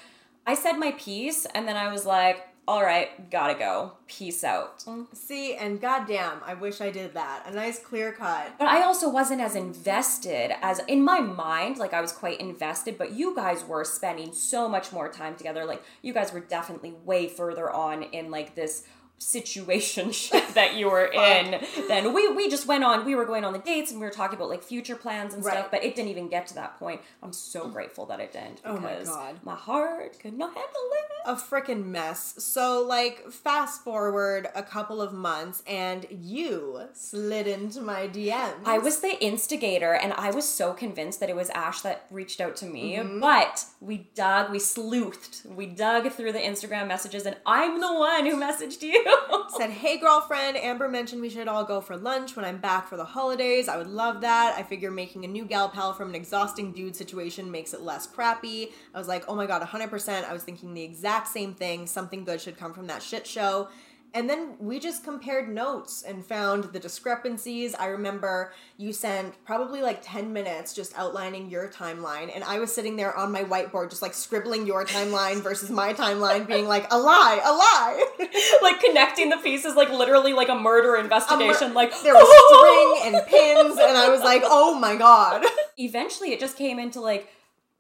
I 0.48 0.56
said 0.56 0.74
my 0.74 0.92
piece 0.92 1.46
and 1.46 1.68
then 1.68 1.78
I 1.78 1.92
was 1.92 2.06
like, 2.06 2.48
all 2.66 2.82
right, 2.82 3.30
gotta 3.30 3.56
go. 3.56 3.92
Peace 4.08 4.42
out. 4.44 4.80
Mm, 4.80 5.08
see, 5.14 5.56
and 5.56 5.82
goddamn, 5.82 6.40
I 6.46 6.54
wish 6.54 6.80
I 6.80 6.92
did 6.92 7.14
that. 7.14 7.44
A 7.46 7.52
nice 7.54 7.78
clear 7.78 8.14
cut. 8.14 8.58
But 8.58 8.70
I 8.70 8.84
also 8.84 9.10
wasn't 9.10 9.42
as 9.42 9.56
invested 9.56 10.54
as 10.62 10.80
in 10.88 11.04
my 11.04 11.20
mind, 11.20 11.78
like 11.78 11.94
I 11.94 12.00
was 12.00 12.14
quite 12.14 12.40
invested, 12.40 12.98
but 12.98 13.12
you 13.12 13.36
guys 13.36 13.66
were 13.66 13.84
spending 13.84 14.32
so 14.32 14.70
much 14.70 14.94
more 14.94 15.10
time 15.10 15.36
together. 15.36 15.66
Like 15.66 15.84
you 16.02 16.14
guys 16.14 16.32
were 16.32 16.40
definitely 16.40 16.94
way 17.04 17.28
further 17.28 17.70
on 17.70 18.04
in 18.04 18.32
like 18.32 18.56
this 18.56 18.86
situation 19.24 20.08
that 20.54 20.76
you 20.76 20.90
were 20.90 21.06
in 21.14 21.62
then 21.88 22.14
we 22.14 22.28
we 22.34 22.50
just 22.50 22.68
went 22.68 22.84
on 22.84 23.06
we 23.06 23.16
were 23.16 23.26
going 23.26 23.44
on 23.46 23.54
the 23.54 23.60
dates 23.60 23.92
and 23.92 24.00
we 24.00 24.06
were 24.06 24.12
talking 24.12 24.38
about 24.38 24.50
like 24.50 24.64
future 24.64 24.96
plans 24.96 25.34
and 25.34 25.44
Right. 25.44 25.54
stuff 25.58 25.72
but 25.72 25.84
it 25.84 25.96
didn't 25.96 26.10
even 26.12 26.28
get 26.30 26.48
to 26.48 26.56
that 26.56 26.78
point 26.80 27.02
i'm 27.22 27.34
so 27.34 27.68
grateful 27.68 28.06
that 28.08 28.20
it 28.20 28.32
didn't 28.32 28.62
Oh 28.66 28.78
my 28.78 28.94
because 28.94 29.10
God. 29.10 29.36
my 29.44 29.56
heart 29.56 30.20
could 30.20 30.38
not 30.38 30.50
handle 30.54 30.90
it 30.94 31.10
a 31.26 31.36
freaking 31.36 31.86
mess. 31.86 32.34
So, 32.38 32.82
like, 32.86 33.32
fast 33.32 33.82
forward 33.82 34.50
a 34.56 34.62
couple 34.62 35.02
of 35.02 35.14
months, 35.14 35.64
and 35.66 36.06
you 36.12 36.82
slid 36.92 37.48
into 37.48 37.80
my 37.82 38.10
DMs. 38.10 38.56
I 38.66 38.78
was 38.78 39.00
the 39.00 39.24
instigator, 39.24 39.94
and 39.94 40.12
I 40.12 40.32
was 40.32 40.46
so 40.46 40.74
convinced 40.74 41.22
that 41.22 41.30
it 41.30 41.36
was 41.38 41.50
Ash 41.52 41.80
that 41.82 42.08
reached 42.12 42.42
out 42.42 42.58
to 42.58 42.66
me. 42.66 42.98
Mm-hmm. 42.98 43.22
But 43.22 43.64
we 43.80 44.10
dug, 44.16 44.52
we 44.52 44.58
sleuthed, 44.60 45.46
we 45.46 45.66
dug 45.66 46.12
through 46.12 46.34
the 46.34 46.40
Instagram 46.40 46.88
messages, 46.88 47.26
and 47.26 47.38
I'm 47.46 47.80
the 47.80 47.94
one 47.94 48.26
who 48.26 48.36
messaged 48.36 48.82
you. 48.82 49.02
said, 49.58 49.70
"Hey, 49.70 49.98
girlfriend. 49.98 50.58
Amber 50.58 50.88
mentioned 50.90 51.22
we 51.22 51.30
should 51.30 51.48
all 51.48 51.64
go 51.64 51.82
for 51.82 51.96
lunch 51.96 52.36
when 52.36 52.46
I'm 52.46 52.58
back 52.58 52.88
for 52.88 52.98
the 52.98 53.06
holidays. 53.06 53.68
I 53.68 53.78
would 53.78 53.88
love 53.88 54.22
that. 54.22 54.56
I 54.58 54.64
figure 54.64 54.92
making 54.92 55.26
a 55.26 55.28
new 55.28 55.46
gal 55.46 55.70
pal 55.70 55.94
from 55.94 56.10
an 56.10 56.16
exhausting 56.16 56.72
dude 56.72 56.96
situation 56.96 57.52
makes 57.52 57.74
it 57.74 57.82
less 57.82 58.08
crappy." 58.08 58.72
I 58.94 59.00
was 59.00 59.08
like, 59.08 59.24
"Oh 59.28 59.36
my 59.36 59.46
god, 59.46 59.62
100%." 59.62 60.30
I 60.30 60.34
was 60.34 60.44
thinking 60.44 60.74
the 60.74 60.84
exact 60.84 61.28
same 61.28 61.54
thing. 61.54 61.88
Something 61.88 62.24
good 62.24 62.42
should 62.42 62.58
come 62.58 62.74
from 62.74 62.88
that 62.88 63.04
shit 63.04 63.28
show. 63.28 63.70
And 64.16 64.30
then 64.30 64.56
we 64.60 64.80
just 64.80 65.04
compared 65.04 65.50
notes 65.50 66.04
and 66.04 66.24
found 66.24 66.66
the 66.66 66.80
discrepancies. 66.80 67.74
I 67.74 67.88
remember 67.88 68.54
you 68.78 68.94
sent 68.94 69.44
probably 69.44 69.82
like 69.82 70.02
10 70.04 70.32
minutes 70.32 70.74
just 70.74 70.96
outlining 70.96 71.50
your 71.50 71.68
timeline, 71.70 72.32
and 72.34 72.44
I 72.44 72.60
was 72.60 72.72
sitting 72.72 72.96
there 72.96 73.18
on 73.18 73.32
my 73.32 73.44
whiteboard 73.44 73.90
just 73.90 74.04
like 74.04 74.14
scribbling 74.14 74.68
your 74.68 74.86
timeline 74.86 75.42
versus 75.42 75.72
my 75.72 75.94
timeline, 75.94 76.46
being 76.46 76.68
like, 76.68 76.86
a 76.94 76.98
lie, 76.98 77.42
a 77.44 77.52
lie. 77.52 78.60
like 78.62 78.80
connecting 78.82 79.30
the 79.30 79.38
pieces, 79.38 79.76
like 79.76 79.90
literally 79.90 80.34
like 80.34 80.50
a 80.50 80.56
murder 80.56 80.96
investigation. 80.96 81.74
like 81.74 81.92
there 82.04 82.14
was 82.14 83.02
string 83.02 83.16
and 83.16 83.28
pins, 83.28 83.80
and 83.80 83.98
I 83.98 84.10
was 84.10 84.22
like, 84.22 84.44
oh 84.46 84.78
my 84.78 84.96
god. 84.96 85.44
eventually, 85.80 86.34
it 86.34 86.40
just 86.40 86.56
came 86.56 86.78
into 86.78 87.02
like. 87.02 87.30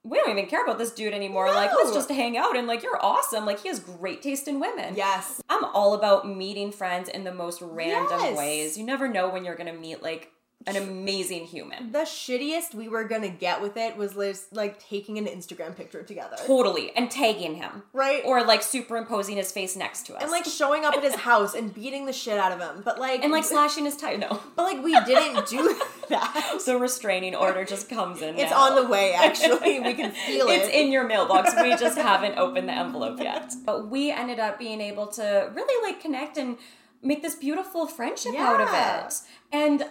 We 0.05 0.17
don't 0.17 0.31
even 0.31 0.47
care 0.47 0.63
about 0.63 0.77
this 0.77 0.91
dude 0.91 1.13
anymore. 1.13 1.47
Like, 1.53 1.71
let's 1.73 1.93
just 1.93 2.09
hang 2.11 2.35
out 2.37 2.57
and 2.57 2.67
like, 2.67 2.83
you're 2.83 2.99
awesome. 3.03 3.45
Like, 3.45 3.61
he 3.61 3.69
has 3.69 3.79
great 3.79 4.21
taste 4.21 4.49
in 4.49 4.59
women. 4.59 4.95
Yes. 4.97 5.41
I'm 5.49 5.63
all 5.63 5.93
about 5.93 6.27
meeting 6.27 6.73
friends 6.73 7.07
in 7.07 7.23
the 7.23 7.33
most 7.33 7.61
random 7.61 8.19
Yes. 8.19 8.37
ways. 8.37 8.77
You 8.77 8.85
never 8.85 9.07
know 9.07 9.29
when 9.29 9.45
you're 9.45 9.55
gonna 9.55 9.71
meet 9.71 10.03
like 10.03 10.32
an 10.67 10.75
amazing 10.75 11.45
human. 11.45 11.91
The 11.91 11.99
shittiest 11.99 12.73
we 12.73 12.87
were 12.87 13.03
gonna 13.03 13.29
get 13.29 13.61
with 13.61 13.77
it 13.77 13.97
was 13.97 14.15
Liz, 14.15 14.47
like 14.51 14.79
taking 14.79 15.17
an 15.17 15.25
Instagram 15.25 15.75
picture 15.75 16.03
together. 16.03 16.37
Totally. 16.45 16.95
And 16.95 17.09
tagging 17.11 17.55
him. 17.55 17.83
Right? 17.93 18.21
Or 18.25 18.43
like 18.43 18.61
superimposing 18.63 19.37
his 19.37 19.51
face 19.51 19.75
next 19.75 20.05
to 20.07 20.15
us. 20.15 20.23
and 20.23 20.31
like 20.31 20.45
showing 20.45 20.85
up 20.85 20.95
at 20.95 21.03
his 21.03 21.15
house 21.29 21.53
and 21.53 21.73
beating 21.73 22.05
the 22.05 22.13
shit 22.13 22.37
out 22.37 22.51
of 22.51 22.59
him. 22.59 22.81
But 22.83 22.99
like 22.99 23.23
and 23.23 23.31
like 23.31 23.43
slashing 23.55 23.85
his 23.85 23.95
tie. 23.97 24.15
No. 24.15 24.41
But 24.55 24.63
like 24.63 24.83
we 24.83 24.93
didn't 25.05 25.47
do 25.47 25.79
that. 26.09 26.59
The 26.65 26.77
restraining 26.77 27.35
order 27.35 27.65
just 27.65 27.89
comes 27.89 28.21
in. 28.21 28.37
It's 28.37 28.51
now. 28.51 28.57
on 28.69 28.75
the 28.81 28.87
way 28.87 29.13
actually. 29.13 29.79
We 29.79 29.93
can 29.93 30.11
feel 30.11 30.47
it. 30.47 30.53
It's 30.53 30.69
in 30.69 30.91
your 30.91 31.05
mailbox. 31.07 31.53
We 31.61 31.75
just 31.75 31.97
haven't 31.97 32.37
opened 32.37 32.69
the 32.69 32.73
envelope 32.73 33.19
yet. 33.19 33.53
But 33.65 33.89
we 33.89 34.11
ended 34.11 34.39
up 34.39 34.57
being 34.59 34.81
able 34.81 35.07
to 35.07 35.51
really 35.53 35.87
like 35.91 36.01
connect 36.01 36.37
and 36.37 36.57
make 37.01 37.21
this 37.21 37.35
beautiful 37.35 37.85
friendship 37.85 38.33
out 38.37 38.61
of 38.61 38.69
it. 38.71 39.13
And 39.51 39.85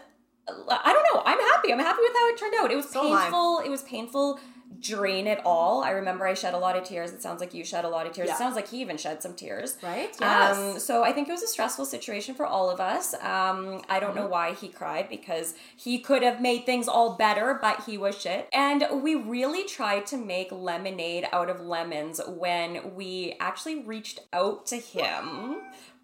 I 0.49 0.93
don't 0.93 1.15
know. 1.15 1.23
I'm 1.25 1.39
happy. 1.39 1.73
I'm 1.73 1.79
happy 1.79 2.01
with 2.03 2.13
how 2.13 2.29
it 2.29 2.37
turned 2.37 2.55
out. 2.61 2.71
It 2.73 2.77
was 2.77 2.89
So 2.91 3.03
painful. 3.03 3.61
It 3.65 3.69
was 3.71 3.83
painful 3.83 4.41
drain 4.81 5.27
it 5.29 5.39
all. 5.45 5.85
I 5.85 5.91
remember 5.91 6.27
I 6.27 6.35
shed 6.35 6.55
a 6.55 6.59
lot 6.59 6.77
of 6.77 6.83
tears. 6.83 7.13
It 7.13 7.23
sounds 7.23 7.41
like 7.41 7.53
you 7.55 7.63
shed 7.63 7.85
a 7.85 7.89
lot 7.89 8.07
of 8.07 8.13
tears. 8.15 8.29
Yeah. 8.29 8.35
It 8.35 8.39
sounds 8.39 8.57
like 8.57 8.69
he 8.69 8.81
even 8.81 8.97
shed 8.97 9.23
some 9.23 9.35
tears. 9.35 9.77
Right? 9.83 10.09
Um, 10.21 10.73
Yes. 10.75 10.85
so 10.85 11.05
I 11.05 11.13
think 11.13 11.29
it 11.29 11.31
was 11.33 11.43
a 11.43 11.47
stressful 11.47 11.85
situation 11.85 12.35
for 12.35 12.47
all 12.47 12.69
of 12.71 12.81
us. 12.81 13.13
Um, 13.15 13.83
I 13.89 14.01
don't 14.01 14.17
know 14.17 14.23
Mm-hmm. 14.23 14.31
why 14.31 14.55
he 14.55 14.69
cried 14.69 15.09
because 15.09 15.55
he 15.77 15.99
could 15.99 16.23
have 16.23 16.41
made 16.41 16.65
things 16.65 16.89
all 16.89 17.15
better, 17.17 17.59
but 17.61 17.85
he 17.85 17.97
was 17.99 18.21
shit. 18.21 18.49
And 18.53 18.85
we 19.03 19.15
really 19.15 19.65
tried 19.65 20.07
to 20.07 20.17
make 20.17 20.51
lemonade 20.51 21.29
out 21.33 21.51
of 21.51 21.61
lemons 21.61 22.21
when 22.27 22.95
we 22.97 23.37
actually 23.41 23.83
reached 23.85 24.21
out 24.33 24.67
to 24.67 24.77
him. 24.79 25.59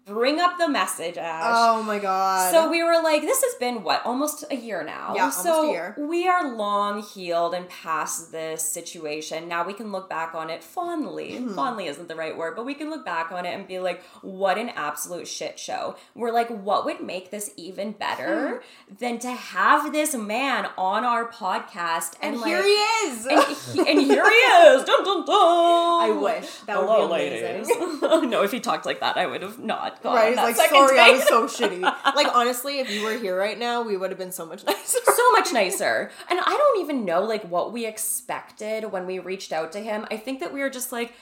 Bring 0.09 0.39
up 0.39 0.57
the 0.57 0.67
message, 0.67 1.17
Ash. 1.17 1.43
oh 1.45 1.83
my 1.83 1.99
god. 1.99 2.51
So 2.51 2.69
we 2.69 2.83
were 2.83 3.01
like, 3.01 3.21
this 3.21 3.43
has 3.43 3.53
been 3.55 3.83
what, 3.83 4.05
almost 4.05 4.43
a 4.49 4.55
year 4.55 4.83
now. 4.83 5.13
Yeah, 5.15 5.21
almost 5.23 5.43
so 5.43 5.69
a 5.69 5.71
year. 5.71 5.95
we 5.97 6.27
are 6.27 6.55
long 6.55 7.01
healed 7.03 7.53
and 7.53 7.69
past 7.69 8.31
this 8.31 8.61
situation. 8.63 9.47
Now 9.47 9.65
we 9.65 9.73
can 9.73 9.91
look 9.91 10.09
back 10.09 10.33
on 10.33 10.49
it 10.49 10.63
fondly. 10.63 11.33
Mm-hmm. 11.33 11.53
Fondly 11.55 11.85
isn't 11.87 12.07
the 12.07 12.15
right 12.15 12.35
word, 12.35 12.55
but 12.55 12.65
we 12.65 12.73
can 12.73 12.89
look 12.89 13.05
back 13.05 13.31
on 13.31 13.45
it 13.45 13.53
and 13.53 13.67
be 13.67 13.79
like, 13.79 14.03
what 14.21 14.57
an 14.57 14.69
absolute 14.69 15.27
shit 15.27 15.59
show. 15.59 15.95
We're 16.15 16.31
like, 16.31 16.49
what 16.49 16.85
would 16.85 17.01
make 17.01 17.29
this 17.31 17.51
even 17.55 17.91
better 17.91 18.49
Hmm. 18.89 18.95
than 18.99 19.19
to 19.19 19.29
have 19.31 19.91
this 19.93 20.15
man 20.15 20.67
on 20.77 21.03
our 21.05 21.29
podcast 21.31 22.13
and, 22.21 22.33
and 22.33 22.41
like, 22.41 22.49
here 22.49 22.63
he 22.63 22.69
is. 22.69 23.25
and, 23.25 23.43
he- 23.85 23.91
and 23.91 24.01
here 24.01 24.27
he 24.29 24.35
is. 24.35 24.83
Dun, 24.85 25.03
dun, 25.03 25.25
dun. 25.25 25.35
I 25.35 26.17
wish 26.19 26.49
that 26.61 26.75
Hello, 26.77 27.07
would 27.07 27.17
be 27.17 27.27
amazing. 27.27 27.99
no, 28.29 28.43
if 28.43 28.51
he 28.51 28.59
talked 28.59 28.85
like 28.85 28.99
that, 29.01 29.17
I 29.17 29.25
would 29.25 29.41
have 29.41 29.59
not 29.59 29.98
gone. 30.01 30.15
Right, 30.15 30.27
he's 30.29 30.35
that 30.35 30.57
like, 30.57 30.69
sorry, 30.69 30.99
I 30.99 31.11
was 31.11 31.27
so 31.27 31.45
shitty. 31.45 31.81
Like, 32.15 32.35
honestly, 32.35 32.79
if 32.79 32.89
you 32.89 33.03
were 33.03 33.17
here 33.17 33.37
right 33.37 33.57
now, 33.57 33.81
we 33.81 33.95
would 33.95 34.09
have 34.09 34.17
been 34.17 34.31
so 34.31 34.45
much 34.45 34.65
nicer. 34.65 34.99
so 35.05 35.31
much 35.31 35.53
nicer. 35.53 36.11
And 36.29 36.39
I 36.39 36.49
don't 36.49 36.81
even 36.81 37.05
know 37.05 37.23
like 37.23 37.43
what 37.43 37.71
we 37.71 37.85
expected 37.85 38.91
when 38.91 39.05
we 39.05 39.19
reached 39.19 39.53
out 39.53 39.71
to 39.73 39.79
him. 39.79 40.05
I 40.11 40.17
think 40.17 40.39
that 40.39 40.53
we 40.53 40.61
were 40.61 40.69
just 40.69 40.91
like 40.91 41.13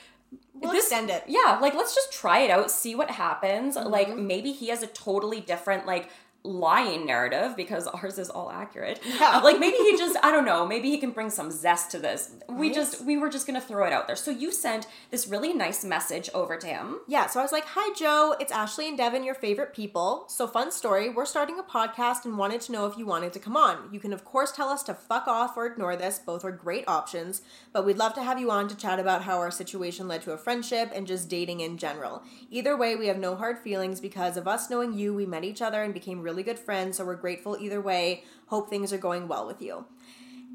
We'll 0.60 0.72
extend 0.72 1.10
it. 1.10 1.24
Yeah, 1.28 1.60
like 1.62 1.76
let's 1.76 1.94
just 1.94 2.12
try 2.12 2.40
it 2.40 2.50
out, 2.50 2.72
see 2.72 2.96
what 2.96 3.12
happens. 3.12 3.78
Mm-hmm. 3.78 3.90
Like 3.90 4.18
maybe 4.18 4.52
he 4.52 4.70
has 4.70 4.82
a 4.82 4.88
totally 4.88 5.40
different 5.40 5.86
like 5.86 6.10
lying 6.44 7.06
narrative 7.06 7.56
because 7.58 7.88
ours 7.88 8.18
is 8.18 8.30
all 8.30 8.50
accurate. 8.50 9.00
Yeah. 9.18 9.40
Like 9.40 9.60
maybe 9.60 9.78
he 9.78 9.98
just 9.98 10.16
I 10.24 10.32
don't 10.32 10.46
know, 10.46 10.66
maybe 10.66 10.92
he 10.92 11.00
can 11.00 11.10
bring 11.12 11.30
some 11.32 11.50
zest 11.50 11.90
to 11.92 12.00
this. 12.00 12.36
We 12.48 12.72
just 12.72 13.04
we 13.04 13.18
were 13.18 13.30
just 13.30 13.48
going 13.48 13.60
to 13.60 13.66
throw 13.66 13.86
it 13.86 13.94
out 13.94 14.06
there. 14.06 14.16
So 14.16 14.30
you 14.30 14.52
sent 14.52 14.86
this 15.10 15.28
really 15.28 15.54
nice 15.54 15.84
message 15.84 16.30
over 16.36 16.56
to 16.58 16.68
him. 16.68 17.00
Yeah, 17.08 17.26
so 17.28 17.40
I 17.40 17.44
was 17.44 17.52
like, 17.52 17.66
Hi, 17.66 17.94
Joe. 17.96 18.36
It's 18.40 18.52
Ashley 18.52 18.88
and 18.88 18.98
Devan, 18.98 19.26
your 19.26 19.36
favorite 19.36 19.74
people. 19.74 20.26
So, 20.28 20.48
fun 20.48 20.72
story. 20.72 21.10
We're 21.10 21.26
starting 21.26 21.60
a 21.60 21.64
podcast 21.64 22.26
and 22.26 22.38
wanted 22.38 22.62
to 22.62 22.72
know 22.72 22.86
if 22.86 22.98
you 22.98 23.06
wanted 23.06 23.34
to 23.34 23.40
come 23.40 23.58
on. 23.58 23.90
You 23.92 24.00
can, 24.00 24.14
of 24.14 24.24
course, 24.24 24.52
tell 24.52 24.70
us 24.70 24.84
to 24.84 24.94
fuck 24.94 25.28
off 25.28 25.58
or 25.58 25.66
ignore 25.66 25.96
this. 25.96 26.20
Both 26.20 26.46
are 26.46 26.52
great 26.52 26.88
options. 26.88 27.42
But 27.74 27.86
we'd 27.86 27.98
love 27.98 28.14
to 28.16 28.24
have 28.24 28.40
you 28.40 28.52
on 28.52 28.68
to 28.70 28.78
chat 28.78 29.00
about 29.00 29.24
how 29.24 29.38
our 29.38 29.52
situation 29.52 30.08
led 30.08 30.22
to 30.24 30.32
a 30.32 30.38
friendship 30.38 30.92
and 30.94 31.08
just 31.08 31.30
dating 31.30 31.60
in 31.60 31.78
general. 31.78 32.24
Either 32.50 32.78
way, 32.78 32.96
we 32.96 33.08
have 33.08 33.20
no 33.20 33.36
hard 33.36 33.60
feelings 33.60 34.00
because 34.00 34.38
of 34.38 34.48
us 34.48 34.70
knowing 34.70 34.94
you, 34.94 35.14
we 35.14 35.26
met 35.26 35.44
each 35.44 35.62
other 35.62 35.84
and 35.84 35.94
became 35.94 36.22
really 36.28 36.44
good 36.44 36.60
friends. 36.60 36.98
So, 36.98 37.06
we're 37.06 37.16
grateful 37.16 37.58
either 37.60 37.82
way. 37.82 38.24
Hope 38.48 38.70
things 38.70 38.92
are 38.92 38.98
going 39.10 39.28
well 39.28 39.48
with 39.48 39.62
you. 39.62 39.86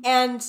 And 0.04 0.44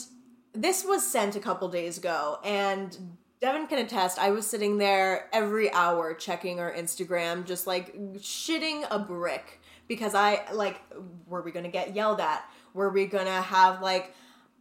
this 0.53 0.83
was 0.83 1.05
sent 1.05 1.35
a 1.35 1.39
couple 1.39 1.67
days 1.69 1.97
ago, 1.97 2.39
and 2.43 3.17
Devan 3.41 3.67
can 3.67 3.79
attest, 3.79 4.19
I 4.19 4.29
was 4.31 4.45
sitting 4.47 4.77
there 4.77 5.29
every 5.33 5.71
hour 5.73 6.13
checking 6.13 6.59
our 6.59 6.71
Instagram, 6.73 7.45
just 7.45 7.67
like 7.67 7.95
shitting 8.17 8.85
a 8.89 8.99
brick 8.99 9.61
because 9.87 10.15
I, 10.15 10.45
like, 10.53 10.79
were 11.27 11.41
we 11.41 11.51
gonna 11.51 11.69
get 11.69 11.95
yelled 11.95 12.21
at? 12.21 12.45
Were 12.73 12.89
we 12.89 13.05
gonna 13.05 13.41
have, 13.41 13.81
like, 13.81 14.15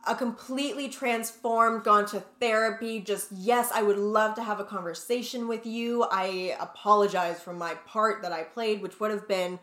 a 0.05 0.17
completely 0.17 0.89
transformed, 0.89 1.85
gone 1.85 2.07
to 2.07 2.21
therapy, 2.41 3.01
just 3.01 3.31
yes, 3.31 3.71
I 3.73 3.83
would 3.83 3.99
love 3.99 4.35
to 4.35 4.43
have 4.43 4.59
a 4.59 4.65
conversation 4.65 5.47
with 5.47 5.65
you. 5.65 6.05
I 6.11 6.57
apologize 6.59 7.41
for 7.41 7.53
my 7.53 7.75
part 7.87 8.23
that 8.23 8.33
I 8.33 8.43
played, 8.43 8.83
which 8.83 8.99
would 8.99 9.13
have 9.13 9.29
been 9.29 9.61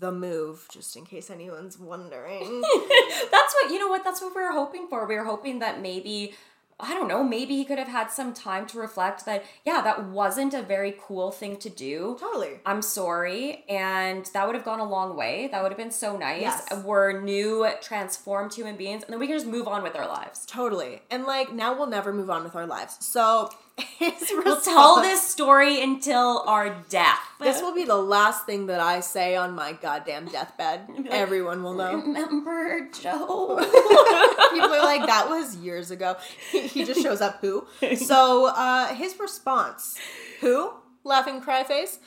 the 0.00 0.12
move, 0.12 0.66
just 0.70 0.96
in 0.96 1.04
case 1.04 1.30
anyone's 1.30 1.78
wondering. 1.78 2.62
That's 3.30 3.54
what 3.54 3.70
you 3.70 3.78
know 3.78 3.88
what 3.88 4.04
that's 4.04 4.20
what 4.20 4.34
we 4.34 4.42
were 4.42 4.52
hoping 4.52 4.86
for. 4.88 5.06
We 5.06 5.16
were 5.16 5.24
hoping 5.24 5.60
that 5.60 5.80
maybe 5.80 6.34
I 6.80 6.94
don't 6.94 7.08
know, 7.08 7.24
maybe 7.24 7.56
he 7.56 7.64
could 7.64 7.78
have 7.78 7.88
had 7.88 8.12
some 8.12 8.32
time 8.32 8.64
to 8.68 8.78
reflect 8.78 9.24
that 9.26 9.44
yeah, 9.64 9.80
that 9.82 10.04
wasn't 10.04 10.54
a 10.54 10.62
very 10.62 10.94
cool 11.00 11.32
thing 11.32 11.56
to 11.58 11.68
do. 11.68 12.16
totally. 12.20 12.60
I'm 12.64 12.82
sorry, 12.82 13.64
and 13.68 14.24
that 14.26 14.46
would 14.46 14.54
have 14.54 14.64
gone 14.64 14.78
a 14.78 14.88
long 14.88 15.16
way. 15.16 15.48
That 15.50 15.62
would 15.62 15.72
have 15.72 15.78
been 15.78 15.90
so 15.90 16.16
nice. 16.16 16.42
Yes. 16.42 16.84
We're 16.84 17.20
new, 17.20 17.68
transformed 17.82 18.54
human 18.54 18.76
beings, 18.76 19.02
and 19.02 19.12
then 19.12 19.18
we 19.18 19.26
can 19.26 19.36
just 19.36 19.46
move 19.46 19.66
on 19.66 19.82
with 19.82 19.96
our 19.96 20.06
lives. 20.06 20.46
Totally. 20.46 21.00
And 21.10 21.24
like 21.24 21.52
now 21.52 21.76
we'll 21.76 21.88
never 21.88 22.12
move 22.12 22.30
on 22.30 22.44
with 22.44 22.54
our 22.54 22.66
lives. 22.66 22.96
So 23.00 23.50
We'll 24.30 24.60
tell 24.60 25.00
this 25.02 25.26
story 25.26 25.82
until 25.82 26.44
our 26.46 26.84
death. 26.88 27.18
This 27.40 27.60
will 27.60 27.74
be 27.74 27.84
the 27.84 27.96
last 27.96 28.46
thing 28.46 28.66
that 28.66 28.80
I 28.80 29.00
say 29.00 29.36
on 29.36 29.54
my 29.54 29.72
goddamn 29.72 30.26
deathbed. 30.26 30.88
Everyone 31.10 31.62
will 31.62 31.74
know. 31.74 31.96
Remember 31.96 32.88
Joe? 32.90 33.56
People 34.52 34.74
are 34.74 34.84
like, 34.84 35.06
that 35.06 35.26
was 35.28 35.56
years 35.56 35.90
ago. 35.90 36.16
He, 36.50 36.66
he 36.68 36.84
just 36.84 37.02
shows 37.02 37.20
up 37.20 37.40
who? 37.40 37.66
So 37.96 38.46
uh 38.46 38.94
his 38.94 39.18
response, 39.18 39.98
who? 40.40 40.72
laughing 41.04 41.40
cry 41.40 41.64
face. 41.64 41.98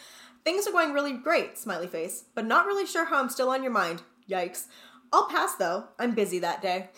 Things 0.44 0.66
are 0.68 0.72
going 0.72 0.94
really 0.94 1.14
great, 1.14 1.58
smiley 1.58 1.88
face, 1.88 2.26
but 2.34 2.46
not 2.46 2.66
really 2.66 2.86
sure 2.86 3.06
how 3.06 3.20
I'm 3.20 3.30
still 3.30 3.50
on 3.50 3.64
your 3.64 3.72
mind. 3.72 4.02
Yikes. 4.30 4.66
I'll 5.12 5.28
pass 5.28 5.56
though. 5.56 5.86
I'm 6.00 6.16
busy 6.16 6.40
that 6.40 6.62
day. 6.62 6.90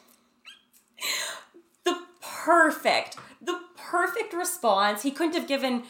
The 1.83 1.97
perfect, 2.21 3.17
perfect 3.97 4.33
response. 4.33 5.03
He 5.03 5.11
couldn't 5.11 5.35
have 5.35 5.47
given 5.47 5.83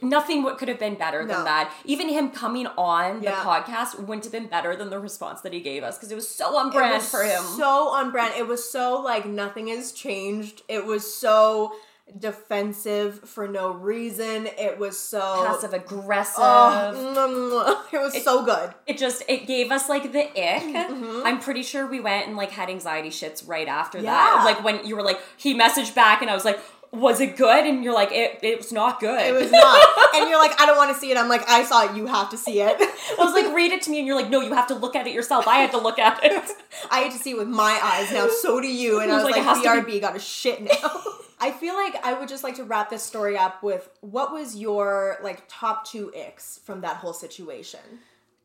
nothing 0.00 0.42
what 0.44 0.56
could 0.58 0.68
have 0.68 0.78
been 0.78 0.94
better 0.94 1.20
than 1.26 1.38
No. 1.38 1.44
that. 1.44 1.72
Even 1.84 2.08
him 2.08 2.30
coming 2.30 2.66
on 2.78 3.18
the 3.20 3.24
Yeah. 3.24 3.42
podcast 3.50 3.98
wouldn't 3.98 4.24
have 4.24 4.32
been 4.32 4.46
better 4.46 4.74
than 4.76 4.88
the 4.88 5.00
response 5.00 5.40
that 5.42 5.52
he 5.52 5.60
gave 5.60 5.82
us 5.82 5.96
because 5.96 6.12
it 6.12 6.14
was 6.14 6.28
so 6.28 6.56
on 6.56 6.68
It 6.68 6.74
brand 6.74 7.02
for 7.02 7.22
him. 7.24 7.42
So 7.56 7.88
on 7.88 8.10
brand. 8.12 8.34
It 8.36 8.46
was 8.46 8.62
so 8.70 8.84
like 9.10 9.26
nothing 9.26 9.66
has 9.68 9.90
changed. 9.92 10.62
It 10.68 10.86
was 10.86 11.02
so 11.12 11.72
defensive 12.18 13.20
for 13.28 13.46
no 13.48 13.70
reason. 13.70 14.46
It 14.46 14.78
was 14.78 14.98
so 14.98 15.44
Passive 15.46 15.74
aggressive. 15.74 16.36
Oh, 16.42 16.92
mwah, 16.94 17.28
mwah. 17.28 17.92
it 17.92 17.98
was 17.98 18.24
so 18.24 18.44
good. 18.44 18.72
it 18.86 18.96
just 18.96 19.22
it 19.28 19.46
gave 19.46 19.70
us 19.70 19.88
like 19.88 20.12
the 20.12 20.22
ick. 20.30 20.62
Mm-hmm. 20.62 21.26
I'm 21.26 21.38
pretty 21.40 21.62
sure 21.62 21.86
we 21.86 22.00
went 22.00 22.26
and 22.28 22.36
like 22.36 22.50
had 22.52 22.70
anxiety 22.70 23.10
shits 23.10 23.46
right 23.46 23.68
after 23.68 23.98
Yeah. 23.98 24.04
that. 24.12 24.42
Like 24.44 24.64
when 24.64 24.86
you 24.86 24.96
were 24.96 25.02
like 25.02 25.20
he 25.36 25.54
messaged 25.58 25.94
back 25.94 26.22
and 26.22 26.30
I 26.30 26.34
was 26.34 26.44
like, 26.44 26.58
was 26.92 27.20
it 27.20 27.36
good? 27.36 27.66
And 27.66 27.84
you're 27.84 27.94
like, 27.94 28.12
it 28.12 28.38
it 28.42 28.58
was 28.58 28.72
not 28.72 29.00
good. 29.00 29.20
It 29.20 29.34
was 29.34 29.50
not. 29.50 30.14
and 30.14 30.28
you're 30.28 30.38
like, 30.38 30.58
I 30.60 30.66
don't 30.66 30.76
want 30.76 30.92
to 30.94 30.98
see 30.98 31.10
it. 31.10 31.16
I'm 31.16 31.28
like, 31.28 31.48
I 31.48 31.64
saw 31.64 31.90
it. 31.90 31.96
You 31.96 32.06
have 32.06 32.30
to 32.30 32.38
see 32.38 32.60
it. 32.60 32.76
I 32.80 33.24
was 33.24 33.34
like, 33.34 33.54
read 33.54 33.72
it 33.72 33.82
to 33.82 33.90
me, 33.90 33.98
and 33.98 34.06
you're 34.06 34.16
like, 34.16 34.30
no, 34.30 34.40
you 34.40 34.54
have 34.54 34.68
to 34.68 34.74
look 34.74 34.96
at 34.96 35.06
it 35.06 35.12
yourself. 35.12 35.46
I 35.46 35.58
had 35.58 35.70
to 35.72 35.78
look 35.78 35.98
at 35.98 36.20
it. 36.22 36.50
I 36.90 37.00
had 37.00 37.12
to 37.12 37.18
see 37.18 37.32
it 37.32 37.38
with 37.38 37.48
my 37.48 37.78
eyes 37.82 38.12
now. 38.12 38.28
So 38.28 38.60
do 38.60 38.68
you. 38.68 39.00
And 39.00 39.10
I 39.10 39.16
was 39.16 39.24
like, 39.24 39.36
like, 39.36 39.62
to 39.62 39.82
be- 39.82 39.98
BRB 39.98 40.00
got 40.00 40.16
a 40.16 40.20
shit 40.20 40.62
now. 40.62 41.02
I 41.40 41.52
feel 41.52 41.74
like 41.74 41.94
I 42.04 42.14
would 42.14 42.28
just 42.28 42.42
like 42.42 42.56
to 42.56 42.64
wrap 42.64 42.90
this 42.90 43.02
story 43.02 43.36
up 43.36 43.62
with 43.62 43.88
what 44.00 44.32
was 44.32 44.56
your 44.56 45.18
like 45.22 45.44
top 45.46 45.86
two 45.86 46.12
icks 46.16 46.58
from 46.64 46.80
that 46.80 46.96
whole 46.96 47.12
situation? 47.12 47.80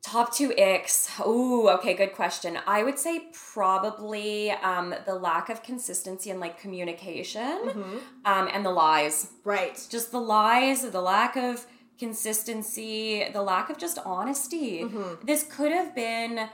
Top 0.04 0.34
two 0.34 0.54
icks. 0.58 1.10
Ooh, 1.26 1.70
okay, 1.70 1.94
good 1.94 2.14
question. 2.14 2.60
I 2.68 2.84
would 2.84 3.00
say 3.00 3.30
probably 3.54 4.52
um, 4.52 4.94
the 5.06 5.16
lack 5.16 5.48
of 5.50 5.64
consistency 5.64 6.30
and 6.30 6.40
like 6.40 6.60
communication, 6.60 7.42
Mm-hmm. 7.42 7.98
um, 8.26 8.50
and 8.54 8.66
the 8.66 8.70
lies. 8.72 9.32
Right. 9.46 9.80
Just 9.90 10.12
the 10.12 10.20
lies, 10.20 10.90
the 10.92 11.02
lack 11.02 11.36
of 11.38 11.66
consistency, 11.98 13.26
the 13.32 13.42
lack 13.42 13.70
of 13.70 13.78
just 13.78 13.98
honesty. 14.06 14.82
Mm-hmm. 14.82 15.26
This 15.26 15.44
could 15.44 15.72
have 15.72 15.96
been 15.96 16.50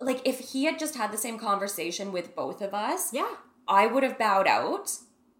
like 0.00 0.20
if 0.26 0.38
he 0.50 0.64
had 0.64 0.78
just 0.78 0.96
had 0.96 1.10
the 1.12 1.18
same 1.18 1.38
conversation 1.38 2.12
with 2.12 2.36
both 2.36 2.60
of 2.60 2.74
us. 2.74 3.12
Yeah. 3.12 3.28
I 3.66 3.86
would 3.86 4.02
have 4.02 4.18
bowed 4.18 4.46
out, 4.46 4.90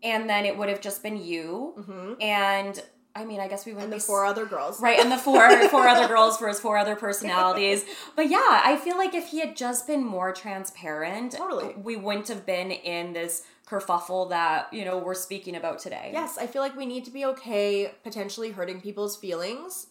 and 0.03 0.29
then 0.29 0.45
it 0.47 0.57
would 0.57 0.69
have 0.69 0.81
just 0.81 1.03
been 1.03 1.23
you. 1.23 2.17
And 2.21 2.83
I 3.17 3.25
mean, 3.25 3.41
I 3.41 3.49
guess 3.49 3.65
we 3.67 3.73
wouldn't. 3.73 3.93
And 3.93 4.01
the 4.01 4.05
four 4.05 4.25
other 4.27 4.47
girls. 4.47 4.81
right 4.81 4.99
and 5.01 5.11
the 5.11 5.17
four 5.19 5.41
four 5.71 5.89
other 5.89 6.07
girls 6.07 6.37
for 6.37 6.49
his 6.49 6.61
four 6.61 6.77
other 6.77 6.95
personalities 6.97 7.85
but 8.15 8.29
yeah 8.29 8.61
i 8.65 8.77
feel 8.85 8.97
like 8.97 9.15
if 9.15 9.29
he 9.29 9.41
had 9.41 9.57
just 9.57 9.87
been 9.87 10.05
more 10.05 10.33
transparent 10.33 11.33
Totally. 11.33 11.75
we 11.83 11.97
wouldn't 11.97 12.29
have 12.29 12.45
been 12.47 12.71
in 12.71 13.13
this 13.15 13.43
kerfuffle 13.67 14.29
that 14.31 14.73
you 14.73 14.85
know 14.85 14.99
we're 14.99 15.15
speaking 15.15 15.57
about 15.57 15.79
today 15.81 16.11
Yes, 16.13 16.39
I 16.39 16.47
feel 16.47 16.63
like 16.63 16.77
we 16.77 16.87
need 16.87 17.05
to 17.07 17.11
be 17.11 17.25
okay 17.33 17.93
potentially 18.05 18.51
hurting 18.53 18.81
people's 18.81 19.17
feelings 19.17 19.89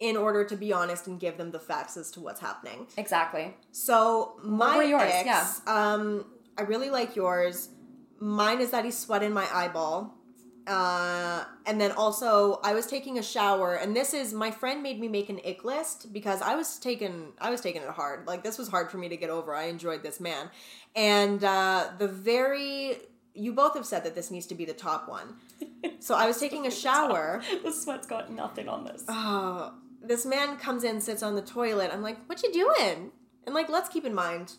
in 0.00 0.16
order 0.16 0.44
to 0.44 0.56
be 0.56 0.72
honest 0.72 1.06
and 1.06 1.18
give 1.20 1.36
them 1.36 1.50
the 1.50 1.60
facts 1.60 1.96
as 1.96 2.10
to 2.12 2.20
what's 2.20 2.40
happening. 2.40 2.86
exactly 2.96 3.54
So 3.72 4.36
my 4.42 4.82
yours? 4.82 5.02
icks, 5.02 5.24
Yeah. 5.26 5.48
um, 5.66 6.26
I 6.58 6.62
really 6.62 6.90
like 6.90 7.14
yours. 7.16 7.68
Mine 8.20 8.60
is 8.60 8.70
that 8.70 8.84
he 8.84 8.90
sweat 8.90 9.22
in 9.22 9.32
my 9.32 9.46
eyeball. 9.52 10.14
Uh, 10.66 11.44
and 11.66 11.80
then 11.80 11.92
also 11.92 12.58
I 12.64 12.72
was 12.74 12.86
taking 12.86 13.18
a 13.18 13.22
shower, 13.22 13.74
and 13.74 13.94
this 13.94 14.14
is 14.14 14.32
my 14.32 14.50
friend 14.50 14.82
made 14.82 14.98
me 14.98 15.08
make 15.08 15.28
an 15.28 15.40
ick 15.46 15.64
list 15.64 16.12
because 16.12 16.40
I 16.40 16.54
was 16.54 16.78
taking 16.78 17.32
I 17.38 17.50
was 17.50 17.60
taking 17.60 17.82
it 17.82 17.88
hard. 17.88 18.26
Like 18.26 18.42
this 18.42 18.56
was 18.56 18.68
hard 18.68 18.90
for 18.90 18.96
me 18.98 19.08
to 19.10 19.16
get 19.16 19.30
over. 19.30 19.54
I 19.54 19.64
enjoyed 19.64 20.02
this 20.02 20.20
man, 20.20 20.50
and 20.96 21.44
uh, 21.44 21.88
the 21.98 22.08
very 22.08 22.96
you 23.34 23.52
both 23.52 23.74
have 23.74 23.84
said 23.84 24.04
that 24.04 24.14
this 24.14 24.30
needs 24.30 24.46
to 24.46 24.54
be 24.54 24.64
the 24.64 24.72
top 24.72 25.08
one. 25.08 25.34
So 25.98 26.14
I 26.14 26.26
was 26.26 26.38
taking 26.38 26.66
a 26.66 26.70
shower. 26.84 27.42
the 27.62 27.72
sweat's 27.72 28.06
got 28.06 28.30
nothing 28.30 28.68
on 28.68 28.84
this 28.84 29.04
Oh, 29.08 29.74
this 30.00 30.24
man 30.24 30.56
comes 30.56 30.84
in, 30.84 31.00
sits 31.00 31.22
on 31.22 31.34
the 31.34 31.42
toilet. 31.42 31.90
I'm 31.92 32.02
like, 32.02 32.24
what 32.26 32.42
you 32.42 32.52
doing? 32.52 33.10
And 33.44 33.54
like, 33.54 33.68
let's 33.68 33.88
keep 33.88 34.04
in 34.04 34.14
mind, 34.14 34.54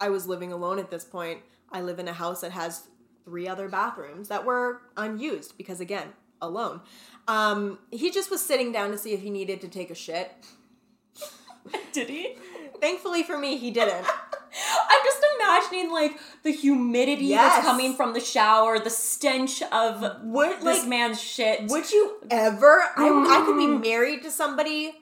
I 0.00 0.08
was 0.10 0.26
living 0.26 0.52
alone 0.52 0.78
at 0.78 0.90
this 0.90 1.04
point. 1.04 1.40
I 1.72 1.80
live 1.82 1.98
in 1.98 2.08
a 2.08 2.12
house 2.12 2.40
that 2.40 2.52
has 2.52 2.88
three 3.30 3.46
other 3.46 3.68
bathrooms 3.68 4.26
that 4.26 4.44
were 4.44 4.82
unused 4.96 5.56
because 5.56 5.78
again, 5.80 6.08
alone. 6.42 6.80
Um, 7.28 7.78
he 7.92 8.10
just 8.10 8.28
was 8.28 8.44
sitting 8.44 8.72
down 8.72 8.90
to 8.90 8.98
see 8.98 9.12
if 9.12 9.20
he 9.22 9.30
needed 9.30 9.60
to 9.60 9.68
take 9.68 9.88
a 9.88 9.94
shit. 9.94 10.32
did 11.92 12.08
he 12.08 12.34
Thankfully 12.80 13.22
for 13.22 13.38
me, 13.38 13.56
he 13.56 13.70
didn't. 13.70 14.04
i'm 14.90 15.00
just 15.04 15.24
imagining 15.38 15.92
like 15.92 16.18
the 16.42 16.50
humidity 16.50 17.26
Yes. 17.26 17.54
that's 17.54 17.66
coming 17.68 17.94
from 17.94 18.14
the 18.14 18.20
shower 18.20 18.80
the 18.80 18.90
stench 18.90 19.62
of 19.62 20.24
Would 20.24 20.56
this 20.56 20.64
like 20.80 20.88
man's 20.88 21.22
shit 21.22 21.68
Would 21.70 21.92
you 21.92 22.16
ever? 22.32 22.82
I, 22.96 23.06
I 23.06 23.44
could 23.46 23.56
be 23.56 23.68
married 23.68 24.24
to 24.24 24.30
somebody 24.32 24.92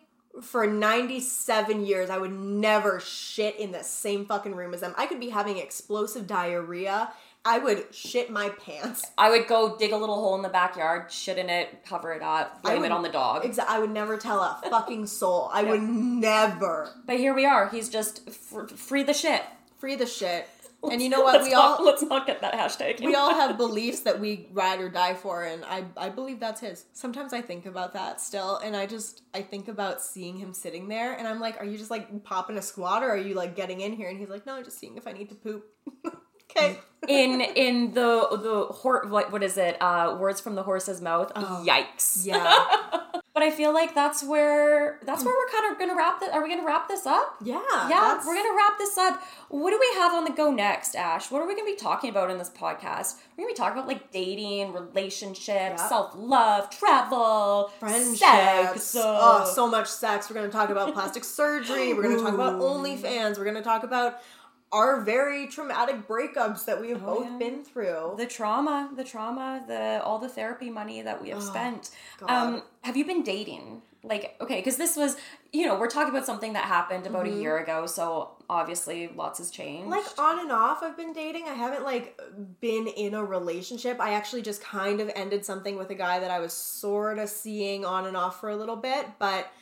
for 0.42 0.66
97 0.66 1.84
years. 1.84 2.10
I 2.10 2.18
would 2.18 2.32
never 2.32 3.00
shit 3.00 3.58
in 3.58 3.72
the 3.72 3.82
same 3.82 4.24
fucking 4.26 4.54
room 4.54 4.74
as 4.74 4.80
them. 4.82 4.94
I 4.96 5.06
could 5.06 5.18
be 5.20 5.30
having 5.30 5.58
explosive 5.58 6.26
diarrhea. 6.26 7.10
I 7.44 7.58
would 7.58 7.94
shit 7.94 8.30
my 8.30 8.50
pants. 8.50 9.06
I 9.16 9.30
would 9.30 9.46
go 9.46 9.76
dig 9.78 9.92
a 9.92 9.96
little 9.96 10.16
hole 10.16 10.34
in 10.34 10.42
the 10.42 10.48
backyard, 10.48 11.10
shit 11.10 11.38
in 11.38 11.48
it, 11.48 11.84
cover 11.86 12.12
it 12.12 12.22
up, 12.22 12.62
blame 12.62 12.80
would- 12.80 12.86
it 12.86 12.92
on 12.92 13.02
the 13.02 13.08
dog. 13.08 13.42
Exa- 13.44 13.64
I 13.66 13.78
would 13.78 13.90
never 13.90 14.16
tell 14.18 14.40
a 14.40 14.60
fucking 14.70 15.06
soul. 15.06 15.48
I 15.52 15.62
would 15.62 15.80
never 15.82 16.90
But 17.06 17.16
here 17.16 17.32
we 17.34 17.46
are. 17.46 17.68
He's 17.68 17.88
just 17.88 18.28
fr- 18.30 18.66
free 18.66 19.02
the 19.02 19.14
shit. 19.14 19.42
free 19.78 19.94
the 19.96 20.06
shit. 20.06 20.46
And 20.80 21.02
you 21.02 21.08
know 21.08 21.22
what? 21.22 21.42
We 21.42 21.50
not, 21.50 21.80
all 21.80 21.84
let's 21.84 22.02
not 22.04 22.24
get 22.24 22.40
that 22.42 22.54
hashtag. 22.54 23.00
we 23.04 23.16
all 23.16 23.34
have 23.34 23.56
beliefs 23.66 24.02
that 24.02 24.20
we 24.20 24.46
ride 24.52 24.78
or 24.78 24.88
die 24.88 25.14
for 25.14 25.42
and 25.42 25.64
I, 25.64 25.84
I 25.96 26.08
believe 26.08 26.38
that's 26.38 26.60
his 26.60 26.84
sometimes 26.92 27.32
i 27.32 27.40
think 27.40 27.66
about 27.66 27.94
that 27.94 28.20
still 28.20 28.58
and 28.58 28.76
i 28.76 28.86
just 28.86 29.22
i 29.34 29.42
think 29.42 29.66
about 29.66 30.00
seeing 30.00 30.36
him 30.36 30.54
sitting 30.54 30.86
there 30.86 31.14
and 31.14 31.26
i'm 31.26 31.40
like 31.40 31.60
are 31.60 31.64
you 31.64 31.76
just 31.76 31.90
like 31.90 32.22
popping 32.22 32.56
a 32.58 32.62
squat 32.62 33.02
or 33.02 33.10
are 33.10 33.16
you 33.16 33.34
like 33.34 33.56
getting 33.56 33.80
in 33.80 33.92
here 33.92 34.08
and 34.08 34.20
he's 34.20 34.28
like 34.28 34.46
no 34.46 34.54
i'm 34.54 34.62
just 34.64 34.78
seeing 34.78 34.96
if 34.96 35.08
i 35.08 35.10
need 35.12 35.28
to 35.30 35.34
poop 35.34 35.66
okay 36.50 36.78
in 37.06 37.40
in 37.40 37.94
the 37.94 38.26
the 38.42 38.66
hor- 38.72 39.06
what 39.08 39.30
what 39.32 39.42
is 39.42 39.56
it? 39.56 39.76
Uh, 39.80 40.16
words 40.18 40.40
from 40.40 40.54
the 40.56 40.64
horse's 40.64 41.00
mouth. 41.00 41.32
Yikes. 41.34 42.26
yeah 42.26 42.64
But 43.34 43.44
I 43.46 43.52
feel 43.52 43.72
like 43.72 43.94
that's 43.94 44.24
where 44.24 44.98
that's 45.04 45.24
where 45.24 45.32
we're 45.32 45.52
kind 45.60 45.72
of 45.72 45.78
gonna 45.78 45.94
wrap 45.96 46.18
this. 46.18 46.28
Are 46.30 46.42
we 46.42 46.48
gonna 46.48 46.66
wrap 46.66 46.88
this 46.88 47.06
up? 47.06 47.36
yeah 47.40 47.60
Yeah, 47.88 47.88
that's- 47.88 48.26
we're 48.26 48.34
gonna 48.34 48.56
wrap 48.56 48.78
this 48.78 48.98
up. 48.98 49.22
What 49.48 49.70
do 49.70 49.78
we 49.78 50.00
have 50.00 50.12
on 50.12 50.24
the 50.24 50.32
go 50.32 50.50
next, 50.50 50.96
Ash? 50.96 51.30
What 51.30 51.40
are 51.40 51.46
we 51.46 51.54
gonna 51.54 51.64
be 51.70 51.76
talking 51.76 52.10
about 52.10 52.32
in 52.32 52.38
this 52.38 52.50
podcast? 52.50 53.14
We're 53.36 53.44
gonna 53.44 53.54
be 53.54 53.54
talking 53.54 53.78
about 53.78 53.86
like 53.86 54.10
dating, 54.10 54.72
relationships, 54.72 55.46
Yeah. 55.52 55.76
self 55.76 56.14
love, 56.16 56.68
travel, 56.70 57.70
friendships 57.78 58.18
sex. 58.18 58.96
oh 58.98 59.48
so 59.54 59.68
much 59.68 59.86
sex 59.86 60.28
we're 60.28 60.34
going 60.34 60.46
to 60.50 60.52
talk 60.52 60.70
about 60.70 60.92
plastic 60.92 61.22
surgery 61.24 61.94
we're 61.94 62.02
going 62.02 62.16
to 62.16 62.22
talk 62.22 62.34
about 62.34 62.54
onlyfans 62.60 63.38
we're 63.38 63.44
going 63.44 63.54
to 63.56 63.62
talk 63.62 63.84
about 63.84 64.18
our 64.72 65.00
very 65.00 65.46
traumatic 65.46 66.06
breakups 66.06 66.64
that 66.66 66.80
we 66.80 66.90
have 66.90 67.04
both 67.04 67.26
Oh, 67.26 67.30
yeah. 67.30 67.38
been 67.38 67.64
through 67.64 68.14
the 68.18 68.26
trauma, 68.26 68.90
the 68.94 69.04
trauma, 69.04 69.64
the 69.66 70.02
all 70.04 70.18
the 70.18 70.28
therapy 70.28 70.68
money 70.70 71.02
that 71.02 71.22
we 71.22 71.30
have 71.30 71.42
spent. 71.42 71.90
Oh, 72.22 72.26
God. 72.26 72.30
Um, 72.54 72.62
have 72.82 72.96
you 72.96 73.04
been 73.06 73.22
dating? 73.22 73.82
Like, 74.04 74.36
okay, 74.40 74.56
because 74.56 74.76
this 74.76 74.96
was, 74.96 75.16
you 75.52 75.66
know, 75.66 75.78
we're 75.78 75.88
talking 75.90 76.10
about 76.14 76.24
something 76.24 76.52
that 76.52 76.64
happened 76.66 77.06
about 77.06 77.26
a 77.26 77.30
year 77.30 77.58
ago, 77.58 77.86
so 77.86 78.30
obviously 78.50 79.08
lots 79.14 79.38
has 79.38 79.50
changed. 79.50 79.90
like 79.90 80.04
on 80.18 80.38
and 80.40 80.50
off 80.50 80.82
i've 80.82 80.96
been 80.96 81.12
dating 81.12 81.44
i 81.44 81.52
haven't 81.52 81.84
like 81.84 82.18
been 82.62 82.86
in 82.86 83.12
a 83.12 83.22
relationship 83.22 84.00
i 84.00 84.14
actually 84.14 84.40
just 84.40 84.62
kind 84.62 85.00
of 85.02 85.10
ended 85.14 85.44
something 85.44 85.76
with 85.76 85.90
a 85.90 85.94
guy 85.94 86.18
that 86.18 86.30
i 86.30 86.40
was 86.40 86.54
sort 86.54 87.18
of 87.18 87.28
seeing 87.28 87.84
on 87.84 88.06
and 88.06 88.16
off 88.16 88.40
for 88.40 88.48
a 88.48 88.56
little 88.56 88.74
bit 88.76 89.06
but 89.18 89.52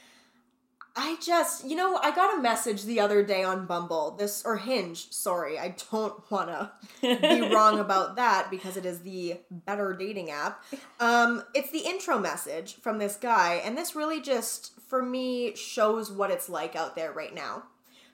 i 0.96 1.16
just 1.20 1.64
you 1.64 1.76
know 1.76 1.96
i 2.02 2.10
got 2.10 2.38
a 2.38 2.42
message 2.42 2.84
the 2.84 2.98
other 2.98 3.22
day 3.22 3.42
on 3.42 3.66
bumble 3.66 4.12
this 4.12 4.42
or 4.44 4.56
hinge 4.56 5.10
sorry 5.12 5.58
i 5.58 5.74
don't 5.90 6.30
want 6.30 6.48
to 6.48 6.70
be 7.02 7.40
wrong 7.54 7.78
about 7.78 8.16
that 8.16 8.50
because 8.50 8.76
it 8.76 8.86
is 8.86 9.00
the 9.00 9.38
better 9.50 9.92
dating 9.92 10.30
app 10.30 10.64
um 11.00 11.42
it's 11.54 11.70
the 11.70 11.86
intro 11.86 12.18
message 12.18 12.76
from 12.76 12.98
this 12.98 13.16
guy 13.16 13.60
and 13.64 13.76
this 13.76 13.94
really 13.94 14.20
just 14.20 14.72
for 14.80 15.02
me 15.02 15.54
shows 15.54 16.10
what 16.10 16.30
it's 16.30 16.48
like 16.48 16.74
out 16.74 16.96
there 16.96 17.12
right 17.12 17.34
now 17.34 17.62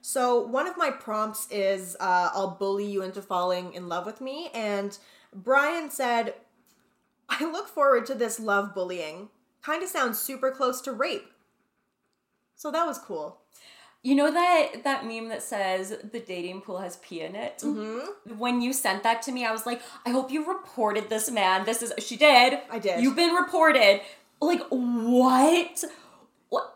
so 0.03 0.41
one 0.41 0.67
of 0.67 0.77
my 0.77 0.91
prompts 0.91 1.47
is 1.51 1.97
uh, 2.01 2.31
I'll 2.35 2.57
bully 2.59 2.85
you 2.85 3.03
into 3.03 3.23
falling 3.23 3.73
in 3.73 3.89
love 3.89 4.05
with 4.05 4.21
me, 4.21 4.51
and 4.53 4.99
Brian 5.33 5.91
said, 5.91 6.35
"I 7.29 7.45
look 7.45 7.69
forward 7.69 8.05
to 8.07 8.15
this 8.17 8.41
love 8.41 8.75
bullying. 8.75 9.31
Kind 9.63 9.85
of 9.85 9.89
sounds 9.89 10.19
super 10.19 10.51
close 10.51 10.81
to 10.83 10.93
rape." 10.93 11.31
So 12.63 12.71
that 12.71 12.87
was 12.87 12.97
cool. 12.97 13.41
you 14.05 14.15
know 14.15 14.31
that 14.33 14.85
that 14.85 15.05
meme 15.05 15.29
that 15.31 15.43
says 15.43 15.97
the 16.13 16.21
dating 16.21 16.61
pool 16.61 16.79
has 16.79 16.97
pee 16.99 17.21
in 17.21 17.35
it. 17.35 17.59
Mm-hmm. 17.59 18.39
When 18.39 18.63
you 18.63 18.73
sent 18.73 19.03
that 19.03 19.21
to 19.23 19.33
me, 19.33 19.45
I 19.45 19.51
was 19.51 19.67
like, 19.67 19.83
I 20.07 20.11
hope 20.11 20.31
you 20.31 20.47
reported 20.47 21.11
this 21.11 21.29
man. 21.29 21.65
This 21.65 21.83
is 21.83 21.93
she 21.99 22.17
did. 22.17 22.61
I 22.71 22.79
did. 22.79 23.03
You've 23.03 23.17
been 23.17 23.35
reported. 23.35 24.01
Like 24.41 24.63
what? 24.71 25.85
What? 26.51 26.75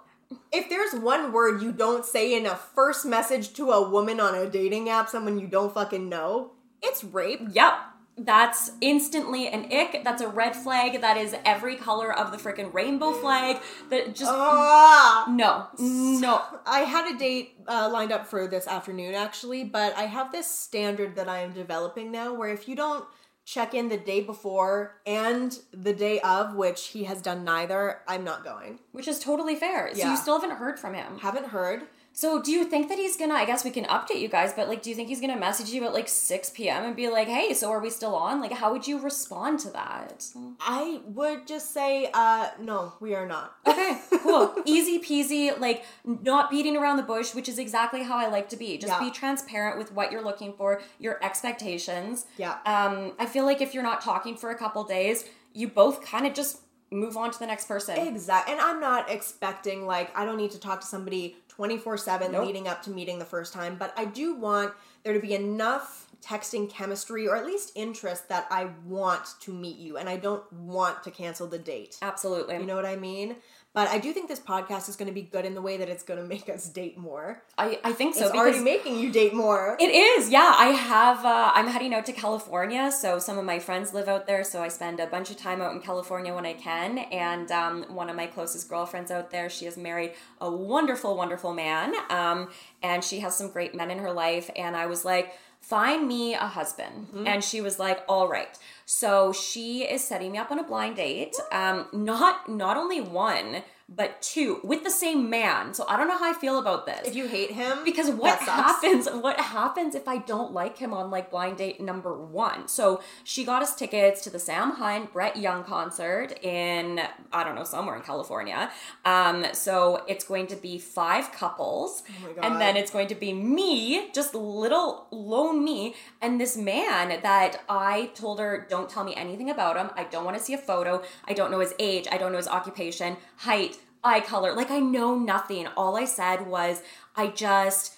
If 0.52 0.68
there's 0.68 1.00
one 1.00 1.32
word 1.32 1.62
you 1.62 1.70
don't 1.70 2.04
say 2.04 2.36
in 2.36 2.46
a 2.46 2.56
first 2.56 3.06
message 3.06 3.52
to 3.54 3.70
a 3.70 3.88
woman 3.88 4.18
on 4.18 4.34
a 4.34 4.50
dating 4.50 4.88
app, 4.88 5.08
someone 5.08 5.38
you 5.38 5.46
don't 5.46 5.72
fucking 5.72 6.08
know, 6.08 6.50
it's 6.82 7.04
rape. 7.04 7.42
Yep. 7.52 7.74
That's 8.18 8.70
instantly 8.80 9.46
an 9.48 9.66
ick. 9.70 10.02
That's 10.02 10.22
a 10.22 10.28
red 10.28 10.56
flag. 10.56 11.00
That 11.02 11.16
is 11.18 11.36
every 11.44 11.76
color 11.76 12.10
of 12.12 12.30
the 12.32 12.38
freaking 12.38 12.72
rainbow 12.72 13.12
flag. 13.12 13.58
That 13.90 14.14
just 14.14 14.32
Ah! 14.34 15.26
no, 15.28 15.66
no. 15.78 16.42
I 16.66 16.80
had 16.80 17.14
a 17.14 17.18
date 17.18 17.56
uh, 17.68 17.90
lined 17.92 18.12
up 18.12 18.26
for 18.26 18.46
this 18.48 18.66
afternoon 18.66 19.14
actually, 19.14 19.64
but 19.64 19.94
I 19.98 20.04
have 20.04 20.32
this 20.32 20.46
standard 20.50 21.16
that 21.16 21.28
I 21.28 21.40
am 21.40 21.52
developing 21.52 22.10
now 22.10 22.32
where 22.32 22.48
if 22.48 22.68
you 22.68 22.74
don't 22.74 23.04
check 23.44 23.74
in 23.74 23.88
the 23.90 23.96
day 23.98 24.20
before 24.22 24.96
and 25.06 25.56
the 25.72 25.92
day 25.92 26.18
of, 26.20 26.54
which 26.56 26.88
he 26.88 27.04
has 27.04 27.22
done 27.22 27.44
neither, 27.44 28.00
I'm 28.08 28.24
not 28.24 28.42
going. 28.44 28.80
Which 28.92 29.06
is 29.06 29.18
totally 29.20 29.54
fair. 29.54 29.90
So 29.92 29.98
Yeah. 29.98 30.10
you 30.10 30.16
still 30.16 30.40
haven't 30.40 30.56
heard 30.56 30.80
from 30.80 30.94
him. 30.94 31.18
Haven't 31.18 31.46
heard. 31.48 31.82
So 32.16 32.40
do 32.40 32.50
you 32.50 32.64
think 32.64 32.88
that 32.88 32.96
he's 32.96 33.14
gonna? 33.14 33.34
I 33.34 33.44
guess 33.44 33.62
we 33.62 33.70
can 33.70 33.84
update 33.84 34.20
you 34.20 34.28
guys, 34.28 34.54
but 34.54 34.68
like, 34.70 34.80
do 34.80 34.88
you 34.88 34.96
think 34.96 35.08
he's 35.10 35.20
gonna 35.20 35.36
message 35.36 35.68
you 35.68 35.84
at 35.84 35.92
like 35.92 36.08
six 36.08 36.48
p.m. 36.48 36.82
and 36.84 36.96
be 36.96 37.10
like, 37.10 37.28
"Hey, 37.28 37.52
so 37.52 37.70
are 37.70 37.78
we 37.78 37.90
still 37.90 38.14
on?" 38.14 38.40
Like, 38.40 38.52
how 38.52 38.72
would 38.72 38.88
you 38.88 38.98
respond 38.98 39.58
to 39.60 39.70
that? 39.72 40.24
I 40.58 41.02
would 41.08 41.46
just 41.46 41.74
say, 41.74 42.08
uh, 42.14 42.48
no, 42.58 42.94
we 43.00 43.14
are 43.14 43.26
not. 43.26 43.56
Okay, 43.66 44.00
cool, 44.22 44.54
easy 44.64 44.98
peasy. 44.98 45.60
Like, 45.60 45.84
not 46.06 46.50
beating 46.50 46.74
around 46.74 46.96
the 46.96 47.02
bush, 47.02 47.34
which 47.34 47.50
is 47.50 47.58
exactly 47.58 48.02
how 48.02 48.16
I 48.16 48.28
like 48.28 48.48
to 48.48 48.56
be. 48.56 48.78
Just 48.78 48.94
Yeah. 48.94 49.00
be 49.00 49.10
transparent 49.10 49.76
with 49.76 49.92
what 49.92 50.10
you're 50.10 50.24
looking 50.24 50.54
for, 50.54 50.80
your 50.98 51.22
expectations. 51.22 52.24
Yeah. 52.38 52.56
Um, 52.64 53.12
I 53.18 53.26
feel 53.26 53.44
like 53.44 53.60
if 53.60 53.74
you're 53.74 53.82
not 53.82 54.00
talking 54.00 54.36
for 54.38 54.48
a 54.50 54.56
couple 54.56 54.82
days, 54.84 55.26
you 55.52 55.68
both 55.68 56.02
kind 56.02 56.26
of 56.26 56.32
just 56.32 56.60
move 56.90 57.16
on 57.16 57.30
to 57.30 57.38
the 57.38 57.46
next 57.46 57.66
person. 57.66 57.98
Exactly. 57.98 58.52
And 58.52 58.60
I'm 58.60 58.80
not 58.80 59.10
expecting, 59.10 59.86
like, 59.86 60.16
I 60.16 60.24
don't 60.24 60.36
need 60.36 60.52
to 60.52 60.60
talk 60.60 60.80
to 60.80 60.86
somebody 60.86 61.36
24 61.48 61.96
7 61.98 62.32
Nope. 62.32 62.46
leading 62.46 62.68
up 62.68 62.82
to 62.82 62.90
meeting 62.90 63.18
the 63.18 63.24
first 63.24 63.52
time, 63.52 63.76
but 63.78 63.92
I 63.96 64.04
do 64.04 64.34
want 64.34 64.72
there 65.02 65.14
to 65.14 65.20
be 65.20 65.34
enough 65.34 66.06
texting 66.22 66.68
chemistry 66.68 67.28
or 67.28 67.36
at 67.36 67.46
least 67.46 67.72
interest 67.74 68.28
that 68.28 68.46
I 68.50 68.70
want 68.84 69.34
to 69.40 69.52
meet 69.52 69.76
you 69.76 69.96
and 69.96 70.08
I 70.08 70.16
don't 70.16 70.50
want 70.52 71.04
to 71.04 71.10
cancel 71.10 71.46
the 71.46 71.58
date. 71.58 71.98
Absolutely. 72.02 72.56
You 72.56 72.66
know 72.66 72.74
what 72.76 72.86
I 72.86 72.96
mean? 72.96 73.36
But 73.76 73.88
I 73.88 73.98
do 73.98 74.10
think 74.14 74.26
this 74.26 74.40
podcast 74.40 74.88
is 74.88 74.96
going 74.96 75.08
to 75.08 75.12
be 75.12 75.20
good 75.20 75.44
in 75.44 75.52
the 75.52 75.60
way 75.60 75.76
that 75.76 75.90
it's 75.90 76.02
going 76.02 76.18
to 76.18 76.24
make 76.24 76.48
us 76.48 76.66
date 76.66 76.96
more. 76.96 77.42
I, 77.58 77.78
I 77.84 77.92
think 77.92 78.14
so. 78.14 78.24
it's 78.24 78.34
already 78.34 78.60
making 78.60 78.98
you 78.98 79.12
date 79.12 79.34
more. 79.34 79.76
It 79.78 79.94
is, 79.94 80.30
yeah. 80.30 80.54
I 80.56 80.68
have. 80.68 81.22
Uh, 81.26 81.52
I'm 81.54 81.68
heading 81.68 81.92
out 81.92 82.06
to 82.06 82.14
California, 82.14 82.90
so 82.90 83.18
some 83.18 83.36
of 83.36 83.44
my 83.44 83.58
friends 83.58 83.92
live 83.92 84.08
out 84.08 84.26
there. 84.26 84.44
So 84.44 84.62
I 84.62 84.68
spend 84.68 84.98
a 84.98 85.06
bunch 85.06 85.30
of 85.30 85.36
time 85.36 85.60
out 85.60 85.74
in 85.74 85.82
California 85.82 86.34
when 86.34 86.46
I 86.46 86.54
can. 86.54 86.96
And 86.96 87.52
um, 87.52 87.82
one 87.94 88.08
of 88.08 88.16
my 88.16 88.26
closest 88.26 88.66
girlfriends 88.70 89.10
out 89.10 89.30
there, 89.30 89.50
she 89.50 89.66
has 89.66 89.76
married 89.76 90.14
a 90.40 90.50
wonderful, 90.50 91.14
wonderful 91.14 91.52
man, 91.52 91.94
um, 92.08 92.48
and 92.82 93.04
she 93.04 93.20
has 93.20 93.36
some 93.36 93.50
great 93.50 93.74
men 93.74 93.90
in 93.90 93.98
her 93.98 94.10
life. 94.10 94.48
And 94.56 94.74
I 94.74 94.86
was 94.86 95.04
like, 95.04 95.34
find 95.68 96.06
me 96.06 96.34
a 96.34 96.46
husband, 96.58 97.08
and 97.26 97.42
she 97.42 97.60
was 97.60 97.78
like, 97.78 98.00
all 98.08 98.28
right. 98.28 98.56
So 98.84 99.32
she 99.32 99.82
is 99.82 100.02
setting 100.04 100.30
me 100.32 100.38
up 100.38 100.50
on 100.52 100.58
a 100.58 100.62
blind 100.62 100.96
date. 100.96 101.34
Um, 101.50 101.86
not 101.92 102.48
not 102.48 102.76
only 102.76 103.00
one, 103.00 103.62
but 103.88 104.20
two 104.20 104.60
with 104.64 104.82
the 104.82 104.90
same 104.90 105.30
man. 105.30 105.72
So 105.72 105.84
I 105.88 105.96
don't 105.96 106.08
know 106.08 106.18
how 106.18 106.28
I 106.28 106.32
feel 106.32 106.58
about 106.58 106.86
this. 106.86 107.06
If 107.06 107.14
you 107.14 107.28
hate 107.28 107.52
him, 107.52 107.84
because 107.84 108.10
what 108.10 108.38
happens 108.40 109.06
what 109.12 109.38
happens 109.38 109.94
if 109.94 110.08
i 110.08 110.18
don't 110.18 110.52
like 110.52 110.78
him 110.78 110.92
on 110.92 111.10
like 111.10 111.30
blind 111.30 111.58
date 111.58 111.80
number 111.80 112.16
one? 112.16 112.66
So 112.66 113.00
she 113.22 113.44
got 113.44 113.62
us 113.62 113.76
tickets 113.76 114.22
to 114.22 114.30
the 114.30 114.38
sam 114.40 114.72
hunt 114.72 115.12
brett 115.12 115.36
young 115.36 115.62
concert 115.62 116.32
in 116.42 117.00
i 117.32 117.44
don't 117.44 117.54
know 117.54 117.64
somewhere 117.64 117.96
in 117.96 118.02
california. 118.02 118.70
Um 119.04 119.46
so 119.52 120.04
it's 120.08 120.24
going 120.24 120.48
to 120.48 120.56
be 120.56 120.78
five 120.78 121.30
couples. 121.32 122.02
Oh 122.08 122.26
my 122.26 122.32
God. 122.34 122.44
and 122.44 122.60
then 122.60 122.76
it's 122.76 122.90
going 122.90 123.08
to 123.08 123.14
be 123.14 123.32
me 123.32 124.10
just 124.12 124.34
little 124.34 125.06
lone 125.12 125.62
me 125.64 125.94
and 126.20 126.40
this 126.40 126.56
man 126.56 127.20
that 127.22 127.62
i 127.68 128.06
told 128.14 128.40
her 128.40 128.66
don't 128.68 128.88
tell 128.88 129.04
me 129.04 129.14
anything 129.14 129.48
about 129.50 129.76
him. 129.76 129.90
I 129.96 130.04
don't 130.04 130.24
want 130.24 130.36
to 130.36 130.42
see 130.42 130.54
a 130.54 130.58
photo. 130.58 131.02
I 131.26 131.34
don't 131.34 131.50
know 131.52 131.60
his 131.60 131.74
age. 131.78 132.06
I 132.10 132.18
don't 132.18 132.32
know 132.32 132.38
his 132.38 132.48
occupation 132.48 133.16
height 133.38 133.78
eye 134.04 134.20
color. 134.20 134.54
Like 134.54 134.70
i 134.70 134.78
know 134.78 135.18
nothing. 135.18 135.66
All 135.76 135.96
i 135.96 136.04
said 136.04 136.46
was 136.46 136.82
i 137.16 137.26
just 137.28 137.94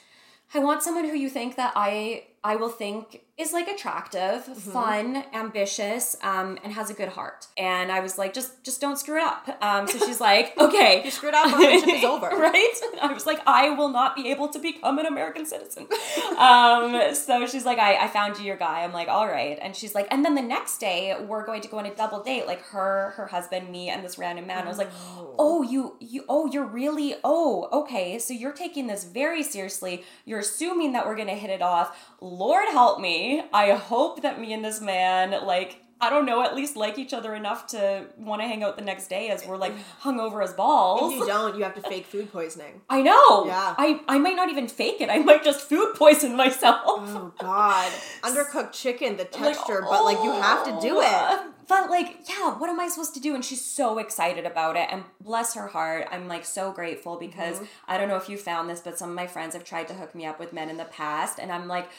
I 0.55 0.61
want 0.61 0.83
someone 0.83 1.05
who 1.05 1.15
you 1.15 1.29
think 1.29 1.57
that 1.57 1.73
I 1.77 2.25
I 2.43 2.57
will 2.57 2.71
think 2.71 3.23
is 3.39 3.53
like 3.53 3.69
attractive, 3.69 4.43
Mm-hmm. 4.49 4.71
fun, 4.73 5.25
ambitious, 5.33 6.17
um, 6.23 6.59
and 6.65 6.73
has 6.73 6.91
a 6.91 6.95
good 6.95 7.09
heart. 7.11 7.47
And 7.57 7.93
I 7.93 8.01
was 8.01 8.19
like, 8.19 8.35
just 8.35 8.65
just 8.65 8.81
don't 8.81 8.99
screw 8.99 9.17
it 9.19 9.23
up. 9.23 9.49
Um, 9.63 9.87
so 9.87 9.99
she's 10.05 10.21
like, 10.21 10.53
okay, 10.59 11.03
You 11.05 11.11
screwed 11.11 11.35
up, 11.35 11.49
friendship 11.51 11.89
is 11.89 12.05
over. 12.15 12.27
right? 12.29 12.75
I 13.01 13.13
was 13.13 13.27
like, 13.27 13.41
I 13.47 13.71
will 13.71 13.91
not 13.91 14.17
be 14.17 14.31
able 14.31 14.49
to 14.49 14.59
become 14.59 14.99
an 14.99 15.07
American 15.07 15.47
citizen. 15.47 15.87
um, 16.37 17.15
so 17.15 17.47
she's 17.47 17.65
like, 17.65 17.79
I, 17.79 18.05
I 18.05 18.09
found 18.09 18.39
you 18.39 18.45
your 18.45 18.57
guy. 18.57 18.83
I'm 18.85 18.93
like, 18.93 19.09
all 19.09 19.27
right. 19.29 19.59
And 19.61 19.75
she's 19.77 19.95
like, 19.95 20.09
and 20.11 20.25
then 20.25 20.35
the 20.35 20.43
next 20.43 20.79
day 20.79 21.17
we're 21.29 21.45
going 21.47 21.61
to 21.63 21.69
go 21.69 21.79
on 21.79 21.87
a 21.87 21.95
double 21.95 22.23
date, 22.23 22.47
like 22.47 22.63
her, 22.67 23.13
her 23.17 23.27
husband, 23.27 23.71
me, 23.71 23.89
and 23.89 24.05
this 24.05 24.19
random 24.19 24.47
man. 24.47 24.65
I 24.65 24.69
was 24.69 24.79
like, 24.79 24.91
oh, 25.39 25.63
you, 25.63 25.97
you, 26.01 26.25
oh, 26.29 26.47
you're 26.51 26.65
really, 26.67 27.15
oh, 27.25 27.69
okay. 27.73 28.19
So 28.19 28.33
you're 28.35 28.53
taking 28.53 28.87
this 28.89 29.05
very 29.05 29.43
seriously. 29.43 30.05
You're 30.25 30.41
assuming 30.41 30.93
that 30.93 31.07
we're 31.07 31.17
gonna 31.17 31.35
hit 31.35 31.51
it 31.51 31.63
off. 31.63 31.97
Lord 32.21 32.69
help 32.71 33.01
me. 33.01 33.28
I 33.53 33.73
hope 33.73 34.23
that 34.23 34.41
me 34.41 34.53
and 34.53 34.65
this 34.65 34.81
man, 34.81 35.45
like, 35.47 35.83
I 36.01 36.11
don't 36.11 36.27
know, 36.27 36.45
at 36.45 36.55
least 36.55 36.77
like 36.77 36.97
each 36.97 37.13
other 37.13 37.35
enough 37.35 37.67
to 37.69 38.07
want 38.17 38.41
to 38.41 38.47
hang 38.47 38.63
out 38.63 38.77
the 38.79 38.85
next 38.85 39.09
day 39.09 39.31
as 39.31 39.45
we're 39.45 39.57
like 39.57 39.75
hungover 40.03 40.45
as 40.45 40.53
balls. 40.53 41.13
If 41.13 41.19
you 41.19 41.27
don't, 41.27 41.57
you 41.57 41.65
have 41.65 41.75
to 41.75 41.83
fake 41.83 42.07
food 42.07 42.31
poisoning. 42.31 42.83
I 42.89 43.03
know. 43.03 43.47
Yeah. 43.47 43.75
I, 43.77 44.01
I 44.07 44.19
might 44.19 44.37
not 44.37 44.49
even 44.49 44.69
fake 44.69 45.01
it. 45.01 45.11
I 45.11 45.19
might 45.19 45.43
just 45.43 45.61
food 45.69 45.95
poison 45.97 46.37
myself. 46.37 46.77
Oh 46.87 47.33
God, 47.41 47.91
undercooked 48.23 48.73
chicken, 48.73 49.17
the 49.17 49.25
Like, 49.25 49.33
texture, 49.33 49.83
but 49.91 50.05
like 50.05 50.23
you 50.23 50.31
have 50.31 50.65
to 50.67 50.79
do 50.81 51.01
it. 51.01 51.09
oh. 51.11 51.53
But 51.69 51.91
like, 51.91 52.21
yeah, 52.31 52.57
what 52.57 52.71
am 52.71 52.81
I 52.81 52.89
supposed 52.89 53.13
to 53.15 53.21
do? 53.21 53.35
And 53.35 53.45
she's 53.45 53.63
so 53.63 53.99
excited 53.99 54.47
about 54.47 54.77
it. 54.77 54.89
And 54.91 55.05
bless 55.21 55.55
her 55.55 55.67
heart, 55.67 56.07
I'm 56.11 56.27
like 56.27 56.45
so 56.47 56.73
grateful 56.73 57.19
because 57.19 57.57
Mm-hmm. 57.57 57.65
I 57.89 57.99
don't 57.99 58.09
know 58.09 58.17
if 58.17 58.29
you 58.31 58.39
found 58.39 58.71
this, 58.71 58.81
but 58.81 58.99
some 58.99 59.11
of 59.11 59.17
my 59.17 59.27
friends 59.27 59.53
have 59.55 59.65
tried 59.65 59.89
to 59.89 59.95
hook 59.95 60.15
me 60.15 60.25
up 60.25 60.39
with 60.41 60.53
men 60.55 60.71
in 60.71 60.77
the 60.77 60.85
past, 60.85 61.41
and 61.41 61.51
I'm 61.51 61.67
like. 61.67 61.91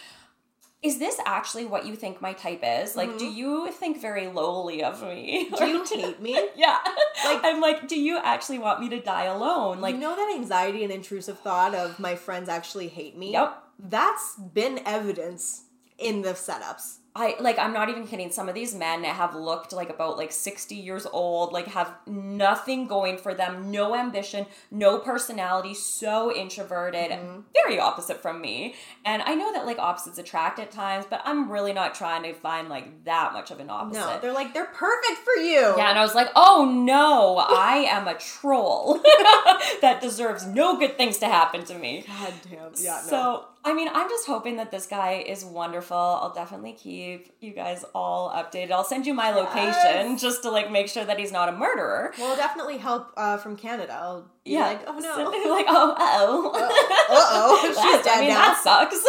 Is 0.82 0.98
this 0.98 1.18
actually 1.26 1.66
what 1.66 1.86
you 1.86 1.96
think 1.98 2.22
my 2.22 2.32
type 2.32 2.62
is? 2.64 2.96
Like, 2.96 3.18
do 3.18 3.26
you 3.26 3.70
think 3.70 4.00
very 4.00 4.28
lowly 4.28 4.82
of 4.82 5.02
me? 5.04 5.50
Mm-hmm. 5.52 5.56
Do 5.56 5.66
you 5.96 6.06
hate 6.06 6.22
me? 6.22 6.50
yeah. 6.56 6.78
Like- 7.26 7.42
I'm 7.44 7.60
like, 7.60 7.88
do 7.90 8.00
you 8.00 8.18
actually 8.18 8.60
want 8.60 8.80
me 8.80 8.88
to 8.90 9.00
die 9.02 9.26
alone? 9.26 9.82
Like, 9.82 9.96
you 9.96 10.02
know 10.02 10.16
that 10.16 10.34
anxiety 10.34 10.86
and 10.86 10.94
intrusive 10.94 11.38
thought 11.40 11.76
of 11.76 12.00
my 12.00 12.16
friends 12.16 12.48
actually 12.48 12.88
hate 12.88 13.18
me? 13.18 13.34
Yep. 13.34 13.62
That's 13.78 14.36
been 14.38 14.80
evidence 14.86 15.64
in 15.98 16.22
the 16.22 16.30
setups. 16.30 16.99
I 17.16 17.36
like 17.40 17.58
I'm 17.58 17.74
not 17.74 17.90
even 17.90 18.06
kidding. 18.08 18.32
Some 18.32 18.48
of 18.48 18.56
these 18.56 18.74
men 18.76 19.04
have 19.04 19.34
looked 19.36 19.74
like 19.74 19.90
about 19.90 20.18
like 20.18 20.32
60 20.32 20.76
years 20.76 21.08
old, 21.12 21.52
like 21.52 21.66
have 21.68 21.92
nothing 22.06 22.88
going 22.88 23.18
for 23.18 23.34
them, 23.34 23.72
no 23.72 23.96
ambition, 23.96 24.46
no 24.72 25.00
personality, 25.00 25.74
so 25.74 26.34
introverted, 26.34 27.10
Mm-hmm. 27.12 27.40
very 27.54 27.80
opposite 27.80 28.22
from 28.22 28.40
me. 28.42 28.76
And 29.04 29.22
I 29.24 29.34
know 29.34 29.52
that 29.54 29.66
like 29.66 29.80
opposites 29.80 30.20
attract 30.20 30.60
at 30.60 30.72
times, 30.72 31.06
but 31.10 31.22
I'm 31.26 31.52
really 31.52 31.74
not 31.74 31.96
trying 31.96 32.24
to 32.24 32.34
find 32.34 32.70
like 32.70 33.04
that 33.06 33.34
much 33.34 33.50
of 33.52 33.60
an 33.60 33.70
opposite. 33.72 34.00
No, 34.00 34.20
they're 34.22 34.34
like 34.34 34.54
they're 34.54 34.66
perfect 34.66 35.18
for 35.24 35.42
you. 35.42 35.74
yeah, 35.78 35.90
and 35.90 35.98
I 36.00 36.04
was 36.04 36.14
like, 36.16 36.30
oh 36.36 36.72
no, 36.72 37.38
I 37.38 37.88
am 37.90 38.08
a 38.08 38.14
troll 38.14 39.00
that 39.82 40.00
deserves 40.02 40.46
no 40.46 40.78
good 40.78 40.96
things 40.98 41.18
to 41.18 41.26
happen 41.28 41.66
to 41.66 41.78
me. 41.78 42.06
God 42.08 42.34
damn. 42.50 42.72
Yeah. 42.78 43.02
No. 43.04 43.10
So, 43.10 43.46
I 43.66 43.74
mean, 43.74 43.90
I'm 43.94 44.10
just 44.10 44.26
hoping 44.26 44.56
that 44.58 44.72
this 44.72 44.86
guy 44.88 45.24
is 45.28 45.44
wonderful. 45.44 45.98
I'll 45.98 46.34
definitely 46.34 46.74
keep 46.74 47.32
you 47.42 47.52
guys 47.52 47.84
all 47.94 48.32
updated. 48.32 48.72
I'll 48.72 48.86
send 48.86 49.06
you 49.06 49.14
my 49.14 49.32
location 49.32 49.74
Yes. 50.14 50.22
just 50.22 50.44
to 50.44 50.50
like 50.50 50.72
make 50.72 50.88
sure 50.88 51.04
that 51.04 51.20
he's 51.20 51.32
not 51.32 51.50
a 51.50 51.52
murderer. 51.52 52.14
Well, 52.18 52.36
definitely 52.38 52.78
help 52.78 53.12
uh, 53.18 53.38
from 53.38 53.58
Canada. 53.58 53.94
I'll 53.94 54.22
be 54.46 54.52
Yeah. 54.52 54.62
like, 54.68 54.82
oh 54.88 54.98
no. 54.98 55.24
like, 55.52 55.66
oh, 55.68 55.96
oh. 56.00 56.52
Uh-oh. 57.10 57.62
She's 57.68 57.76
That- 57.76 58.02
dead 58.06 58.18
I 58.18 58.22
mean, 58.22 58.30
now. 58.30 58.36
that 58.36 58.62
sucks. 58.64 59.04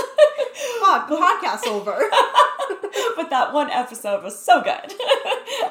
Fuck, 0.80 1.08
podcast 1.08 1.66
over. 1.68 1.92
but 3.20 3.28
that 3.28 3.52
one 3.52 3.68
episode 3.70 4.22
was 4.24 4.38
so 4.38 4.62
good. 4.62 4.72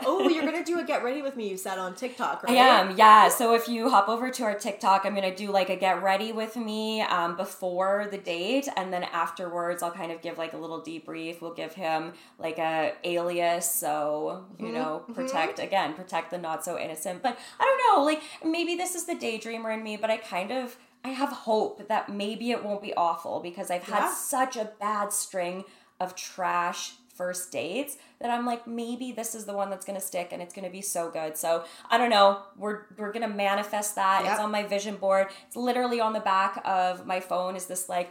oh, 0.05 0.29
you're 0.31 0.45
gonna 0.45 0.63
do 0.63 0.79
a 0.79 0.83
get 0.83 1.03
ready 1.03 1.23
with 1.23 1.35
me. 1.35 1.49
You 1.49 1.57
said 1.57 1.79
on 1.79 1.95
TikTok, 1.95 2.43
right? 2.43 2.55
I 2.55 2.55
am, 2.55 2.95
yeah. 2.95 3.27
So 3.29 3.55
if 3.55 3.67
you 3.67 3.89
hop 3.89 4.07
over 4.07 4.29
to 4.29 4.43
our 4.43 4.53
TikTok, 4.53 5.03
I'm 5.03 5.15
gonna 5.15 5.35
do 5.35 5.51
like 5.51 5.69
a 5.69 5.75
get 5.75 6.03
ready 6.03 6.31
with 6.31 6.55
me 6.55 7.01
um, 7.01 7.35
before 7.35 8.07
the 8.11 8.19
date, 8.19 8.67
and 8.77 8.93
then 8.93 9.03
afterwards, 9.03 9.81
I'll 9.81 9.91
kind 9.91 10.11
of 10.11 10.21
give 10.21 10.37
like 10.37 10.53
a 10.53 10.57
little 10.57 10.79
debrief. 10.79 11.41
We'll 11.41 11.55
give 11.55 11.73
him 11.73 12.13
like 12.37 12.59
a 12.59 12.93
alias, 13.03 13.69
so 13.69 14.45
you 14.59 14.71
know, 14.71 15.03
protect 15.15 15.57
again, 15.57 15.95
protect 15.95 16.29
the 16.29 16.37
not 16.37 16.63
so 16.63 16.77
innocent. 16.77 17.23
But 17.23 17.39
I 17.59 17.63
don't 17.65 17.97
know, 17.97 18.03
like 18.03 18.21
maybe 18.45 18.75
this 18.75 18.93
is 18.93 19.05
the 19.05 19.15
daydreamer 19.15 19.73
in 19.73 19.83
me, 19.83 19.97
but 19.97 20.09
I 20.11 20.17
kind 20.17 20.51
of. 20.51 20.77
I 21.01 21.11
have 21.11 21.29
hope 21.29 21.87
that 21.87 22.09
maybe 22.09 22.51
it 22.51 22.61
won't 22.61 22.81
be 22.81 22.93
awful 22.93 23.39
because 23.39 23.71
I've 23.71 23.83
had 23.83 24.01
Yeah. 24.01 24.13
such 24.13 24.57
a 24.57 24.65
bad 24.81 25.13
string 25.13 25.63
of 25.97 26.13
trash 26.13 26.95
first 27.19 27.51
dates 27.51 27.97
that 28.21 28.31
I'm 28.31 28.45
like, 28.45 28.65
maybe 28.65 29.11
this 29.11 29.35
is 29.35 29.43
the 29.43 29.53
one 29.53 29.69
that's 29.69 29.85
gonna 29.85 29.99
stick 29.99 30.29
and 30.31 30.41
it's 30.41 30.53
gonna 30.53 30.69
be 30.69 30.81
so 30.81 31.11
good. 31.11 31.37
So 31.37 31.65
I 31.91 31.97
don't 31.97 32.09
know. 32.09 32.43
We're 32.57 32.83
we're 32.97 33.11
gonna 33.11 33.27
manifest 33.47 33.95
that. 33.95 34.23
Yep. 34.23 34.31
It's 34.31 34.41
on 34.41 34.51
my 34.51 34.63
vision 34.63 34.95
board. 34.95 35.27
It's 35.47 35.57
literally 35.57 35.99
on 35.99 36.13
the 36.13 36.21
back 36.21 36.61
of 36.63 37.05
my 37.05 37.19
phone. 37.19 37.57
Is 37.57 37.65
this 37.65 37.89
like 37.89 38.09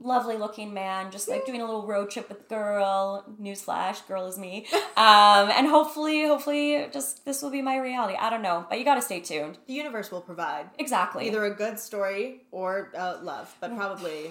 lovely 0.00 0.36
looking 0.36 0.72
man 0.72 1.10
just 1.10 1.28
like 1.28 1.44
doing 1.44 1.60
a 1.60 1.64
little 1.64 1.84
road 1.84 2.08
trip 2.08 2.28
with 2.28 2.48
the 2.48 2.54
girl 2.54 3.24
newsflash 3.42 4.06
girl 4.06 4.26
is 4.28 4.38
me 4.38 4.64
um 4.96 5.50
and 5.50 5.66
hopefully 5.66 6.24
hopefully 6.24 6.86
just 6.92 7.24
this 7.24 7.42
will 7.42 7.50
be 7.50 7.60
my 7.60 7.76
reality 7.76 8.16
i 8.20 8.30
don't 8.30 8.42
know 8.42 8.64
but 8.68 8.78
you 8.78 8.84
gotta 8.84 9.02
stay 9.02 9.18
tuned 9.18 9.58
The 9.66 9.74
universe 9.74 10.12
will 10.12 10.20
provide 10.20 10.70
exactly 10.78 11.26
either 11.26 11.44
a 11.44 11.50
good 11.50 11.80
story 11.80 12.42
or 12.52 12.92
uh, 12.96 13.16
love, 13.22 13.52
but 13.60 13.74
probably 13.74 14.30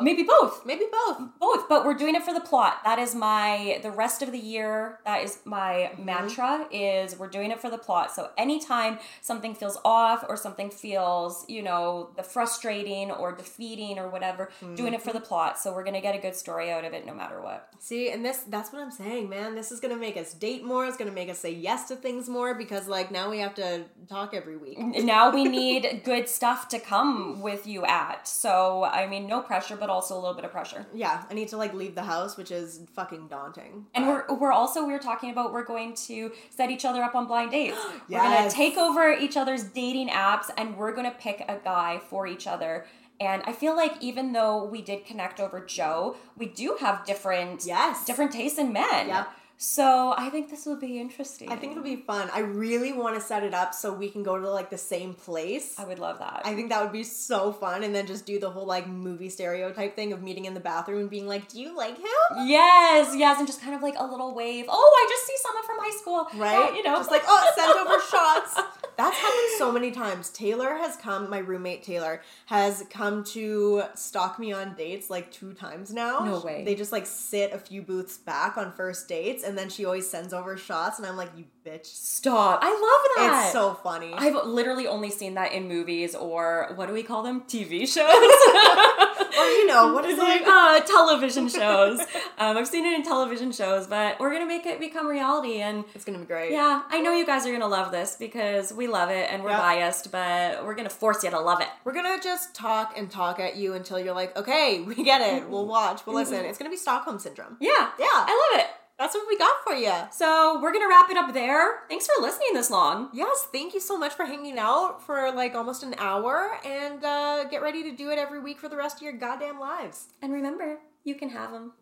maybe 0.00 0.22
both 0.22 0.64
maybe 0.66 0.84
both. 0.90 1.18
both 1.38 1.68
but 1.68 1.84
we're 1.84 1.94
doing 1.94 2.14
it 2.14 2.22
for 2.22 2.32
the 2.34 2.40
plot 2.40 2.78
that 2.84 2.98
is 2.98 3.14
my 3.14 3.78
the 3.82 3.90
rest 3.90 4.22
of 4.22 4.32
the 4.32 4.38
year 4.38 4.98
that 5.04 5.22
is 5.22 5.38
my 5.44 5.90
Mm-hmm. 5.92 6.04
mantra 6.04 6.66
is 6.70 7.18
we're 7.18 7.28
doing 7.28 7.50
it 7.50 7.60
for 7.60 7.70
the 7.70 7.78
plot 7.78 8.10
so 8.12 8.30
anytime 8.38 8.98
something 9.20 9.54
feels 9.54 9.78
off 9.84 10.24
or 10.28 10.36
something 10.36 10.70
feels 10.70 11.44
you 11.48 11.62
know 11.62 12.10
the 12.16 12.22
frustrating 12.22 13.10
or 13.10 13.32
defeating 13.32 13.98
or 13.98 14.08
whatever 14.08 14.50
doing 14.76 14.94
it 14.94 15.02
for 15.02 15.12
the 15.12 15.18
Mm-hmm. 15.18 15.26
plot 15.28 15.58
so 15.58 15.72
we're 15.74 15.84
gonna 15.84 16.00
get 16.00 16.14
a 16.14 16.18
good 16.18 16.34
story 16.34 16.70
out 16.70 16.84
of 16.84 16.92
it 16.92 17.06
no 17.06 17.14
matter 17.14 17.40
what 17.40 17.68
See, 17.78 18.10
and 18.12 18.24
this 18.24 18.38
that's 18.48 18.72
what 18.72 18.80
I'm 18.80 18.92
saying, 18.92 19.28
man. 19.28 19.56
This 19.56 19.72
is 19.72 19.80
gonna 19.80 19.96
make 19.96 20.16
us 20.16 20.34
date 20.34 20.64
more, 20.64 20.86
it's 20.86 20.96
gonna 20.96 21.10
make 21.10 21.28
us 21.28 21.40
say 21.40 21.50
yes 21.52 21.88
to 21.88 21.96
things 21.96 22.28
more 22.28 22.54
because 22.54 22.86
like 22.86 23.10
now 23.10 23.28
we 23.28 23.38
have 23.40 23.56
to 23.56 23.86
talk 24.08 24.34
every 24.34 24.56
week. 24.56 24.78
now 24.78 25.30
we 25.30 25.42
need 25.60 26.02
good 26.04 26.28
stuff 26.28 26.68
to 26.68 26.78
come 26.78 27.40
with 27.42 27.66
you 27.66 27.84
at 27.84 28.28
so 28.28 28.84
i 28.84 29.06
mean 29.08 29.26
no 29.26 29.40
pressure 29.40 29.74
but 29.82 29.90
also 29.90 30.14
a 30.14 30.20
little 30.20 30.34
bit 30.34 30.44
of 30.44 30.52
pressure 30.52 30.86
Yeah, 30.94 31.24
I 31.28 31.34
need 31.34 31.48
to 31.48 31.56
like 31.56 31.74
leave 31.74 31.96
the 31.96 32.04
house, 32.04 32.36
which 32.36 32.52
is 32.52 32.82
fucking 32.94 33.26
daunting. 33.26 33.86
And 33.96 34.06
we're 34.06 34.24
we're 34.36 34.52
also 34.52 34.86
we're 34.86 35.00
talking 35.00 35.30
about 35.32 35.52
we're 35.52 35.64
going 35.64 35.94
to 36.06 36.30
set 36.50 36.70
each 36.70 36.84
other 36.84 37.02
up 37.02 37.16
on 37.16 37.26
blind 37.26 37.50
dates. 37.50 37.76
yes. 38.08 38.22
We're 38.22 38.36
gonna 38.38 38.50
take 38.50 38.76
over 38.78 39.12
each 39.12 39.36
other's 39.36 39.64
dating 39.64 40.08
apps 40.10 40.50
and 40.56 40.76
we're 40.76 40.94
gonna 40.94 41.16
pick 41.18 41.40
a 41.48 41.58
guy 41.64 42.00
for 42.10 42.28
each 42.28 42.46
other. 42.46 42.86
And 43.20 43.42
I 43.44 43.52
feel 43.52 43.74
like 43.74 43.94
even 44.00 44.32
though 44.32 44.64
we 44.64 44.82
did 44.82 45.04
connect 45.04 45.40
over 45.40 45.58
Joe, 45.78 46.16
we 46.36 46.46
do 46.46 46.76
have 46.80 47.04
different 47.04 47.64
Yes. 47.66 48.04
different 48.04 48.30
tastes 48.30 48.58
in 48.58 48.72
men. 48.72 49.08
Yep. 49.08 49.28
So 49.62 50.12
I 50.18 50.28
think 50.28 50.50
this 50.50 50.66
will 50.66 50.76
be 50.76 50.98
interesting. 50.98 51.48
I 51.48 51.54
think 51.54 51.70
it'll 51.70 51.84
be 51.84 51.94
fun. 51.94 52.28
I 52.34 52.40
really 52.40 52.92
want 52.92 53.14
to 53.14 53.20
set 53.20 53.44
it 53.44 53.54
up 53.54 53.72
so 53.72 53.92
we 53.92 54.10
can 54.10 54.24
go 54.24 54.36
to 54.36 54.50
like 54.50 54.70
the 54.70 54.76
same 54.76 55.14
place. 55.14 55.78
I 55.78 55.84
would 55.84 56.00
love 56.00 56.18
that. 56.18 56.42
I 56.44 56.56
think 56.56 56.70
that 56.70 56.82
would 56.82 56.90
be 56.90 57.04
so 57.04 57.52
fun, 57.52 57.84
and 57.84 57.94
then 57.94 58.08
just 58.08 58.26
do 58.26 58.40
the 58.40 58.50
whole 58.50 58.66
like 58.66 58.88
movie 58.88 59.28
stereotype 59.28 59.94
thing 59.94 60.12
of 60.12 60.20
meeting 60.20 60.46
in 60.46 60.54
the 60.54 60.60
bathroom 60.60 60.98
and 61.02 61.08
being 61.08 61.28
like, 61.28 61.46
"Do 61.46 61.60
you 61.60 61.76
like 61.76 61.96
him?" 61.96 62.44
yes, 62.44 63.14
yes, 63.16 63.38
and 63.38 63.46
just 63.46 63.62
kind 63.62 63.76
of 63.76 63.82
like 63.82 63.94
a 63.98 64.04
little 64.04 64.34
wave. 64.34 64.64
Oh, 64.68 64.96
I 65.00 65.06
just 65.08 65.26
see 65.28 65.36
someone 65.40 65.64
from 65.64 65.76
high 65.78 65.96
school. 65.96 66.40
Right? 66.40 66.70
Yeah, 66.70 66.76
you 66.76 66.82
know, 66.82 66.96
just 66.96 67.12
like 67.12 67.22
oh, 67.24 67.52
send 67.54 67.70
over 67.78 68.00
shots. 68.10 68.81
That's 68.96 69.16
happened 69.16 69.48
so 69.58 69.72
many 69.72 69.90
times. 69.90 70.30
Taylor 70.30 70.74
has 70.76 70.96
come. 70.96 71.30
My 71.30 71.38
roommate 71.38 71.82
Taylor 71.82 72.22
has 72.46 72.84
come 72.90 73.24
to 73.24 73.84
stalk 73.94 74.38
me 74.38 74.52
on 74.52 74.74
dates 74.74 75.10
like 75.10 75.30
two 75.32 75.54
times 75.54 75.92
now. 75.92 76.20
No 76.20 76.40
way. 76.40 76.64
They 76.64 76.74
just 76.74 76.92
like 76.92 77.06
sit 77.06 77.52
a 77.52 77.58
few 77.58 77.82
booths 77.82 78.18
back 78.18 78.56
on 78.56 78.72
first 78.72 79.08
dates, 79.08 79.44
and 79.44 79.56
then 79.56 79.68
she 79.68 79.84
always 79.84 80.08
sends 80.08 80.32
over 80.32 80.56
shots, 80.56 80.98
and 80.98 81.06
I'm 81.06 81.16
like, 81.16 81.30
"You 81.36 81.44
bitch." 81.66 81.86
Stop. 81.86 82.60
I 82.62 82.70
love 82.70 83.30
that. 83.30 83.42
It's 83.44 83.52
so 83.52 83.74
funny. 83.74 84.12
I've 84.14 84.46
literally 84.46 84.86
only 84.86 85.10
seen 85.10 85.34
that 85.34 85.52
in 85.52 85.68
movies 85.68 86.14
or 86.14 86.72
what 86.76 86.86
do 86.86 86.92
we 86.92 87.02
call 87.02 87.22
them? 87.22 87.42
TV 87.42 87.86
shows. 87.86 89.08
or 89.38 89.44
you 89.46 89.66
know 89.66 89.92
what 89.92 90.04
is 90.04 90.18
like 90.28 90.42
it? 90.42 90.48
uh, 90.48 90.80
television 90.80 91.48
shows. 91.48 92.00
Um, 92.38 92.56
I've 92.56 92.68
seen 92.68 92.84
it 92.86 92.94
in 92.94 93.02
television 93.02 93.52
shows, 93.52 93.86
but 93.86 94.18
we're 94.20 94.32
gonna 94.32 94.46
make 94.46 94.66
it 94.66 94.78
become 94.80 95.06
reality. 95.06 95.60
And 95.60 95.84
It's 95.94 96.04
gonna 96.04 96.18
be 96.18 96.24
great. 96.26 96.52
yeah, 96.52 96.82
I 96.88 97.00
know 97.00 97.12
you 97.14 97.24
guys 97.26 97.46
are 97.46 97.52
gonna 97.52 97.66
love 97.68 97.92
this 97.92 98.16
because 98.18 98.72
we 98.72 98.86
love 98.88 99.10
it 99.10 99.28
and 99.30 99.42
we're 99.42 99.50
biased, 99.50 100.10
but 100.12 100.64
we're 100.64 100.74
gonna 100.74 100.90
force 100.90 101.22
you 101.24 101.30
to 101.30 101.40
love 101.40 101.60
it. 101.60 101.68
We're 101.84 101.94
gonna 101.94 102.18
just 102.22 102.54
talk 102.54 102.94
and 102.96 103.10
talk 103.10 103.40
at 103.40 103.56
you 103.56 103.74
until 103.74 103.98
you're 103.98 104.14
like, 104.14 104.36
okay, 104.36 104.80
we 104.80 104.94
get 105.02 105.20
it. 105.20 105.48
We'll 105.48 105.66
watch. 105.66 106.06
We'll 106.06 106.16
listen. 106.16 106.44
It's 106.44 106.58
gonna 106.58 106.70
be 106.70 106.76
Stockholm 106.76 107.18
syndrome. 107.18 107.56
Yeah, 107.60 107.90
Yeah. 107.98 108.06
I 108.10 108.50
love 108.52 108.60
it. 108.64 108.70
That's 109.02 109.16
what 109.16 109.26
we 109.26 109.36
got 109.36 109.64
for 109.64 109.72
you. 109.72 109.92
So 110.12 110.60
we're 110.62 110.72
gonna 110.72 110.86
wrap 110.86 111.10
it 111.10 111.16
up 111.16 111.34
there. 111.34 111.80
Thanks 111.88 112.06
for 112.06 112.22
listening 112.22 112.50
this 112.54 112.70
long. 112.70 113.08
Yes, 113.12 113.48
thank 113.50 113.74
you 113.74 113.80
so 113.80 113.98
much 113.98 114.12
for 114.12 114.26
hanging 114.26 114.60
out 114.60 115.04
for 115.04 115.32
like 115.32 115.56
almost 115.56 115.82
an 115.82 115.96
hour 115.98 116.52
and 116.64 117.02
uh, 117.02 117.42
get 117.50 117.62
ready 117.62 117.82
to 117.82 117.96
do 117.96 118.10
it 118.10 118.18
every 118.20 118.38
week 118.38 118.60
for 118.60 118.68
the 118.68 118.76
rest 118.76 118.98
of 118.98 119.02
your 119.02 119.14
goddamn 119.14 119.58
lives. 119.58 120.06
And 120.22 120.32
remember, 120.32 120.78
you 121.02 121.16
can 121.16 121.30
have 121.30 121.50
them. 121.50 121.72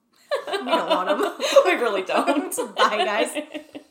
We 0.47 0.57
don't 0.57 0.89
want 0.89 1.09
them. 1.11 1.33
we 1.67 1.73
really 1.73 2.03
don't. 2.03 2.57
Bye, 2.77 3.05
guys. 3.05 3.83